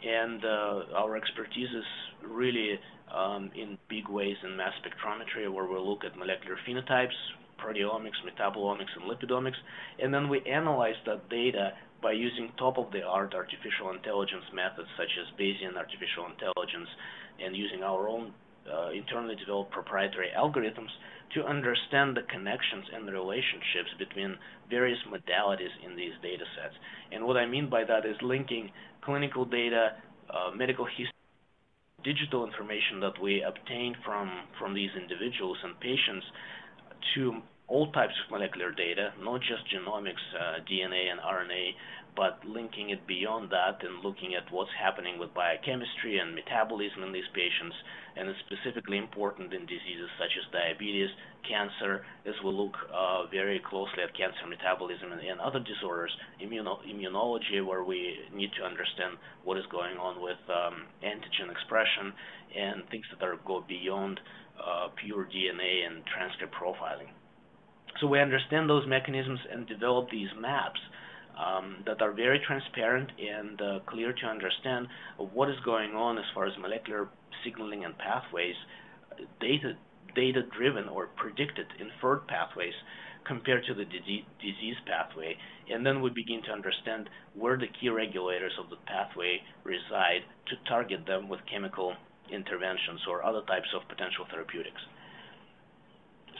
and 0.03 0.45
uh, 0.45 0.97
our 0.97 1.17
expertise 1.17 1.69
is 1.69 1.85
really 2.29 2.79
um, 3.15 3.51
in 3.55 3.77
big 3.89 4.09
ways 4.09 4.37
in 4.45 4.57
mass 4.57 4.73
spectrometry 4.81 5.53
where 5.53 5.67
we 5.67 5.79
look 5.79 6.05
at 6.05 6.17
molecular 6.17 6.57
phenotypes, 6.67 7.17
proteomics, 7.63 8.17
metabolomics, 8.25 8.93
and 8.97 9.11
lipidomics, 9.11 9.59
and 10.03 10.13
then 10.13 10.29
we 10.29 10.41
analyze 10.51 10.95
that 11.07 11.29
data 11.29 11.73
by 12.03 12.13
using 12.13 12.51
top-of-the-art 12.59 13.35
artificial 13.35 13.91
intelligence 13.91 14.45
methods 14.55 14.89
such 14.97 15.11
as 15.21 15.27
Bayesian 15.39 15.77
artificial 15.77 16.27
intelligence 16.31 16.89
and 17.39 17.57
using 17.57 17.83
our 17.83 18.09
own 18.09 18.33
uh, 18.71 18.91
internally 18.91 19.35
developed 19.37 19.73
proprietary 19.73 20.29
algorithms 20.37 20.93
to 21.35 21.45
understand 21.45 22.17
the 22.17 22.23
connections 22.23 22.85
and 22.93 23.07
the 23.07 23.13
relationships 23.13 23.91
between 23.99 24.37
various 24.69 24.99
modalities 25.09 25.73
in 25.85 25.97
these 25.97 26.13
data 26.23 26.45
sets. 26.57 26.75
And 27.13 27.25
what 27.25 27.37
I 27.37 27.47
mean 27.47 27.71
by 27.71 27.85
that 27.85 28.05
is 28.05 28.17
linking 28.23 28.71
clinical 29.03 29.45
data, 29.45 29.97
uh, 30.29 30.51
medical 30.55 30.85
history, 30.85 31.15
digital 32.05 32.47
information 32.47 33.01
that 33.01 33.21
we 33.23 33.43
obtain 33.43 33.95
from, 34.05 34.31
from 34.59 34.75
these 34.75 34.91
individuals 34.97 35.59
and 35.63 35.79
patients 35.81 36.27
to 37.15 37.41
all 37.71 37.91
types 37.93 38.15
of 38.19 38.31
molecular 38.35 38.73
data, 38.73 39.15
not 39.23 39.41
just 39.41 39.63
genomics, 39.71 40.27
uh, 40.35 40.59
DNA 40.67 41.07
and 41.07 41.21
RNA, 41.23 41.71
but 42.17 42.43
linking 42.45 42.91
it 42.91 43.07
beyond 43.07 43.49
that 43.51 43.79
and 43.87 44.03
looking 44.03 44.35
at 44.35 44.43
what's 44.51 44.75
happening 44.75 45.19
with 45.19 45.33
biochemistry 45.33 46.19
and 46.19 46.35
metabolism 46.35 47.07
in 47.07 47.13
these 47.13 47.31
patients, 47.33 47.77
and 48.17 48.29
it's 48.29 48.43
specifically 48.51 48.99
important 48.99 49.55
in 49.55 49.63
diseases 49.71 50.11
such 50.19 50.35
as 50.35 50.43
diabetes, 50.51 51.09
cancer, 51.47 52.05
as 52.27 52.35
we 52.45 52.51
look 52.51 52.75
uh, 52.91 53.31
very 53.31 53.63
closely 53.63 54.03
at 54.03 54.11
cancer 54.19 54.51
metabolism 54.51 55.13
and, 55.13 55.23
and 55.23 55.39
other 55.41 55.61
disorders, 55.63 56.11
immuno 56.43 56.83
immunology, 56.91 57.65
where 57.65 57.85
we 57.85 58.19
need 58.35 58.51
to 58.59 58.67
understand 58.67 59.15
what 59.45 59.57
is 59.57 59.65
going 59.71 59.97
on 59.97 60.21
with 60.21 60.43
um, 60.51 60.91
antigen 61.07 61.47
expression 61.55 62.13
and 62.51 62.83
things 62.91 63.07
that 63.15 63.25
are 63.25 63.39
go 63.47 63.63
beyond 63.63 64.19
uh, 64.59 64.89
pure 64.99 65.25
DNA 65.31 65.87
and 65.87 66.03
transcript 66.11 66.53
profiling. 66.53 67.15
So 68.01 68.07
we 68.07 68.21
understand 68.21 68.69
those 68.69 68.87
mechanisms 68.87 69.41
and 69.51 69.67
develop 69.67 70.11
these 70.11 70.29
maps 70.39 70.81
um, 71.37 71.83
that 71.87 72.03
are 72.03 72.13
very 72.13 72.41
transparent 72.47 73.11
and 73.19 73.61
uh, 73.61 73.79
clear 73.87 74.13
to 74.13 74.27
understand 74.27 74.87
what 75.17 75.49
is 75.49 75.57
going 75.65 75.95
on 75.95 76.19
as 76.19 76.25
far 76.35 76.47
as 76.47 76.53
molecular 76.61 77.09
signaling 77.45 77.85
and 77.85 77.97
pathways 77.99 78.55
data 79.41 79.75
data 80.15 80.43
driven 80.57 80.89
or 80.89 81.09
predicted 81.17 81.67
inferred 81.79 82.27
pathways 82.27 82.75
compared 83.27 83.65
to 83.65 83.75
the 83.75 83.85
disease 83.85 84.77
pathway, 84.87 85.37
and 85.71 85.85
then 85.85 86.01
we 86.01 86.11
begin 86.11 86.43
to 86.43 86.51
understand 86.51 87.09
where 87.35 87.57
the 87.57 87.69
key 87.81 87.89
regulators 87.89 88.53
of 88.59 88.71
the 88.71 88.77
pathway 88.87 89.39
reside 89.63 90.25
to 90.49 90.57
target 90.69 91.07
them 91.07 91.29
with 91.29 91.39
chemical 91.51 91.95
interventions 92.33 93.01
or 93.09 93.25
other 93.25 93.43
types 93.47 93.69
of 93.77 93.87
potential 93.89 94.25
therapeutics. 94.31 94.81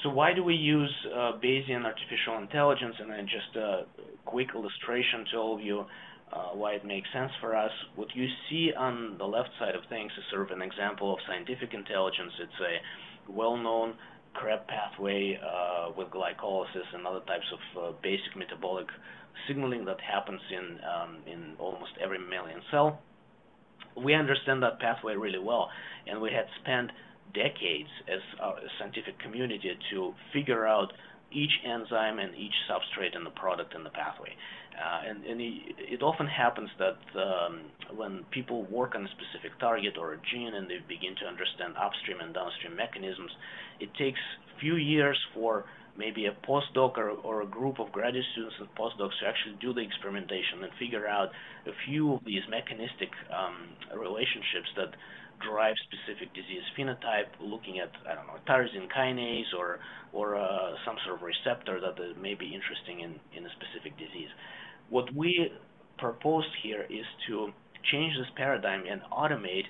So 0.03 0.09
why 0.09 0.33
do 0.33 0.43
we 0.43 0.55
use 0.55 0.95
uh, 1.15 1.33
Bayesian 1.43 1.85
artificial 1.85 2.39
intelligence? 2.39 2.95
And 3.01 3.11
then 3.11 3.27
just 3.27 3.57
a 3.57 3.85
quick 4.25 4.49
illustration 4.55 5.25
to 5.33 5.37
all 5.37 5.55
of 5.55 5.61
you 5.61 5.85
uh, 6.33 6.51
why 6.55 6.73
it 6.73 6.85
makes 6.85 7.09
sense 7.13 7.31
for 7.41 7.57
us. 7.57 7.73
What 7.97 8.09
you 8.15 8.27
see 8.49 8.71
on 8.77 9.17
the 9.19 9.25
left 9.25 9.51
side 9.59 9.75
of 9.75 9.83
things 9.89 10.13
is 10.17 10.25
sort 10.31 10.43
of 10.43 10.57
an 10.57 10.63
example 10.63 11.13
of 11.13 11.19
scientific 11.27 11.75
intelligence. 11.75 12.33
It's 12.41 12.61
a 12.61 13.33
well-known 13.33 13.95
Krebs 14.33 14.63
pathway 14.69 15.39
uh, 15.43 15.91
with 15.97 16.09
glycolysis 16.09 16.87
and 16.95 17.07
other 17.07 17.21
types 17.27 17.47
of 17.53 17.83
uh, 17.83 17.97
basic 18.03 18.37
metabolic 18.37 18.87
signaling 19.49 19.85
that 19.87 20.01
happens 20.01 20.41
in 20.51 20.79
um, 20.87 21.17
in 21.27 21.55
almost 21.59 21.93
every 22.03 22.19
mammalian 22.19 22.61
cell. 22.71 23.01
We 23.97 24.15
understand 24.15 24.63
that 24.63 24.79
pathway 24.79 25.17
really 25.17 25.41
well, 25.41 25.69
and 26.07 26.21
we 26.21 26.31
had 26.31 26.47
spent 26.63 26.93
decades 27.35 27.89
as 28.09 28.21
a 28.41 28.53
scientific 28.79 29.19
community 29.19 29.71
to 29.93 30.13
figure 30.33 30.67
out 30.67 30.93
each 31.33 31.53
enzyme 31.65 32.19
and 32.19 32.35
each 32.35 32.55
substrate 32.69 33.15
in 33.17 33.25
the 33.25 33.31
product 33.31 33.75
in 33.75 33.85
the 33.85 33.91
pathway. 33.91 34.35
Uh, 34.75 35.11
and, 35.11 35.25
and 35.27 35.41
it, 35.41 36.03
often 36.03 36.27
happens 36.27 36.71
that 36.79 36.99
um, 37.21 37.61
when 37.97 38.25
people 38.31 38.65
work 38.71 38.95
on 38.95 39.05
a 39.05 39.09
specific 39.09 39.53
target 39.61 39.99
or 39.99 40.15
a 40.15 40.19
gene 40.33 40.55
and 40.55 40.71
they 40.71 40.79
begin 40.89 41.15
to 41.21 41.27
understand 41.27 41.75
upstream 41.77 42.19
and 42.21 42.33
downstream 42.33 42.75
mechanisms, 42.75 43.31
it 43.79 43.91
takes 43.99 44.19
few 44.61 44.77
years 44.77 45.19
for 45.35 45.65
maybe 45.97 46.27
a 46.27 46.35
postdoc 46.47 46.97
or, 46.97 47.11
or, 47.11 47.43
a 47.43 47.47
group 47.47 47.79
of 47.79 47.91
graduate 47.93 48.25
students 48.33 48.57
and 48.59 48.69
postdocs 48.75 49.13
to 49.21 49.27
actually 49.27 49.57
do 49.61 49.75
the 49.75 49.81
experimentation 49.81 50.63
and 50.63 50.73
figure 50.79 51.07
out 51.07 51.29
a 51.67 51.73
few 51.87 52.15
of 52.15 52.25
these 52.25 52.43
mechanistic 52.49 53.11
um, 53.29 53.69
relationships 53.99 54.71
that 54.77 54.95
drive 55.41 55.75
specific 55.89 56.33
disease 56.35 56.63
phenotype, 56.77 57.29
looking 57.41 57.79
at 57.81 57.91
I 58.09 58.15
don't 58.15 58.27
know 58.27 58.39
tyrosine 58.49 58.89
kinase 58.91 59.53
or 59.57 59.79
or 60.13 60.37
uh, 60.37 60.75
some 60.85 60.97
sort 61.05 61.17
of 61.17 61.23
receptor 61.23 61.81
that 61.81 61.97
may 62.21 62.35
be 62.35 62.55
interesting 62.55 63.01
in 63.01 63.19
in 63.37 63.47
a 63.47 63.51
specific 63.51 63.97
disease. 63.99 64.29
What 64.89 65.13
we 65.15 65.53
proposed 65.99 66.49
here 66.63 66.87
is 66.91 67.07
to 67.29 67.53
change 67.93 68.17
this 68.17 68.29
paradigm 68.37 68.85
and 68.87 69.01
automate 69.13 69.67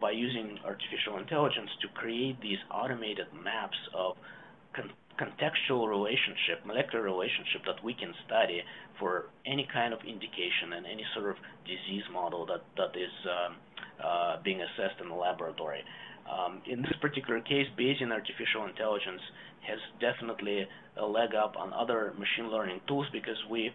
by 0.00 0.10
using 0.10 0.58
artificial 0.64 1.18
intelligence 1.18 1.70
to 1.80 1.88
create 1.94 2.40
these 2.40 2.58
automated 2.70 3.26
maps 3.42 3.78
of 3.94 4.16
con 4.74 4.90
contextual 5.20 5.88
relationship, 5.88 6.64
molecular 6.64 7.04
relationship 7.04 7.60
that 7.66 7.82
we 7.84 7.92
can 7.94 8.12
study 8.26 8.62
for 8.98 9.26
any 9.46 9.68
kind 9.72 9.92
of 9.92 10.00
indication 10.00 10.72
and 10.74 10.86
any 10.86 11.04
sort 11.14 11.28
of 11.30 11.36
disease 11.64 12.02
model 12.10 12.46
that, 12.46 12.64
that 12.76 12.96
is 12.98 13.12
um, 13.28 13.56
uh, 14.04 14.36
being 14.42 14.60
assessed 14.60 15.00
in 15.00 15.08
the 15.08 15.14
laboratory. 15.14 15.82
Um, 16.30 16.62
in 16.66 16.82
this 16.82 16.94
particular 17.00 17.40
case, 17.40 17.66
Bayesian 17.78 18.12
artificial 18.12 18.66
intelligence 18.66 19.20
has 19.66 19.78
definitely 20.00 20.66
a 20.96 21.04
leg 21.06 21.34
up 21.34 21.56
on 21.56 21.72
other 21.72 22.12
machine 22.18 22.50
learning 22.50 22.80
tools 22.86 23.06
because 23.12 23.36
we, 23.50 23.70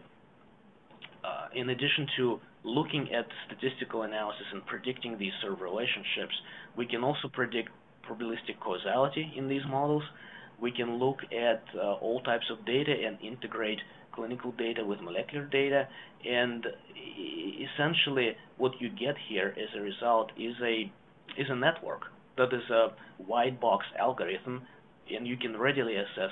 uh, 1.23 1.47
in 1.55 1.69
addition 1.69 2.07
to 2.17 2.39
looking 2.63 3.13
at 3.13 3.27
statistical 3.47 4.03
analysis 4.03 4.45
and 4.53 4.65
predicting 4.65 5.17
these 5.17 5.33
sort 5.41 5.53
of 5.53 5.61
relationships, 5.61 6.35
we 6.75 6.85
can 6.85 7.03
also 7.03 7.27
predict 7.31 7.69
probabilistic 8.07 8.59
causality 8.59 9.33
in 9.35 9.47
these 9.47 9.63
models. 9.69 10.03
We 10.59 10.71
can 10.71 10.97
look 10.97 11.19
at 11.31 11.63
uh, 11.75 11.93
all 11.95 12.21
types 12.21 12.45
of 12.51 12.65
data 12.65 12.93
and 13.05 13.17
integrate 13.21 13.79
clinical 14.17 14.51
data 14.53 14.83
with 14.83 14.99
molecular 14.99 15.45
data, 15.45 15.87
and 16.25 16.65
essentially 17.67 18.35
what 18.57 18.73
you 18.81 18.89
get 18.89 19.15
here 19.29 19.55
as 19.55 19.69
a 19.79 19.81
result 19.81 20.31
is 20.37 20.55
a 20.61 20.91
is 21.37 21.47
a 21.49 21.55
network 21.55 22.01
that 22.37 22.51
is 22.53 22.69
a 22.69 22.87
white 23.17 23.59
box 23.61 23.85
algorithm, 23.99 24.61
and 25.13 25.27
you 25.27 25.37
can 25.37 25.55
readily 25.57 25.95
assess 25.95 26.31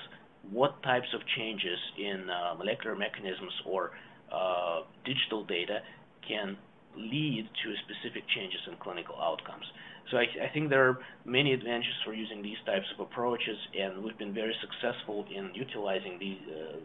what 0.52 0.82
types 0.84 1.08
of 1.14 1.22
changes 1.38 1.80
in 1.98 2.30
uh, 2.30 2.56
molecular 2.56 2.96
mechanisms 2.96 3.54
or 3.66 3.92
uh, 4.32 4.82
digital 5.06 5.44
data 5.46 5.80
can 6.28 6.58
lead 6.98 7.50
to 7.64 7.68
specific 7.86 8.24
changes 8.36 8.62
in 8.68 8.76
clinical 8.78 9.16
outcomes. 9.22 9.66
So 10.12 10.18
I, 10.18 10.26
I, 10.46 10.54
think 10.54 10.70
there 10.70 10.88
are 10.88 11.00
many 11.26 11.52
advantages 11.54 11.94
for 12.06 12.14
using 12.14 12.42
these 12.42 12.58
types 12.66 12.86
of 12.94 13.00
approaches, 13.00 13.58
and 13.78 14.04
we've 14.04 14.18
been 14.18 14.34
very 14.34 14.56
successful 14.62 15.26
in 15.34 15.52
utilizing 15.56 16.20
these, 16.20 16.38
uh, 16.48 16.78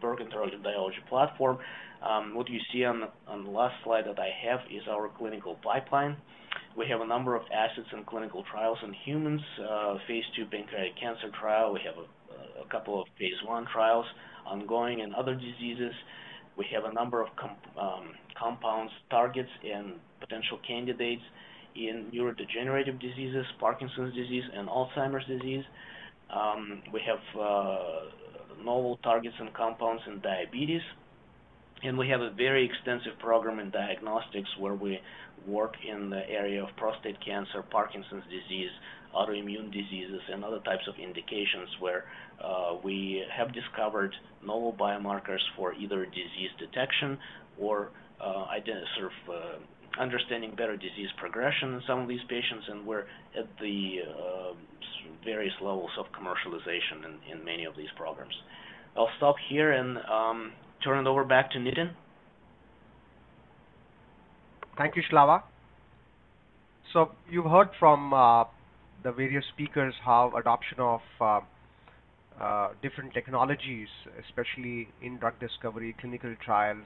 Berg 0.00 0.18
Interactive 0.20 0.62
Biology 0.62 0.98
platform. 1.08 1.58
Um, 2.02 2.34
what 2.34 2.48
you 2.48 2.60
see 2.72 2.84
on 2.84 3.00
the, 3.00 3.08
on 3.26 3.44
the 3.44 3.50
last 3.50 3.74
slide 3.84 4.04
that 4.06 4.18
I 4.18 4.30
have 4.46 4.60
is 4.70 4.82
our 4.88 5.08
clinical 5.16 5.56
pipeline. 5.62 6.16
We 6.76 6.86
have 6.90 7.00
a 7.00 7.06
number 7.06 7.34
of 7.34 7.42
assets 7.52 7.88
in 7.92 8.04
clinical 8.04 8.44
trials 8.50 8.78
in 8.84 8.92
humans, 9.04 9.40
uh, 9.58 9.96
phase 10.06 10.24
2 10.36 10.46
pancreatic 10.46 10.92
cancer 11.00 11.30
trial. 11.40 11.72
We 11.72 11.80
have 11.86 11.96
a, 11.96 12.06
couple 12.68 13.00
of 13.00 13.06
phase 13.16 13.38
1 13.46 13.66
trials 13.72 14.04
ongoing 14.44 14.98
in 14.98 15.14
other 15.14 15.34
diseases. 15.34 15.92
We 16.58 16.66
have 16.74 16.84
a 16.84 16.92
number 16.92 17.22
of 17.22 17.28
um, 17.80 18.12
compounds, 18.38 18.92
targets, 19.08 19.48
and 19.64 19.94
potential 20.20 20.58
candidates 20.66 21.22
in 21.76 22.10
neurodegenerative 22.12 23.00
diseases, 23.00 23.46
Parkinson's 23.60 24.14
disease, 24.14 24.44
and 24.52 24.68
Alzheimer's 24.68 25.26
disease. 25.26 25.64
Um, 26.34 26.82
we 26.92 27.00
have 27.06 27.40
uh, 27.40 27.76
novel 28.64 28.98
targets 29.02 29.36
and 29.38 29.52
compounds 29.54 30.02
in 30.06 30.20
diabetes. 30.20 30.82
And 31.82 31.98
we 31.98 32.08
have 32.08 32.20
a 32.20 32.30
very 32.30 32.64
extensive 32.64 33.18
program 33.18 33.58
in 33.58 33.70
diagnostics 33.70 34.48
where 34.58 34.74
we 34.74 34.98
work 35.46 35.74
in 35.86 36.10
the 36.10 36.28
area 36.28 36.62
of 36.62 36.70
prostate 36.76 37.16
cancer, 37.24 37.62
Parkinson's 37.70 38.24
disease, 38.24 38.70
autoimmune 39.14 39.72
diseases, 39.72 40.20
and 40.32 40.44
other 40.44 40.60
types 40.60 40.86
of 40.88 40.94
indications 40.98 41.68
where 41.78 42.04
uh, 42.42 42.76
we 42.82 43.22
have 43.34 43.52
discovered 43.52 44.14
novel 44.44 44.74
biomarkers 44.78 45.40
for 45.54 45.74
either 45.74 46.04
disease 46.06 46.50
detection 46.58 47.18
or 47.58 47.90
uh, 48.20 48.46
sort 48.98 49.12
of 49.12 49.34
uh, 49.34 49.58
understanding 49.98 50.50
better 50.56 50.76
disease 50.76 51.08
progression 51.18 51.74
in 51.74 51.82
some 51.86 52.00
of 52.00 52.08
these 52.08 52.20
patients, 52.28 52.64
and 52.68 52.86
we're 52.86 53.06
at 53.38 53.48
the 53.60 53.98
uh, 54.06 54.52
various 55.24 55.54
levels 55.60 55.90
of 55.98 56.06
commercialization 56.12 57.04
in, 57.04 57.38
in 57.38 57.44
many 57.44 57.64
of 57.64 57.76
these 57.76 57.88
programs. 57.96 58.34
I'll 58.96 59.10
stop 59.18 59.36
here 59.48 59.72
and 59.72 59.98
um, 59.98 60.52
turn 60.82 61.06
it 61.06 61.08
over 61.08 61.24
back 61.24 61.50
to 61.52 61.58
Nitin. 61.58 61.90
Thank 64.78 64.96
you, 64.96 65.02
Slava. 65.10 65.42
So 66.92 67.12
you've 67.30 67.46
heard 67.46 67.68
from 67.78 68.12
uh, 68.12 68.44
the 69.02 69.12
various 69.12 69.44
speakers 69.52 69.94
how 70.04 70.32
adoption 70.36 70.80
of 70.80 71.00
uh, 71.20 71.40
uh, 72.40 72.68
different 72.82 73.14
technologies, 73.14 73.88
especially 74.24 74.88
in 75.02 75.18
drug 75.18 75.38
discovery, 75.40 75.94
clinical 76.00 76.34
trials, 76.44 76.84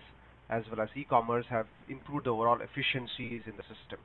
as 0.51 0.64
well 0.70 0.80
as 0.80 0.88
e-commerce, 0.96 1.46
have 1.48 1.66
improved 1.88 2.26
the 2.26 2.30
overall 2.30 2.59
efficiencies 2.61 3.42
in 3.46 3.57
the 3.57 3.62
system. 3.62 3.98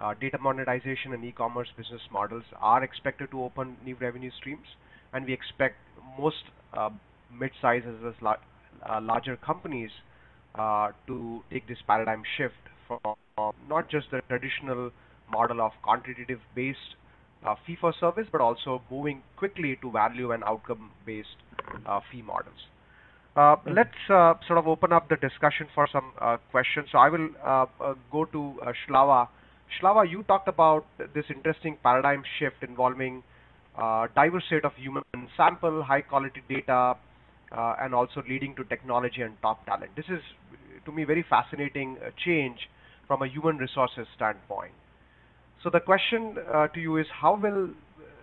Uh, 0.00 0.14
data 0.20 0.38
monetization 0.38 1.12
and 1.12 1.24
e-commerce 1.24 1.68
business 1.76 2.00
models 2.12 2.44
are 2.60 2.82
expected 2.82 3.30
to 3.30 3.42
open 3.42 3.76
new 3.84 3.96
revenue 4.00 4.30
streams, 4.38 4.66
and 5.12 5.26
we 5.26 5.32
expect 5.32 5.76
most 6.18 6.44
uh, 6.74 6.90
mid-size 7.32 7.82
as 7.86 7.94
as 8.06 8.14
uh, 8.24 9.00
larger 9.00 9.36
companies 9.36 9.90
uh, 10.54 10.90
to 11.06 11.42
take 11.50 11.66
this 11.68 11.78
paradigm 11.86 12.22
shift 12.36 12.54
from 12.86 13.52
not 13.68 13.88
just 13.90 14.10
the 14.10 14.20
traditional 14.28 14.90
model 15.30 15.60
of 15.60 15.72
quantitative-based 15.82 16.96
uh, 17.46 17.54
fee 17.66 17.76
for 17.80 17.94
service, 17.98 18.26
but 18.30 18.40
also 18.40 18.82
moving 18.90 19.22
quickly 19.36 19.78
to 19.80 19.90
value 19.90 20.32
and 20.32 20.44
outcome-based 20.44 21.36
fee 22.10 22.22
models. 22.22 22.68
Uh, 23.34 23.56
mm-hmm. 23.56 23.72
let's 23.74 24.10
uh, 24.10 24.34
sort 24.46 24.58
of 24.58 24.68
open 24.68 24.92
up 24.92 25.08
the 25.08 25.16
discussion 25.16 25.66
for 25.74 25.88
some 25.90 26.12
uh, 26.20 26.36
questions. 26.50 26.86
So 26.92 26.98
I 26.98 27.08
will 27.08 27.28
go 28.10 28.24
to 28.26 28.54
Slava. 28.86 29.28
Slava, 29.80 30.06
you 30.08 30.22
talked 30.24 30.48
about 30.48 30.84
this 31.14 31.24
interesting 31.34 31.78
paradigm 31.82 32.22
shift 32.38 32.62
involving 32.62 33.22
diverse 34.14 34.44
set 34.50 34.64
of 34.64 34.72
human 34.76 35.02
sample, 35.36 35.82
high 35.82 36.02
quality 36.02 36.42
data, 36.48 36.94
uh, 37.56 37.74
and 37.80 37.94
also 37.94 38.22
leading 38.28 38.54
to 38.56 38.64
technology 38.64 39.22
and 39.22 39.34
top 39.42 39.64
talent. 39.66 39.90
This 39.96 40.06
is, 40.08 40.20
to 40.84 40.92
me, 40.92 41.04
very 41.04 41.24
fascinating 41.28 41.96
uh, 42.04 42.10
change 42.24 42.58
from 43.06 43.22
a 43.22 43.26
human 43.26 43.56
resources 43.56 44.06
standpoint. 44.16 44.72
So 45.62 45.70
the 45.70 45.80
question 45.80 46.36
uh, 46.52 46.68
to 46.68 46.80
you 46.80 46.96
is, 46.98 47.06
how 47.12 47.36
will 47.36 47.70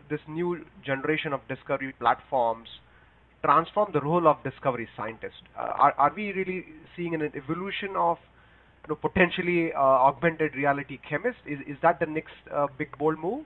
this 0.09 0.19
new 0.27 0.65
generation 0.85 1.33
of 1.33 1.41
discovery 1.47 1.93
platforms 1.99 2.67
transform 3.43 3.91
the 3.93 4.01
role 4.01 4.27
of 4.27 4.37
discovery 4.43 4.87
scientist? 4.95 5.41
Uh, 5.57 5.61
are, 5.77 5.93
are 5.97 6.13
we 6.15 6.31
really 6.33 6.65
seeing 6.95 7.15
an 7.15 7.21
evolution 7.35 7.95
of 7.95 8.17
you 8.87 8.89
know, 8.89 8.95
potentially 8.95 9.71
uh, 9.73 9.79
augmented 9.79 10.55
reality 10.55 10.99
chemists? 11.07 11.41
Is, 11.45 11.59
is 11.67 11.77
that 11.81 11.99
the 11.99 12.05
next 12.05 12.33
uh, 12.53 12.67
big 12.77 12.97
bold 12.97 13.19
move? 13.19 13.45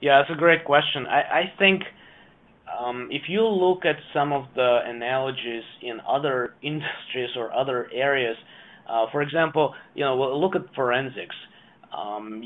Yeah, 0.00 0.18
that's 0.20 0.30
a 0.30 0.38
great 0.38 0.64
question. 0.64 1.06
I, 1.06 1.20
I 1.20 1.42
think 1.58 1.82
um, 2.78 3.08
if 3.10 3.22
you 3.28 3.42
look 3.42 3.84
at 3.84 3.96
some 4.14 4.32
of 4.32 4.44
the 4.54 4.80
analogies 4.84 5.64
in 5.82 5.98
other 6.08 6.54
industries 6.62 7.30
or 7.36 7.52
other 7.52 7.88
areas, 7.92 8.36
uh, 8.88 9.06
for 9.12 9.22
example, 9.22 9.74
you 9.94 10.04
know, 10.04 10.16
look 10.16 10.54
at 10.54 10.62
forensics. 10.74 11.36
Um, 11.96 12.42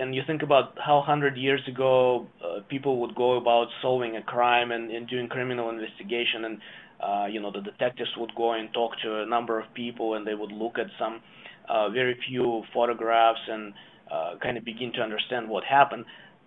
and 0.00 0.14
you 0.14 0.22
think 0.26 0.42
about 0.42 0.78
how 0.78 0.96
100 0.98 1.36
years 1.36 1.60
ago 1.68 2.26
uh, 2.42 2.60
people 2.68 3.00
would 3.00 3.14
go 3.14 3.36
about 3.36 3.68
solving 3.82 4.16
a 4.16 4.22
crime 4.22 4.72
and, 4.72 4.90
and 4.90 5.08
doing 5.08 5.28
criminal 5.28 5.68
investigation, 5.70 6.44
and 6.46 6.58
uh, 7.00 7.26
you 7.26 7.40
know 7.40 7.52
the 7.52 7.60
detectives 7.60 8.10
would 8.16 8.34
go 8.34 8.52
and 8.52 8.72
talk 8.72 8.92
to 9.02 9.22
a 9.22 9.26
number 9.26 9.60
of 9.60 9.66
people, 9.74 10.14
and 10.14 10.26
they 10.26 10.34
would 10.34 10.52
look 10.52 10.78
at 10.78 10.86
some 10.98 11.20
uh, 11.68 11.90
very 11.90 12.16
few 12.28 12.62
photographs 12.72 13.40
and 13.48 13.74
uh, 14.10 14.34
kind 14.42 14.56
of 14.56 14.64
begin 14.64 14.92
to 14.94 15.00
understand 15.00 15.48
what 15.48 15.64
happened. 15.64 16.04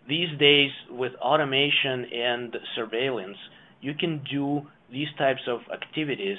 These 0.08 0.38
days, 0.40 0.72
with 0.90 1.14
automation 1.22 2.06
and 2.06 2.56
surveillance, 2.76 3.38
you 3.82 3.94
can 3.94 4.24
do 4.30 4.64
these 4.92 5.08
types 5.18 5.42
of 5.48 5.60
activities 5.72 6.38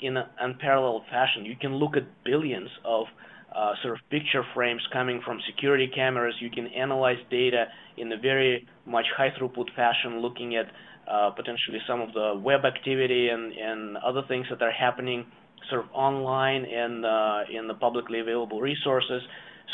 in 0.00 0.16
an 0.18 0.26
unparalleled 0.38 1.04
fashion. 1.10 1.46
You 1.46 1.56
can 1.58 1.76
look 1.76 1.96
at 1.96 2.04
billions 2.24 2.68
of 2.84 3.06
uh, 3.54 3.72
sort 3.82 3.94
of 3.94 4.00
picture 4.10 4.42
frames 4.54 4.82
coming 4.92 5.20
from 5.24 5.38
security 5.46 5.88
cameras. 5.94 6.34
You 6.40 6.50
can 6.50 6.66
analyze 6.68 7.18
data 7.30 7.66
in 7.96 8.12
a 8.12 8.18
very 8.18 8.66
much 8.84 9.06
high 9.16 9.30
throughput 9.38 9.74
fashion, 9.74 10.20
looking 10.20 10.56
at 10.56 10.66
uh, 11.10 11.30
potentially 11.30 11.78
some 11.86 12.00
of 12.00 12.12
the 12.12 12.40
web 12.42 12.64
activity 12.64 13.28
and, 13.28 13.52
and 13.52 13.96
other 13.98 14.22
things 14.28 14.46
that 14.50 14.60
are 14.62 14.72
happening 14.72 15.24
sort 15.70 15.84
of 15.84 15.90
online 15.92 16.64
and 16.64 17.04
uh, 17.04 17.40
in 17.52 17.66
the 17.66 17.74
publicly 17.74 18.20
available 18.20 18.60
resources. 18.60 19.22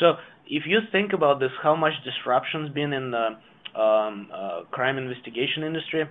So 0.01 0.15
if 0.47 0.65
you 0.67 0.79
think 0.91 1.13
about 1.13 1.41
this, 1.41 1.51
how 1.63 1.77
much 1.77 1.93
disruption's 2.05 2.71
been 2.71 2.93
in 2.93 3.11
the 3.11 3.81
um, 3.81 4.29
uh, 4.33 4.61
crime 4.71 4.99
investigation 4.99 5.65
industry, 5.65 6.05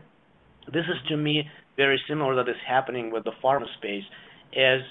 this 0.67 0.85
is 0.85 1.09
to 1.09 1.17
me 1.17 1.43
very 1.77 1.99
similar 2.07 2.35
that 2.35 2.49
is 2.49 2.57
happening 2.67 3.11
with 3.11 3.23
the 3.23 3.31
pharma 3.43 3.65
space 3.77 4.03
as 4.55 4.81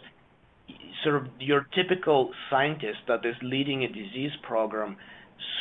sort 1.04 1.16
of 1.16 1.26
your 1.38 1.66
typical 1.74 2.30
scientist 2.50 2.98
that 3.08 3.24
is 3.24 3.34
leading 3.42 3.84
a 3.84 3.88
disease 3.88 4.32
program 4.42 4.96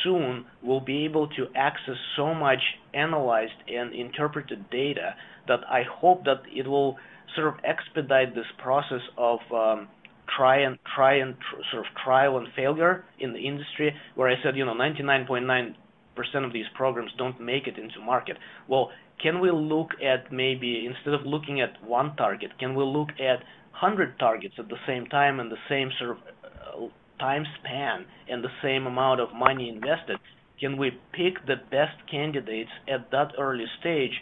soon 0.02 0.44
will 0.62 0.80
be 0.80 1.04
able 1.04 1.26
to 1.28 1.46
access 1.54 1.96
so 2.16 2.34
much 2.34 2.60
analyzed 2.94 3.52
and 3.68 3.94
interpreted 3.94 4.68
data 4.70 5.14
that 5.48 5.60
I 5.68 5.82
hope 5.90 6.24
that 6.24 6.42
it 6.54 6.66
will 6.66 6.96
sort 7.34 7.48
of 7.48 7.54
expedite 7.64 8.34
this 8.34 8.46
process 8.58 9.00
of 9.16 9.38
um, 9.52 9.88
try 10.36 10.62
and 10.62 10.78
try 10.94 11.16
and 11.16 11.34
tr- 11.34 11.62
sort 11.72 11.86
of 11.86 11.92
trial 12.04 12.38
and 12.38 12.48
failure 12.54 13.04
in 13.18 13.32
the 13.32 13.38
industry 13.38 13.94
where 14.14 14.28
I 14.28 14.34
said 14.42 14.56
you 14.56 14.64
know 14.64 14.74
99.9 14.74 15.74
percent 16.16 16.44
of 16.44 16.52
these 16.52 16.66
programs 16.74 17.10
don't 17.16 17.40
make 17.40 17.66
it 17.66 17.78
into 17.78 18.00
market. 18.00 18.36
Well, 18.68 18.90
can 19.22 19.40
we 19.40 19.50
look 19.50 19.90
at 20.02 20.32
maybe 20.32 20.86
instead 20.86 21.14
of 21.14 21.26
looking 21.26 21.60
at 21.60 21.82
one 21.84 22.16
target, 22.16 22.50
can 22.58 22.74
we 22.74 22.84
look 22.84 23.10
at 23.18 23.44
100 23.80 24.18
targets 24.18 24.54
at 24.58 24.68
the 24.68 24.78
same 24.86 25.06
time 25.06 25.40
and 25.40 25.50
the 25.50 25.62
same 25.68 25.90
sort 25.98 26.10
of 26.10 26.16
uh, 26.18 26.88
time 27.18 27.44
span 27.58 28.04
and 28.28 28.42
the 28.42 28.54
same 28.62 28.86
amount 28.86 29.20
of 29.20 29.28
money 29.34 29.68
invested? 29.68 30.18
Can 30.58 30.76
we 30.76 30.90
pick 31.12 31.46
the 31.46 31.56
best 31.70 31.96
candidates 32.10 32.70
at 32.88 33.10
that 33.10 33.32
early 33.38 33.64
stage 33.80 34.12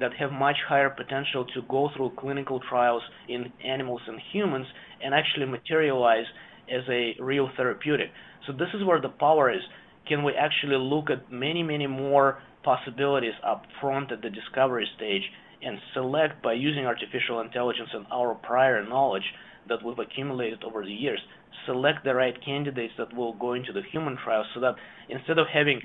that 0.00 0.12
have 0.18 0.32
much 0.32 0.56
higher 0.66 0.88
potential 0.88 1.44
to 1.54 1.62
go 1.68 1.90
through 1.94 2.12
clinical 2.18 2.60
trials 2.68 3.02
in 3.28 3.52
animals 3.64 4.00
and 4.06 4.18
humans 4.32 4.66
and 5.04 5.14
actually 5.14 5.46
materialize 5.46 6.24
as 6.70 6.82
a 6.88 7.14
real 7.20 7.50
therapeutic? 7.56 8.10
So 8.46 8.52
this 8.52 8.68
is 8.74 8.84
where 8.84 9.00
the 9.00 9.10
power 9.10 9.52
is. 9.52 9.60
Can 10.08 10.24
we 10.24 10.32
actually 10.32 10.76
look 10.76 11.10
at 11.10 11.30
many, 11.30 11.62
many 11.62 11.86
more 11.86 12.38
possibilities 12.62 13.34
up 13.46 13.64
front 13.80 14.12
at 14.12 14.22
the 14.22 14.30
discovery 14.30 14.88
stage 14.96 15.22
and 15.62 15.78
select 15.94 16.42
by 16.42 16.52
using 16.52 16.86
artificial 16.86 17.40
intelligence 17.40 17.90
and 17.92 18.06
our 18.12 18.34
prior 18.34 18.84
knowledge 18.86 19.22
that 19.68 19.84
we've 19.84 19.98
accumulated 19.98 20.64
over 20.64 20.84
the 20.84 20.92
years, 20.92 21.20
select 21.66 22.04
the 22.04 22.14
right 22.14 22.34
candidates 22.44 22.92
that 22.98 23.14
will 23.14 23.34
go 23.34 23.54
into 23.54 23.72
the 23.72 23.82
human 23.92 24.16
trials 24.24 24.46
so 24.54 24.60
that 24.60 24.74
instead 25.08 25.38
of 25.38 25.46
having, 25.52 25.80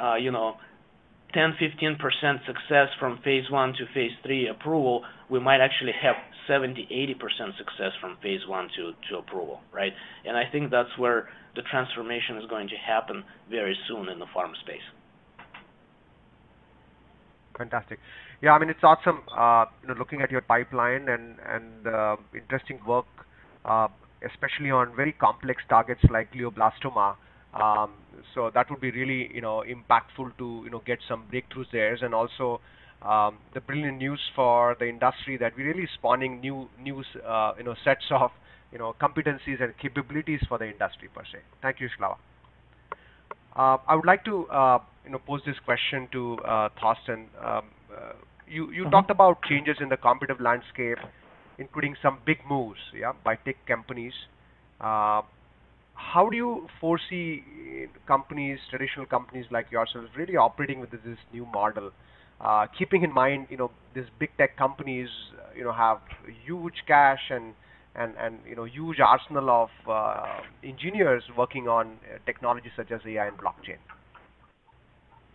uh, 0.00 0.16
you 0.16 0.30
know, 0.30 0.56
10, 1.32 1.54
15% 1.60 1.98
success 2.46 2.88
from 3.00 3.18
phase 3.24 3.50
one 3.50 3.72
to 3.72 3.86
phase 3.92 4.12
three 4.24 4.46
approval, 4.46 5.02
we 5.28 5.40
might 5.40 5.60
actually 5.60 5.92
have 6.00 6.14
70, 6.46 6.86
80% 6.90 7.56
success 7.58 7.92
from 8.00 8.16
phase 8.22 8.46
one 8.46 8.68
to, 8.76 8.92
to 9.10 9.18
approval, 9.18 9.60
right? 9.72 9.92
And 10.24 10.36
I 10.36 10.44
think 10.52 10.70
that's 10.70 10.96
where 10.96 11.28
the 11.56 11.62
transformation 11.62 12.36
is 12.36 12.44
going 12.48 12.68
to 12.68 12.76
happen 12.76 13.24
very 13.50 13.76
soon 13.88 14.08
in 14.08 14.18
the 14.18 14.26
farm 14.32 14.52
space. 14.62 14.84
Fantastic. 17.56 18.00
Yeah, 18.42 18.52
I 18.52 18.58
mean, 18.58 18.68
it's 18.68 18.82
awesome, 18.82 19.22
uh, 19.36 19.66
you 19.82 19.88
know, 19.88 19.94
looking 19.96 20.22
at 20.22 20.30
your 20.30 20.40
pipeline 20.40 21.08
and 21.08 21.36
and 21.48 21.86
uh, 21.86 22.16
interesting 22.34 22.80
work, 22.84 23.06
uh, 23.64 23.88
especially 24.28 24.70
on 24.72 24.94
very 24.96 25.12
complex 25.12 25.62
targets 25.68 26.02
like 26.10 26.32
glioblastoma. 26.32 27.16
Um, 27.54 27.92
so 28.34 28.50
that 28.52 28.68
would 28.70 28.80
be 28.80 28.90
really, 28.90 29.32
you 29.32 29.40
know, 29.40 29.62
impactful 29.62 30.36
to, 30.38 30.62
you 30.64 30.70
know, 30.70 30.82
get 30.84 30.98
some 31.08 31.26
breakthroughs 31.32 31.70
there. 31.70 31.94
And 31.94 32.12
also, 32.12 32.60
um, 33.02 33.38
the 33.54 33.60
brilliant 33.60 33.98
news 33.98 34.20
for 34.34 34.76
the 34.80 34.88
industry 34.88 35.36
that 35.36 35.52
we're 35.56 35.68
really 35.72 35.88
spawning 35.94 36.40
new, 36.40 36.68
new, 36.80 37.04
uh, 37.24 37.52
you 37.56 37.62
know, 37.62 37.76
sets 37.84 38.06
of, 38.10 38.32
you 38.72 38.78
know, 38.78 38.96
competencies 39.00 39.62
and 39.62 39.78
capabilities 39.78 40.40
for 40.48 40.58
the 40.58 40.66
industry 40.66 41.08
per 41.14 41.22
se. 41.24 41.38
Thank 41.62 41.80
you, 41.80 41.88
Slava. 41.96 42.16
Uh, 43.56 43.78
I 43.86 43.94
would 43.94 44.06
like 44.06 44.24
to, 44.24 44.46
uh, 44.48 44.78
you 45.04 45.12
know, 45.12 45.18
pose 45.18 45.40
this 45.46 45.56
question 45.64 46.08
to 46.12 46.38
uh, 46.38 46.68
Thorsten. 46.80 47.28
Um, 47.40 47.62
uh, 47.94 48.12
you 48.48 48.70
you 48.70 48.82
mm-hmm. 48.82 48.90
talked 48.90 49.10
about 49.10 49.42
changes 49.42 49.76
in 49.80 49.88
the 49.88 49.96
competitive 49.96 50.40
landscape, 50.40 50.98
including 51.58 51.94
some 52.02 52.18
big 52.26 52.38
moves, 52.48 52.80
yeah, 52.94 53.12
by 53.24 53.36
tech 53.36 53.56
companies. 53.66 54.12
Uh, 54.80 55.22
how 55.94 56.28
do 56.28 56.36
you 56.36 56.66
foresee 56.80 57.44
companies, 58.06 58.58
traditional 58.68 59.06
companies 59.06 59.46
like 59.50 59.70
yourselves, 59.70 60.08
really 60.16 60.36
operating 60.36 60.80
with 60.80 60.90
this 60.90 61.18
new 61.32 61.46
model? 61.46 61.92
Uh, 62.40 62.66
keeping 62.76 63.04
in 63.04 63.12
mind, 63.14 63.46
you 63.48 63.56
know, 63.56 63.70
these 63.94 64.04
big 64.18 64.30
tech 64.36 64.56
companies, 64.56 65.08
you 65.56 65.62
know, 65.62 65.72
have 65.72 65.98
huge 66.44 66.82
cash 66.88 67.30
and 67.30 67.54
and 67.94 68.14
and 68.18 68.38
you 68.48 68.56
know 68.56 68.64
huge 68.64 68.98
arsenal 69.00 69.50
of 69.50 69.70
uh, 69.88 70.40
engineers 70.62 71.22
working 71.36 71.68
on 71.68 71.86
uh, 71.86 72.18
technologies 72.26 72.72
such 72.76 72.90
as 72.90 73.00
AI 73.06 73.26
and 73.26 73.36
blockchain. 73.38 73.78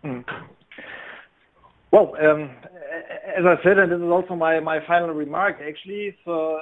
Mm. 0.03 0.24
Well, 1.91 2.14
um, 2.22 2.51
as 3.36 3.45
I 3.45 3.55
said, 3.64 3.80
and 3.80 3.91
this 3.91 3.97
is 3.97 4.12
also 4.12 4.36
my, 4.36 4.60
my 4.60 4.80
final 4.86 5.10
remark 5.10 5.57
actually. 5.68 6.16
So 6.24 6.60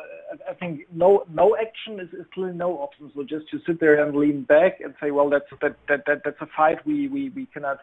I 0.50 0.54
think 0.54 0.82
no 0.94 1.26
no 1.30 1.56
action 1.58 2.00
is, 2.00 2.08
is 2.14 2.26
clearly 2.34 2.56
no 2.56 2.78
option. 2.78 3.12
So 3.14 3.24
just 3.24 3.50
to 3.52 3.60
sit 3.68 3.80
there 3.80 4.02
and 4.04 4.16
lean 4.16 4.44
back 4.44 4.80
and 4.80 4.94
say, 5.02 5.12
well, 5.12 5.30
that's 5.30 5.46
that 5.62 5.76
that, 5.90 6.04
that 6.08 6.22
that's 6.24 6.42
a 6.42 6.48
fight 6.56 6.86
we, 6.86 7.10
we, 7.10 7.30
we 7.30 7.46
cannot 7.48 7.80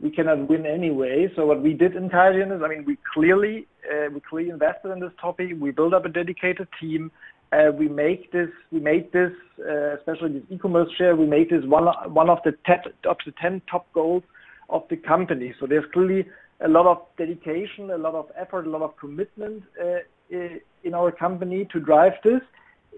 we 0.00 0.10
cannot 0.10 0.48
win 0.48 0.66
anyway. 0.66 1.26
So 1.34 1.46
what 1.46 1.62
we 1.62 1.72
did 1.72 1.96
in 1.96 2.08
QIAGEN 2.08 2.56
is, 2.56 2.62
I 2.64 2.68
mean, 2.68 2.84
we 2.84 2.96
clearly 3.12 3.66
uh, 3.90 4.10
we 4.14 4.20
clearly 4.20 4.50
invested 4.50 4.92
in 4.92 5.00
this 5.00 5.12
topic. 5.20 5.48
We 5.58 5.72
built 5.72 5.94
up 5.94 6.04
a 6.04 6.08
dedicated 6.08 6.68
team. 6.80 7.10
Uh, 7.50 7.70
we 7.72 7.88
make 7.88 8.30
this 8.30 8.50
we 8.70 8.78
made 8.78 9.10
this 9.12 9.32
uh, 9.60 9.96
especially 9.96 10.32
this 10.34 10.42
e-commerce 10.50 10.90
share. 10.98 11.16
We 11.16 11.26
made 11.26 11.48
this 11.50 11.64
one 11.64 11.86
one 12.12 12.28
of 12.28 12.38
the 12.44 12.52
ten, 12.66 12.80
of 13.06 13.16
the 13.24 13.32
ten 13.40 13.62
top 13.70 13.90
goals 13.94 14.22
of 14.68 14.82
the 14.90 14.96
company. 14.96 15.54
So 15.58 15.66
there's 15.66 15.84
clearly 15.92 16.28
a 16.60 16.68
lot 16.68 16.86
of 16.86 16.98
dedication, 17.16 17.90
a 17.90 17.96
lot 17.96 18.14
of 18.14 18.26
effort, 18.36 18.66
a 18.66 18.70
lot 18.70 18.82
of 18.82 18.96
commitment 18.98 19.62
uh, 19.80 20.00
in 20.30 20.94
our 20.94 21.10
company 21.10 21.66
to 21.72 21.80
drive 21.80 22.12
this. 22.22 22.42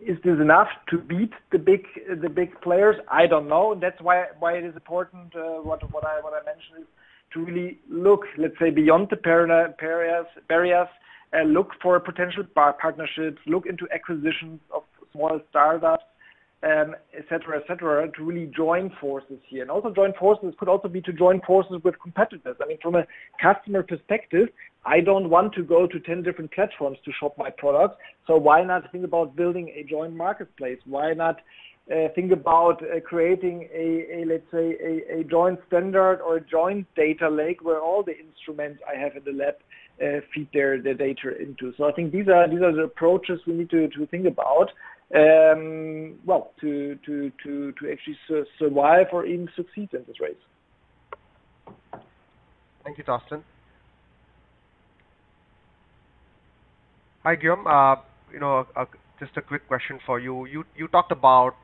Is 0.03 0.17
this 0.25 0.41
enough 0.41 0.69
to 0.89 0.99
beat 0.99 1.33
the 1.53 1.59
big 1.59 1.87
the 2.21 2.29
big 2.29 2.61
players? 2.61 2.97
I 3.09 3.27
don't 3.27 3.49
know. 3.49 3.79
That's 3.81 4.01
why 4.01 4.27
why 4.39 4.55
it 4.55 4.65
is 4.65 4.75
important. 4.75 5.37
Uh, 5.37 5.61
what 5.63 5.81
what 5.93 6.05
I 6.05 6.21
what 6.21 6.33
I 6.33 6.45
mentioned 6.45 6.81
is 6.81 6.87
to 7.35 7.45
really 7.45 7.79
look, 7.89 8.23
let's 8.37 8.59
say, 8.59 8.71
beyond 8.71 9.09
the 9.11 9.17
barriers 9.17 10.27
barriers. 10.49 10.89
Uh, 11.33 11.43
look 11.45 11.71
for 11.83 11.99
potential 12.01 12.45
partnerships. 12.55 13.39
Look 13.47 13.67
into 13.67 13.87
acquisitions 13.93 14.61
of 14.75 14.83
small 15.13 15.41
startups 15.51 16.05
um, 16.63 16.95
et 17.17 17.25
cetera, 17.29 17.59
et 17.59 17.65
cetera, 17.67 18.11
to 18.13 18.25
really 18.25 18.51
join 18.55 18.91
forces 19.01 19.39
here. 19.49 19.63
And 19.63 19.71
also 19.71 19.91
join 19.91 20.13
forces 20.19 20.55
could 20.59 20.69
also 20.69 20.89
be 20.89 21.01
to 21.03 21.13
join 21.13 21.41
forces 21.47 21.81
with 21.83 21.99
competitors. 22.01 22.57
I 22.63 22.67
mean, 22.67 22.79
from 22.83 22.97
a 22.97 23.07
customer 23.41 23.83
perspective, 23.83 24.49
I 24.85 25.01
don't 25.01 25.31
want 25.31 25.55
to 25.55 25.63
go 25.63 25.87
to 25.87 26.01
10 26.01 26.23
different 26.23 26.53
platforms 26.53 26.99
to 27.05 27.13
shop 27.19 27.37
my 27.39 27.51
products. 27.51 27.97
So 28.27 28.37
why 28.37 28.63
not 28.63 28.91
think 28.93 29.05
about 29.05 29.37
building 29.37 29.71
a 29.71 29.85
joint 29.89 30.15
marketplace? 30.15 30.79
Why 30.85 31.15
not 31.15 31.37
uh, 31.91 32.09
think 32.15 32.31
about 32.31 32.83
uh, 32.83 33.01
creating 33.01 33.69
a, 33.75 34.21
a, 34.21 34.25
let's 34.27 34.45
say, 34.53 34.77
a, 34.81 35.21
a, 35.21 35.25
joint 35.25 35.59
standard 35.67 36.21
or 36.21 36.37
a 36.37 36.41
joint 36.41 36.87
data 36.95 37.29
lake 37.29 37.65
where 37.65 37.81
all 37.81 38.03
the 38.03 38.17
instruments 38.17 38.81
I 38.87 39.01
have 39.01 39.17
in 39.17 39.25
the 39.25 39.33
lab 39.33 39.55
uh, 40.03 40.21
feed 40.35 40.49
their, 40.53 40.81
their 40.81 40.95
data 40.95 41.37
into. 41.41 41.73
So 41.77 41.85
I 41.85 41.93
think 41.93 42.13
these 42.13 42.29
are 42.29 42.49
these 42.49 42.63
are 42.63 42.73
the 42.73 42.85
approaches 42.85 43.41
we 43.47 43.55
need 43.55 43.71
to, 43.71 43.89
to 43.89 44.07
think 44.07 44.27
about 44.27 44.71
um, 45.15 46.19
well, 46.25 46.53
to, 46.61 46.97
to, 47.05 47.33
to, 47.43 47.73
to 47.73 47.91
actually 47.91 48.17
su- 48.29 48.47
survive 48.59 49.07
or 49.13 49.27
even 49.27 49.49
succeed 49.57 49.89
in 49.93 50.05
this 50.07 50.21
race. 50.21 50.37
Thank 52.85 52.99
you, 52.99 53.05
Thorsten. 53.05 53.43
Hi, 57.25 57.35
Guillaume. 57.35 57.67
Uh, 57.67 57.97
you 58.33 58.39
know, 58.41 58.67
uh, 58.77 58.85
just 59.19 59.37
a 59.37 59.43
quick 59.43 59.67
question 59.69 59.99
for 60.07 60.19
you. 60.19 60.47
You 60.47 60.65
you 60.77 60.89
talked 60.89 61.13
about 61.13 61.57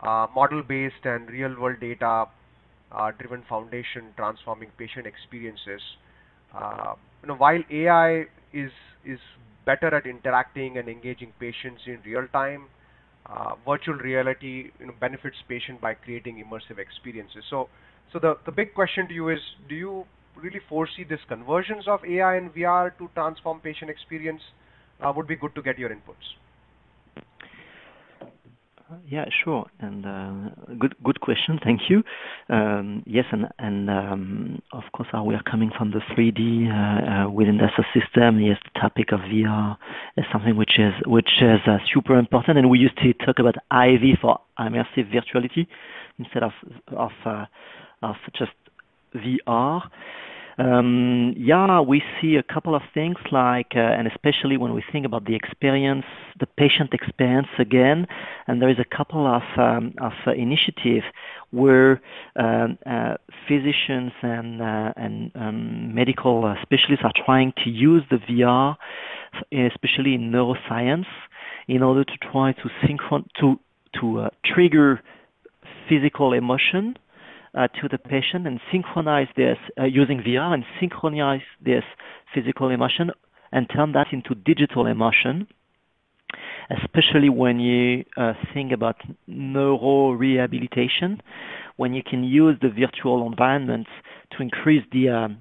uh, 0.00 0.26
model-based 0.34 1.04
and 1.04 1.28
real-world 1.28 1.80
data-driven 1.80 3.40
uh, 3.40 3.48
foundation 3.48 4.14
transforming 4.16 4.70
patient 4.78 5.06
experiences. 5.06 5.82
You 7.24 7.28
know, 7.28 7.36
while 7.36 7.62
AI 7.70 8.26
is 8.52 8.70
is 9.04 9.18
better 9.64 9.94
at 9.94 10.06
interacting 10.06 10.76
and 10.78 10.88
engaging 10.88 11.32
patients 11.40 11.82
in 11.86 12.00
real 12.04 12.26
time, 12.34 12.66
uh, 13.26 13.54
virtual 13.66 13.94
reality 13.94 14.70
you 14.78 14.86
know, 14.86 14.92
benefits 15.00 15.38
patient 15.48 15.80
by 15.80 15.94
creating 15.94 16.44
immersive 16.44 16.78
experiences. 16.78 17.44
So, 17.48 17.68
so 18.12 18.18
the 18.18 18.34
the 18.44 18.52
big 18.52 18.74
question 18.74 19.08
to 19.08 19.14
you 19.14 19.30
is, 19.30 19.40
do 19.70 19.74
you 19.74 20.04
really 20.36 20.60
foresee 20.68 21.04
this 21.04 21.24
conversions 21.28 21.88
of 21.88 22.04
AI 22.04 22.36
and 22.36 22.52
VR 22.54 22.90
to 22.98 23.08
transform 23.14 23.60
patient 23.60 23.90
experience? 23.90 24.42
uh, 25.00 25.12
would 25.14 25.26
be 25.26 25.34
good 25.36 25.54
to 25.56 25.62
get 25.62 25.78
your 25.78 25.90
inputs. 25.90 26.28
Yeah, 29.08 29.24
sure. 29.44 29.66
And 29.80 30.04
uh, 30.04 30.50
good 30.78 30.94
good 31.02 31.20
question. 31.20 31.58
Thank 31.62 31.88
you. 31.88 32.02
Um, 32.48 33.02
yes, 33.06 33.24
and 33.32 33.46
and 33.58 33.88
um, 33.88 34.62
of 34.72 34.82
course, 34.92 35.08
uh, 35.16 35.22
we 35.22 35.34
are 35.34 35.42
coming 35.42 35.70
from 35.76 35.90
the 35.90 36.00
3D 36.12 36.68
uh, 36.68 36.72
uh, 37.26 37.30
within 37.30 37.58
the 37.58 37.68
system. 37.94 38.40
Yes, 38.40 38.58
the 38.64 38.80
topic 38.80 39.12
of 39.12 39.20
VR 39.20 39.76
is 40.16 40.24
something 40.30 40.56
which 40.56 40.78
is 40.78 40.92
which 41.06 41.40
is 41.40 41.60
uh, 41.66 41.78
super 41.92 42.18
important. 42.18 42.58
And 42.58 42.68
we 42.68 42.78
used 42.78 42.98
to 42.98 43.12
talk 43.14 43.38
about 43.38 43.56
IV 43.72 44.18
for 44.20 44.38
immersive 44.58 45.10
virtuality 45.10 45.66
instead 46.18 46.42
of 46.42 46.52
of 46.88 47.12
uh, 47.24 47.46
of 48.02 48.16
just 48.36 48.52
VR. 49.14 49.82
Um, 50.58 51.34
yeah, 51.36 51.80
we 51.80 52.02
see 52.20 52.36
a 52.36 52.42
couple 52.42 52.74
of 52.74 52.82
things 52.92 53.16
like, 53.32 53.72
uh, 53.74 53.80
and 53.80 54.06
especially 54.06 54.56
when 54.56 54.72
we 54.72 54.84
think 54.92 55.04
about 55.04 55.24
the 55.24 55.34
experience, 55.34 56.04
the 56.38 56.46
patient 56.46 56.94
experience 56.94 57.48
again, 57.58 58.06
and 58.46 58.62
there 58.62 58.68
is 58.68 58.78
a 58.78 58.96
couple 58.96 59.26
of 59.26 59.42
um, 59.56 59.94
of 60.00 60.12
uh, 60.26 60.32
initiatives 60.32 61.04
where 61.50 62.00
um, 62.36 62.78
uh, 62.86 63.14
physicians 63.48 64.12
and 64.22 64.62
uh, 64.62 64.92
and 64.96 65.32
um, 65.34 65.94
medical 65.94 66.44
uh, 66.44 66.54
specialists 66.62 67.04
are 67.04 67.24
trying 67.24 67.52
to 67.64 67.70
use 67.70 68.04
the 68.10 68.18
VR, 68.18 68.76
especially 69.52 70.14
in 70.14 70.30
neuroscience, 70.30 71.06
in 71.66 71.82
order 71.82 72.04
to 72.04 72.16
try 72.30 72.52
to 72.52 72.68
synchron 72.84 73.26
to 73.40 73.58
to 74.00 74.20
uh, 74.20 74.30
trigger 74.44 75.02
physical 75.88 76.32
emotion 76.32 76.96
uh, 77.56 77.68
to 77.68 77.88
the 77.88 77.98
patient 77.98 78.46
and 78.46 78.60
synchronize 78.70 79.28
this 79.36 79.58
uh, 79.78 79.84
using 79.84 80.18
VR 80.18 80.54
and 80.54 80.64
synchronize 80.80 81.42
this 81.64 81.84
physical 82.34 82.68
emotion 82.70 83.10
and 83.52 83.68
turn 83.74 83.92
that 83.92 84.08
into 84.12 84.34
digital 84.34 84.86
emotion 84.86 85.46
especially 86.70 87.28
when 87.28 87.60
you 87.60 88.04
uh, 88.16 88.32
think 88.52 88.72
about 88.72 88.96
neurorehabilitation, 89.28 91.20
when 91.76 91.94
you 91.94 92.02
can 92.02 92.24
use 92.24 92.56
the 92.60 92.68
virtual 92.68 93.26
environment 93.26 93.86
to 94.32 94.42
increase 94.42 94.84
the 94.92 95.08
um, 95.08 95.38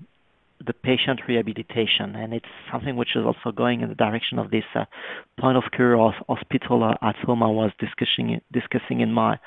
the 0.66 0.74
patient 0.74 1.22
rehabilitation, 1.28 2.16
and 2.16 2.34
it's 2.34 2.46
something 2.72 2.96
which 2.96 3.16
is 3.16 3.24
also 3.26 3.56
going 3.56 3.82
in 3.82 3.90
the 3.90 3.96
direction 3.96 4.40
of 4.40 4.52
this 4.52 4.64
uh, 4.76 4.86
point 5.40 5.58
of 5.58 5.64
care 5.76 5.98
of 6.00 6.14
hospital 6.28 6.84
uh, 6.84 7.08
at 7.08 7.16
home 7.18 7.44
I 7.44 7.48
was 7.48 7.72
discussing 7.80 8.40
discussing 8.52 9.02
in 9.02 9.12
my 9.12 9.40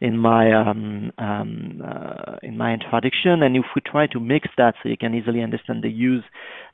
in 0.00 0.18
my 0.18 0.52
um, 0.52 1.12
um, 1.18 1.82
uh, 1.84 2.36
in 2.42 2.56
my 2.56 2.74
introduction. 2.74 3.42
And 3.42 3.56
if 3.56 3.64
we 3.74 3.80
try 3.80 4.06
to 4.08 4.20
mix 4.20 4.48
that, 4.56 4.74
so 4.82 4.88
you 4.88 4.96
can 4.96 5.14
easily 5.14 5.42
understand 5.42 5.82
the 5.82 5.90
use 5.90 6.24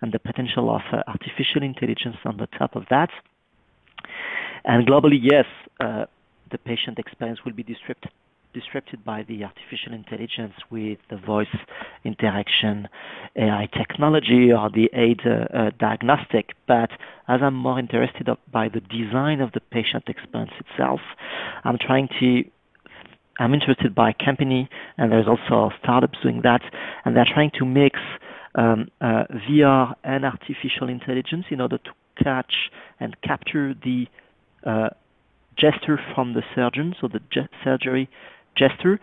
and 0.00 0.12
the 0.12 0.18
potential 0.18 0.74
of 0.74 0.82
uh, 0.92 1.02
artificial 1.06 1.62
intelligence 1.62 2.16
on 2.24 2.36
the 2.38 2.48
top 2.58 2.76
of 2.76 2.84
that. 2.90 3.10
And 4.64 4.86
globally, 4.86 5.18
yes, 5.20 5.44
uh, 5.80 6.06
the 6.50 6.58
patient 6.58 6.98
experience 6.98 7.40
will 7.44 7.52
be 7.52 7.62
disrupted 7.62 8.10
disrupted 8.54 9.04
by 9.04 9.22
the 9.24 9.44
artificial 9.44 9.92
intelligence 9.92 10.54
with 10.70 10.98
the 11.10 11.16
voice 11.16 11.54
interaction, 12.04 12.88
AI 13.36 13.68
technology, 13.76 14.52
or 14.52 14.70
the 14.70 14.88
aid 14.94 15.20
uh, 15.26 15.44
uh, 15.52 15.70
diagnostic. 15.78 16.52
But 16.66 16.90
as 17.28 17.40
I'm 17.42 17.54
more 17.54 17.78
interested 17.78 18.28
by 18.50 18.68
the 18.68 18.80
design 18.80 19.40
of 19.40 19.52
the 19.52 19.60
patient 19.60 20.04
experience 20.08 20.52
itself, 20.58 21.00
I'm 21.64 21.78
trying 21.78 22.08
to 22.20 22.44
I'm 23.38 23.52
interested 23.52 23.94
by 23.94 24.10
a 24.10 24.24
company, 24.24 24.68
and 24.96 25.10
there's 25.10 25.26
also 25.26 25.74
startups 25.82 26.18
doing 26.22 26.42
that, 26.42 26.62
and 27.04 27.16
they're 27.16 27.26
trying 27.26 27.50
to 27.58 27.64
mix 27.64 27.98
um, 28.54 28.88
uh, 29.00 29.24
VR 29.50 29.94
and 30.04 30.24
artificial 30.24 30.88
intelligence 30.88 31.46
in 31.50 31.60
order 31.60 31.78
to 31.78 31.90
catch 32.22 32.70
and 33.00 33.20
capture 33.22 33.74
the 33.74 34.06
uh, 34.64 34.90
gesture 35.56 35.98
from 36.14 36.34
the 36.34 36.42
surgeon, 36.54 36.94
so 37.00 37.08
the 37.08 37.20
ge- 37.30 37.48
surgery 37.62 38.08
gesture 38.56 39.00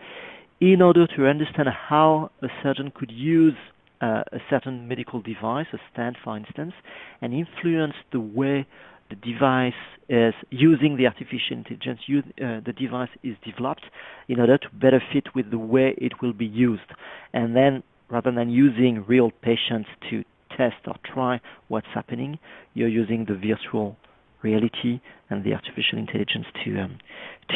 in 0.60 0.80
order 0.80 1.06
to 1.06 1.26
understand 1.26 1.68
how 1.68 2.30
a 2.42 2.48
surgeon 2.62 2.92
could 2.94 3.10
use 3.10 3.54
uh, 4.00 4.22
a 4.32 4.38
certain 4.50 4.88
medical 4.88 5.20
device, 5.20 5.66
a 5.72 5.78
stand 5.92 6.16
for 6.22 6.36
instance, 6.36 6.72
and 7.20 7.32
influence 7.32 7.94
the 8.12 8.20
way 8.20 8.66
the 9.10 9.16
device 9.16 9.72
is 10.08 10.34
using 10.50 10.96
the 10.96 11.06
artificial 11.06 11.56
intelligence, 11.56 12.00
use, 12.06 12.24
uh, 12.38 12.60
the 12.64 12.72
device 12.78 13.10
is 13.22 13.36
developed 13.44 13.84
in 14.28 14.40
order 14.40 14.58
to 14.58 14.68
better 14.72 15.02
fit 15.12 15.34
with 15.34 15.50
the 15.50 15.58
way 15.58 15.94
it 15.98 16.22
will 16.22 16.32
be 16.32 16.46
used. 16.46 16.90
And 17.32 17.54
then 17.54 17.82
rather 18.08 18.32
than 18.32 18.50
using 18.50 19.04
real 19.06 19.30
patients 19.42 19.88
to 20.10 20.24
test 20.56 20.76
or 20.86 20.94
try 21.04 21.40
what's 21.68 21.86
happening, 21.94 22.38
you're 22.74 22.88
using 22.88 23.26
the 23.26 23.34
virtual 23.34 23.96
reality 24.42 25.00
and 25.30 25.44
the 25.44 25.52
artificial 25.54 25.98
intelligence 25.98 26.46
to 26.64 26.80
um, 26.80 26.98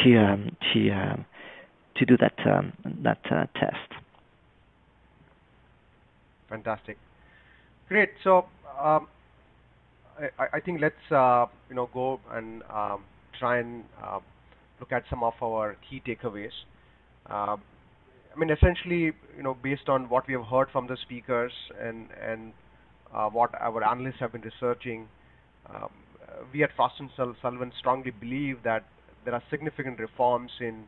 to 0.03 0.17
um, 0.17 0.55
to 0.73 0.89
um, 0.91 1.25
to 1.97 2.05
do 2.05 2.17
that 2.17 2.35
um, 2.45 2.73
that 3.03 3.19
uh, 3.31 3.45
test. 3.59 3.91
Fantastic, 6.49 6.97
great. 7.89 8.09
So 8.23 8.45
um, 8.79 9.07
I, 10.39 10.45
I, 10.53 10.59
think 10.59 10.81
let's 10.81 11.11
uh, 11.11 11.47
you 11.69 11.75
know 11.75 11.89
go 11.93 12.19
and 12.31 12.63
um, 12.73 13.03
try 13.37 13.59
and 13.59 13.83
uh, 14.03 14.19
look 14.79 14.91
at 14.91 15.03
some 15.09 15.23
of 15.23 15.33
our 15.41 15.75
key 15.89 16.01
takeaways. 16.05 16.51
Uh, 17.29 17.57
I 18.35 18.39
mean, 18.39 18.49
essentially, 18.49 19.11
you 19.35 19.43
know, 19.43 19.55
based 19.55 19.89
on 19.89 20.09
what 20.09 20.27
we 20.27 20.33
have 20.33 20.45
heard 20.45 20.67
from 20.71 20.87
the 20.87 20.97
speakers 20.97 21.51
and 21.81 22.07
and 22.21 22.53
uh, 23.13 23.29
what 23.29 23.51
our 23.59 23.83
analysts 23.83 24.19
have 24.19 24.31
been 24.31 24.41
researching, 24.41 25.07
um, 25.73 25.89
we 26.53 26.63
at 26.63 26.69
Frost 26.75 26.95
and 26.99 27.09
Sullivan 27.41 27.71
strongly 27.79 28.11
believe 28.11 28.63
that 28.63 28.85
there 29.25 29.33
are 29.33 29.43
significant 29.49 29.99
reforms 29.99 30.51
in 30.59 30.85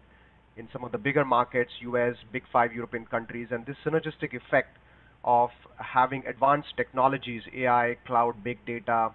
in 0.59 0.67
some 0.73 0.83
of 0.83 0.91
the 0.91 0.97
bigger 0.97 1.23
markets, 1.23 1.71
US, 1.81 2.15
big 2.33 2.43
five 2.51 2.73
European 2.73 3.05
countries, 3.05 3.47
and 3.51 3.65
this 3.65 3.77
synergistic 3.85 4.33
effect 4.35 4.77
of 5.23 5.49
having 5.77 6.23
advanced 6.27 6.75
technologies, 6.75 7.43
AI, 7.55 7.95
cloud, 8.05 8.43
big 8.43 8.63
data, 8.65 9.11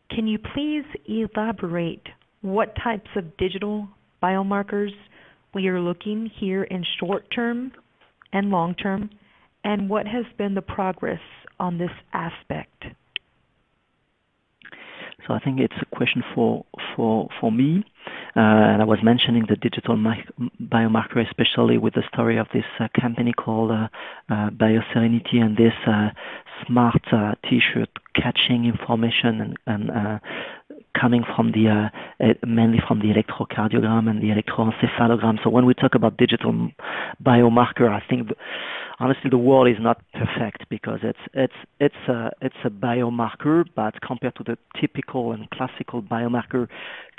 Can 0.10 0.26
you 0.26 0.38
please 0.38 0.86
elaborate 1.06 2.04
what 2.42 2.74
types 2.82 3.10
of 3.18 3.36
digital 3.36 3.90
biomarkers 4.22 4.92
we 5.54 5.68
are 5.68 5.82
looking 5.82 6.32
here 6.40 6.64
in 6.64 6.86
short 7.00 7.26
term 7.36 7.74
and 8.32 8.50
long 8.52 8.74
term, 8.76 9.10
and 9.66 9.90
what 9.90 10.08
has 10.08 10.24
been 10.38 10.54
the 10.54 10.62
progress 10.62 11.22
on 11.60 11.78
this 11.78 11.92
aspect? 12.14 12.86
So 15.28 15.34
I 15.34 15.40
think 15.40 15.60
it's 15.60 15.76
a 15.82 15.96
question 15.96 16.24
for 16.36 16.66
for 16.96 17.30
for 17.40 17.52
me, 17.52 17.84
uh, 18.36 18.40
and 18.40 18.82
I 18.82 18.86
was 18.86 19.00
mentioning 19.04 19.46
the 19.48 19.56
digital 19.56 19.96
biomarker, 19.96 21.26
especially 21.26 21.78
with 21.78 21.94
the 21.94 22.04
story 22.14 22.38
of 22.38 22.48
this 22.54 22.66
uh, 22.80 22.88
company 23.00 23.32
called 23.32 23.72
uh, 23.72 23.88
uh 24.30 24.50
BioSerenity 24.50 25.36
and 25.36 25.56
this 25.56 25.74
uh, 25.88 26.10
smart 26.66 27.02
uh, 27.12 27.36
T-shirt 27.50 27.90
catching 28.16 28.66
information 28.66 29.56
and, 29.66 29.90
and 29.92 30.22
coming 31.00 31.24
from 31.36 31.52
the 31.52 31.90
mainly 32.46 32.80
from 32.88 33.00
the 33.00 33.08
electrocardiogram 33.14 34.10
and 34.10 34.22
the 34.22 34.30
electroencephalogram. 34.30 35.42
So 35.44 35.50
when 35.50 35.66
we 35.66 35.74
talk 35.74 35.96
about 35.96 36.18
digital 36.18 36.70
biomarker, 37.24 37.90
I 37.90 38.04
think 38.08 38.30
honestly 39.00 39.30
the 39.30 39.38
world 39.38 39.68
is 39.68 39.78
not 39.80 40.02
perfect 40.14 40.70
because 40.70 41.00
it's 41.04 41.20
it's 41.34 41.54
it's 41.80 42.08
a 42.08 42.32
it's 42.42 42.56
a 42.64 42.70
biomarker, 42.70 43.66
but 43.76 44.02
compared 44.02 44.36
to 44.36 44.44
the 44.44 44.58
typical 44.80 45.32
and 45.32 45.50
classical 45.50 46.02
biomarker 46.02 46.68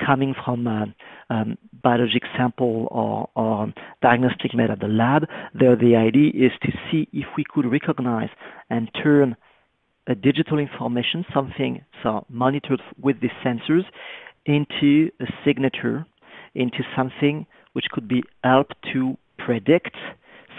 coming 0.05 0.35
from 0.45 0.66
a 0.66 0.87
um, 1.31 1.57
biologic 1.83 2.22
sample 2.37 2.89
or, 2.91 3.29
or 3.35 3.72
diagnostic 4.03 4.55
made 4.55 4.70
at 4.70 4.81
the 4.81 4.89
lab, 4.89 5.25
there 5.59 5.77
the 5.77 5.97
idea 5.97 6.29
is 6.29 6.53
to 6.62 6.70
see 6.91 7.09
if 7.12 7.27
we 7.37 7.45
could 7.49 7.70
recognize 7.70 8.29
and 8.70 8.91
turn 9.03 9.37
a 10.07 10.14
digital 10.14 10.59
information, 10.59 11.25
something 11.33 11.81
so 12.03 12.27
monitored 12.29 12.83
with 13.01 13.20
these 13.20 13.31
sensors, 13.45 13.85
into 14.45 15.11
a 15.20 15.25
signature, 15.45 16.07
into 16.55 16.83
something 16.95 17.47
which 17.72 17.87
could 17.91 18.07
be 18.07 18.22
helped 18.43 18.75
to 18.93 19.16
predict 19.39 19.97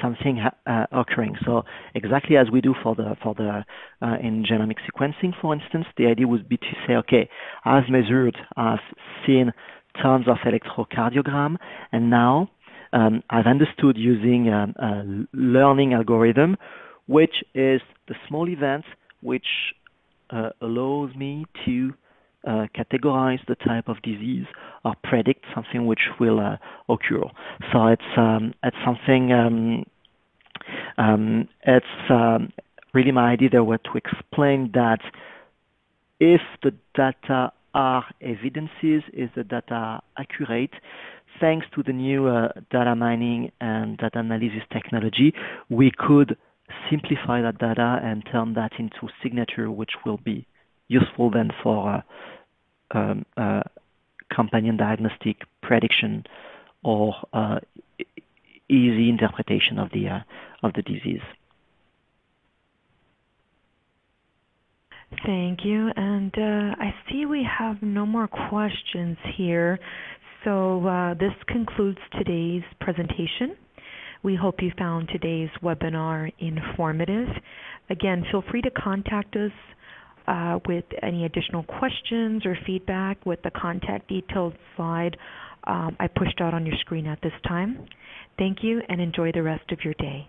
something 0.01 0.39
uh, 0.65 0.85
occurring. 0.91 1.35
So 1.45 1.63
exactly 1.93 2.37
as 2.37 2.47
we 2.51 2.61
do 2.61 2.73
for 2.81 2.95
the 2.95 3.15
for 3.21 3.33
the 3.33 3.63
uh, 4.01 4.15
in 4.21 4.43
genomic 4.43 4.77
sequencing, 4.87 5.33
for 5.41 5.53
instance, 5.53 5.85
the 5.97 6.07
idea 6.07 6.27
would 6.27 6.47
be 6.47 6.57
to 6.57 6.73
say, 6.87 6.93
okay, 6.93 7.29
I've 7.63 7.89
measured, 7.89 8.37
I've 8.55 8.79
seen 9.25 9.51
tons 10.01 10.25
of 10.27 10.37
electrocardiogram, 10.45 11.57
and 11.91 12.09
now 12.09 12.49
um, 12.93 13.23
I've 13.29 13.45
understood 13.45 13.97
using 13.97 14.49
um, 14.49 14.73
a 14.77 15.37
learning 15.37 15.93
algorithm, 15.93 16.57
which 17.07 17.43
is 17.53 17.81
the 18.07 18.15
small 18.27 18.49
event 18.49 18.85
which 19.21 19.45
uh, 20.29 20.49
allows 20.61 21.15
me 21.15 21.45
to 21.65 21.93
uh, 22.45 22.67
categorize 22.75 23.39
the 23.47 23.55
type 23.55 23.87
of 23.87 24.01
disease 24.01 24.45
or 24.83 24.93
predict 25.03 25.45
something 25.53 25.85
which 25.85 26.01
will 26.19 26.39
uh, 26.39 26.57
occur. 26.89 27.23
So 27.71 27.87
it's 27.87 28.11
um, 28.17 28.53
it's 28.63 28.77
something 28.85 29.31
um, 29.31 29.85
um, 30.97 31.47
it's 31.65 31.85
um, 32.09 32.51
really 32.93 33.11
my 33.11 33.31
idea 33.31 33.49
there 33.49 33.63
to 33.63 33.91
explain 33.95 34.71
that 34.73 34.99
if 36.19 36.41
the 36.63 36.71
data 36.95 37.51
are 37.73 38.05
evidences, 38.21 39.03
if 39.11 39.33
the 39.35 39.43
data 39.43 39.73
are 39.73 40.01
accurate, 40.17 40.71
thanks 41.41 41.65
to 41.75 41.83
the 41.83 41.91
new 41.91 42.27
uh, 42.27 42.49
data 42.71 42.95
mining 42.95 43.51
and 43.59 43.97
data 43.97 44.19
analysis 44.19 44.63
technology, 44.71 45.33
we 45.69 45.91
could 45.95 46.37
simplify 46.89 47.41
that 47.41 47.57
data 47.57 47.99
and 48.01 48.23
turn 48.31 48.53
that 48.53 48.71
into 48.79 49.09
signature, 49.21 49.69
which 49.69 49.91
will 50.05 50.17
be 50.17 50.47
useful 50.87 51.31
then 51.31 51.51
for 51.63 52.03
uh, 52.93 52.97
um, 52.97 53.25
uh, 53.37 53.61
companion 54.33 54.77
diagnostic 54.77 55.37
prediction 55.61 56.23
or 56.83 57.15
uh, 57.33 57.59
easy 58.69 59.09
interpretation 59.09 59.79
of 59.79 59.89
the 59.91 60.07
of 60.63 60.73
the 60.73 60.81
disease. 60.81 61.21
Thank 65.25 65.63
you. 65.63 65.91
And 65.95 66.33
uh, 66.37 66.75
I 66.79 66.93
see 67.09 67.25
we 67.25 67.47
have 67.57 67.81
no 67.81 68.05
more 68.05 68.27
questions 68.27 69.17
here. 69.35 69.79
So 70.43 70.85
uh, 70.85 71.13
this 71.15 71.33
concludes 71.47 71.99
today's 72.17 72.63
presentation. 72.79 73.55
We 74.23 74.35
hope 74.35 74.61
you 74.61 74.71
found 74.77 75.09
today's 75.09 75.49
webinar 75.63 76.31
informative. 76.39 77.27
Again, 77.89 78.25
feel 78.31 78.43
free 78.49 78.61
to 78.63 78.71
contact 78.71 79.35
us 79.35 79.51
uh, 80.27 80.59
with 80.67 80.85
any 81.01 81.25
additional 81.25 81.63
questions 81.63 82.45
or 82.45 82.57
feedback 82.65 83.25
with 83.25 83.41
the 83.43 83.51
contact 83.51 84.07
details 84.07 84.53
slide 84.75 85.17
um, 85.67 85.95
I 85.99 86.07
pushed 86.07 86.41
out 86.41 86.53
on 86.53 86.65
your 86.65 86.75
screen 86.81 87.07
at 87.07 87.19
this 87.21 87.33
time. 87.47 87.87
Thank 88.37 88.59
you 88.61 88.81
and 88.87 89.01
enjoy 89.01 89.31
the 89.31 89.43
rest 89.43 89.71
of 89.71 89.79
your 89.83 89.93
day. 89.95 90.27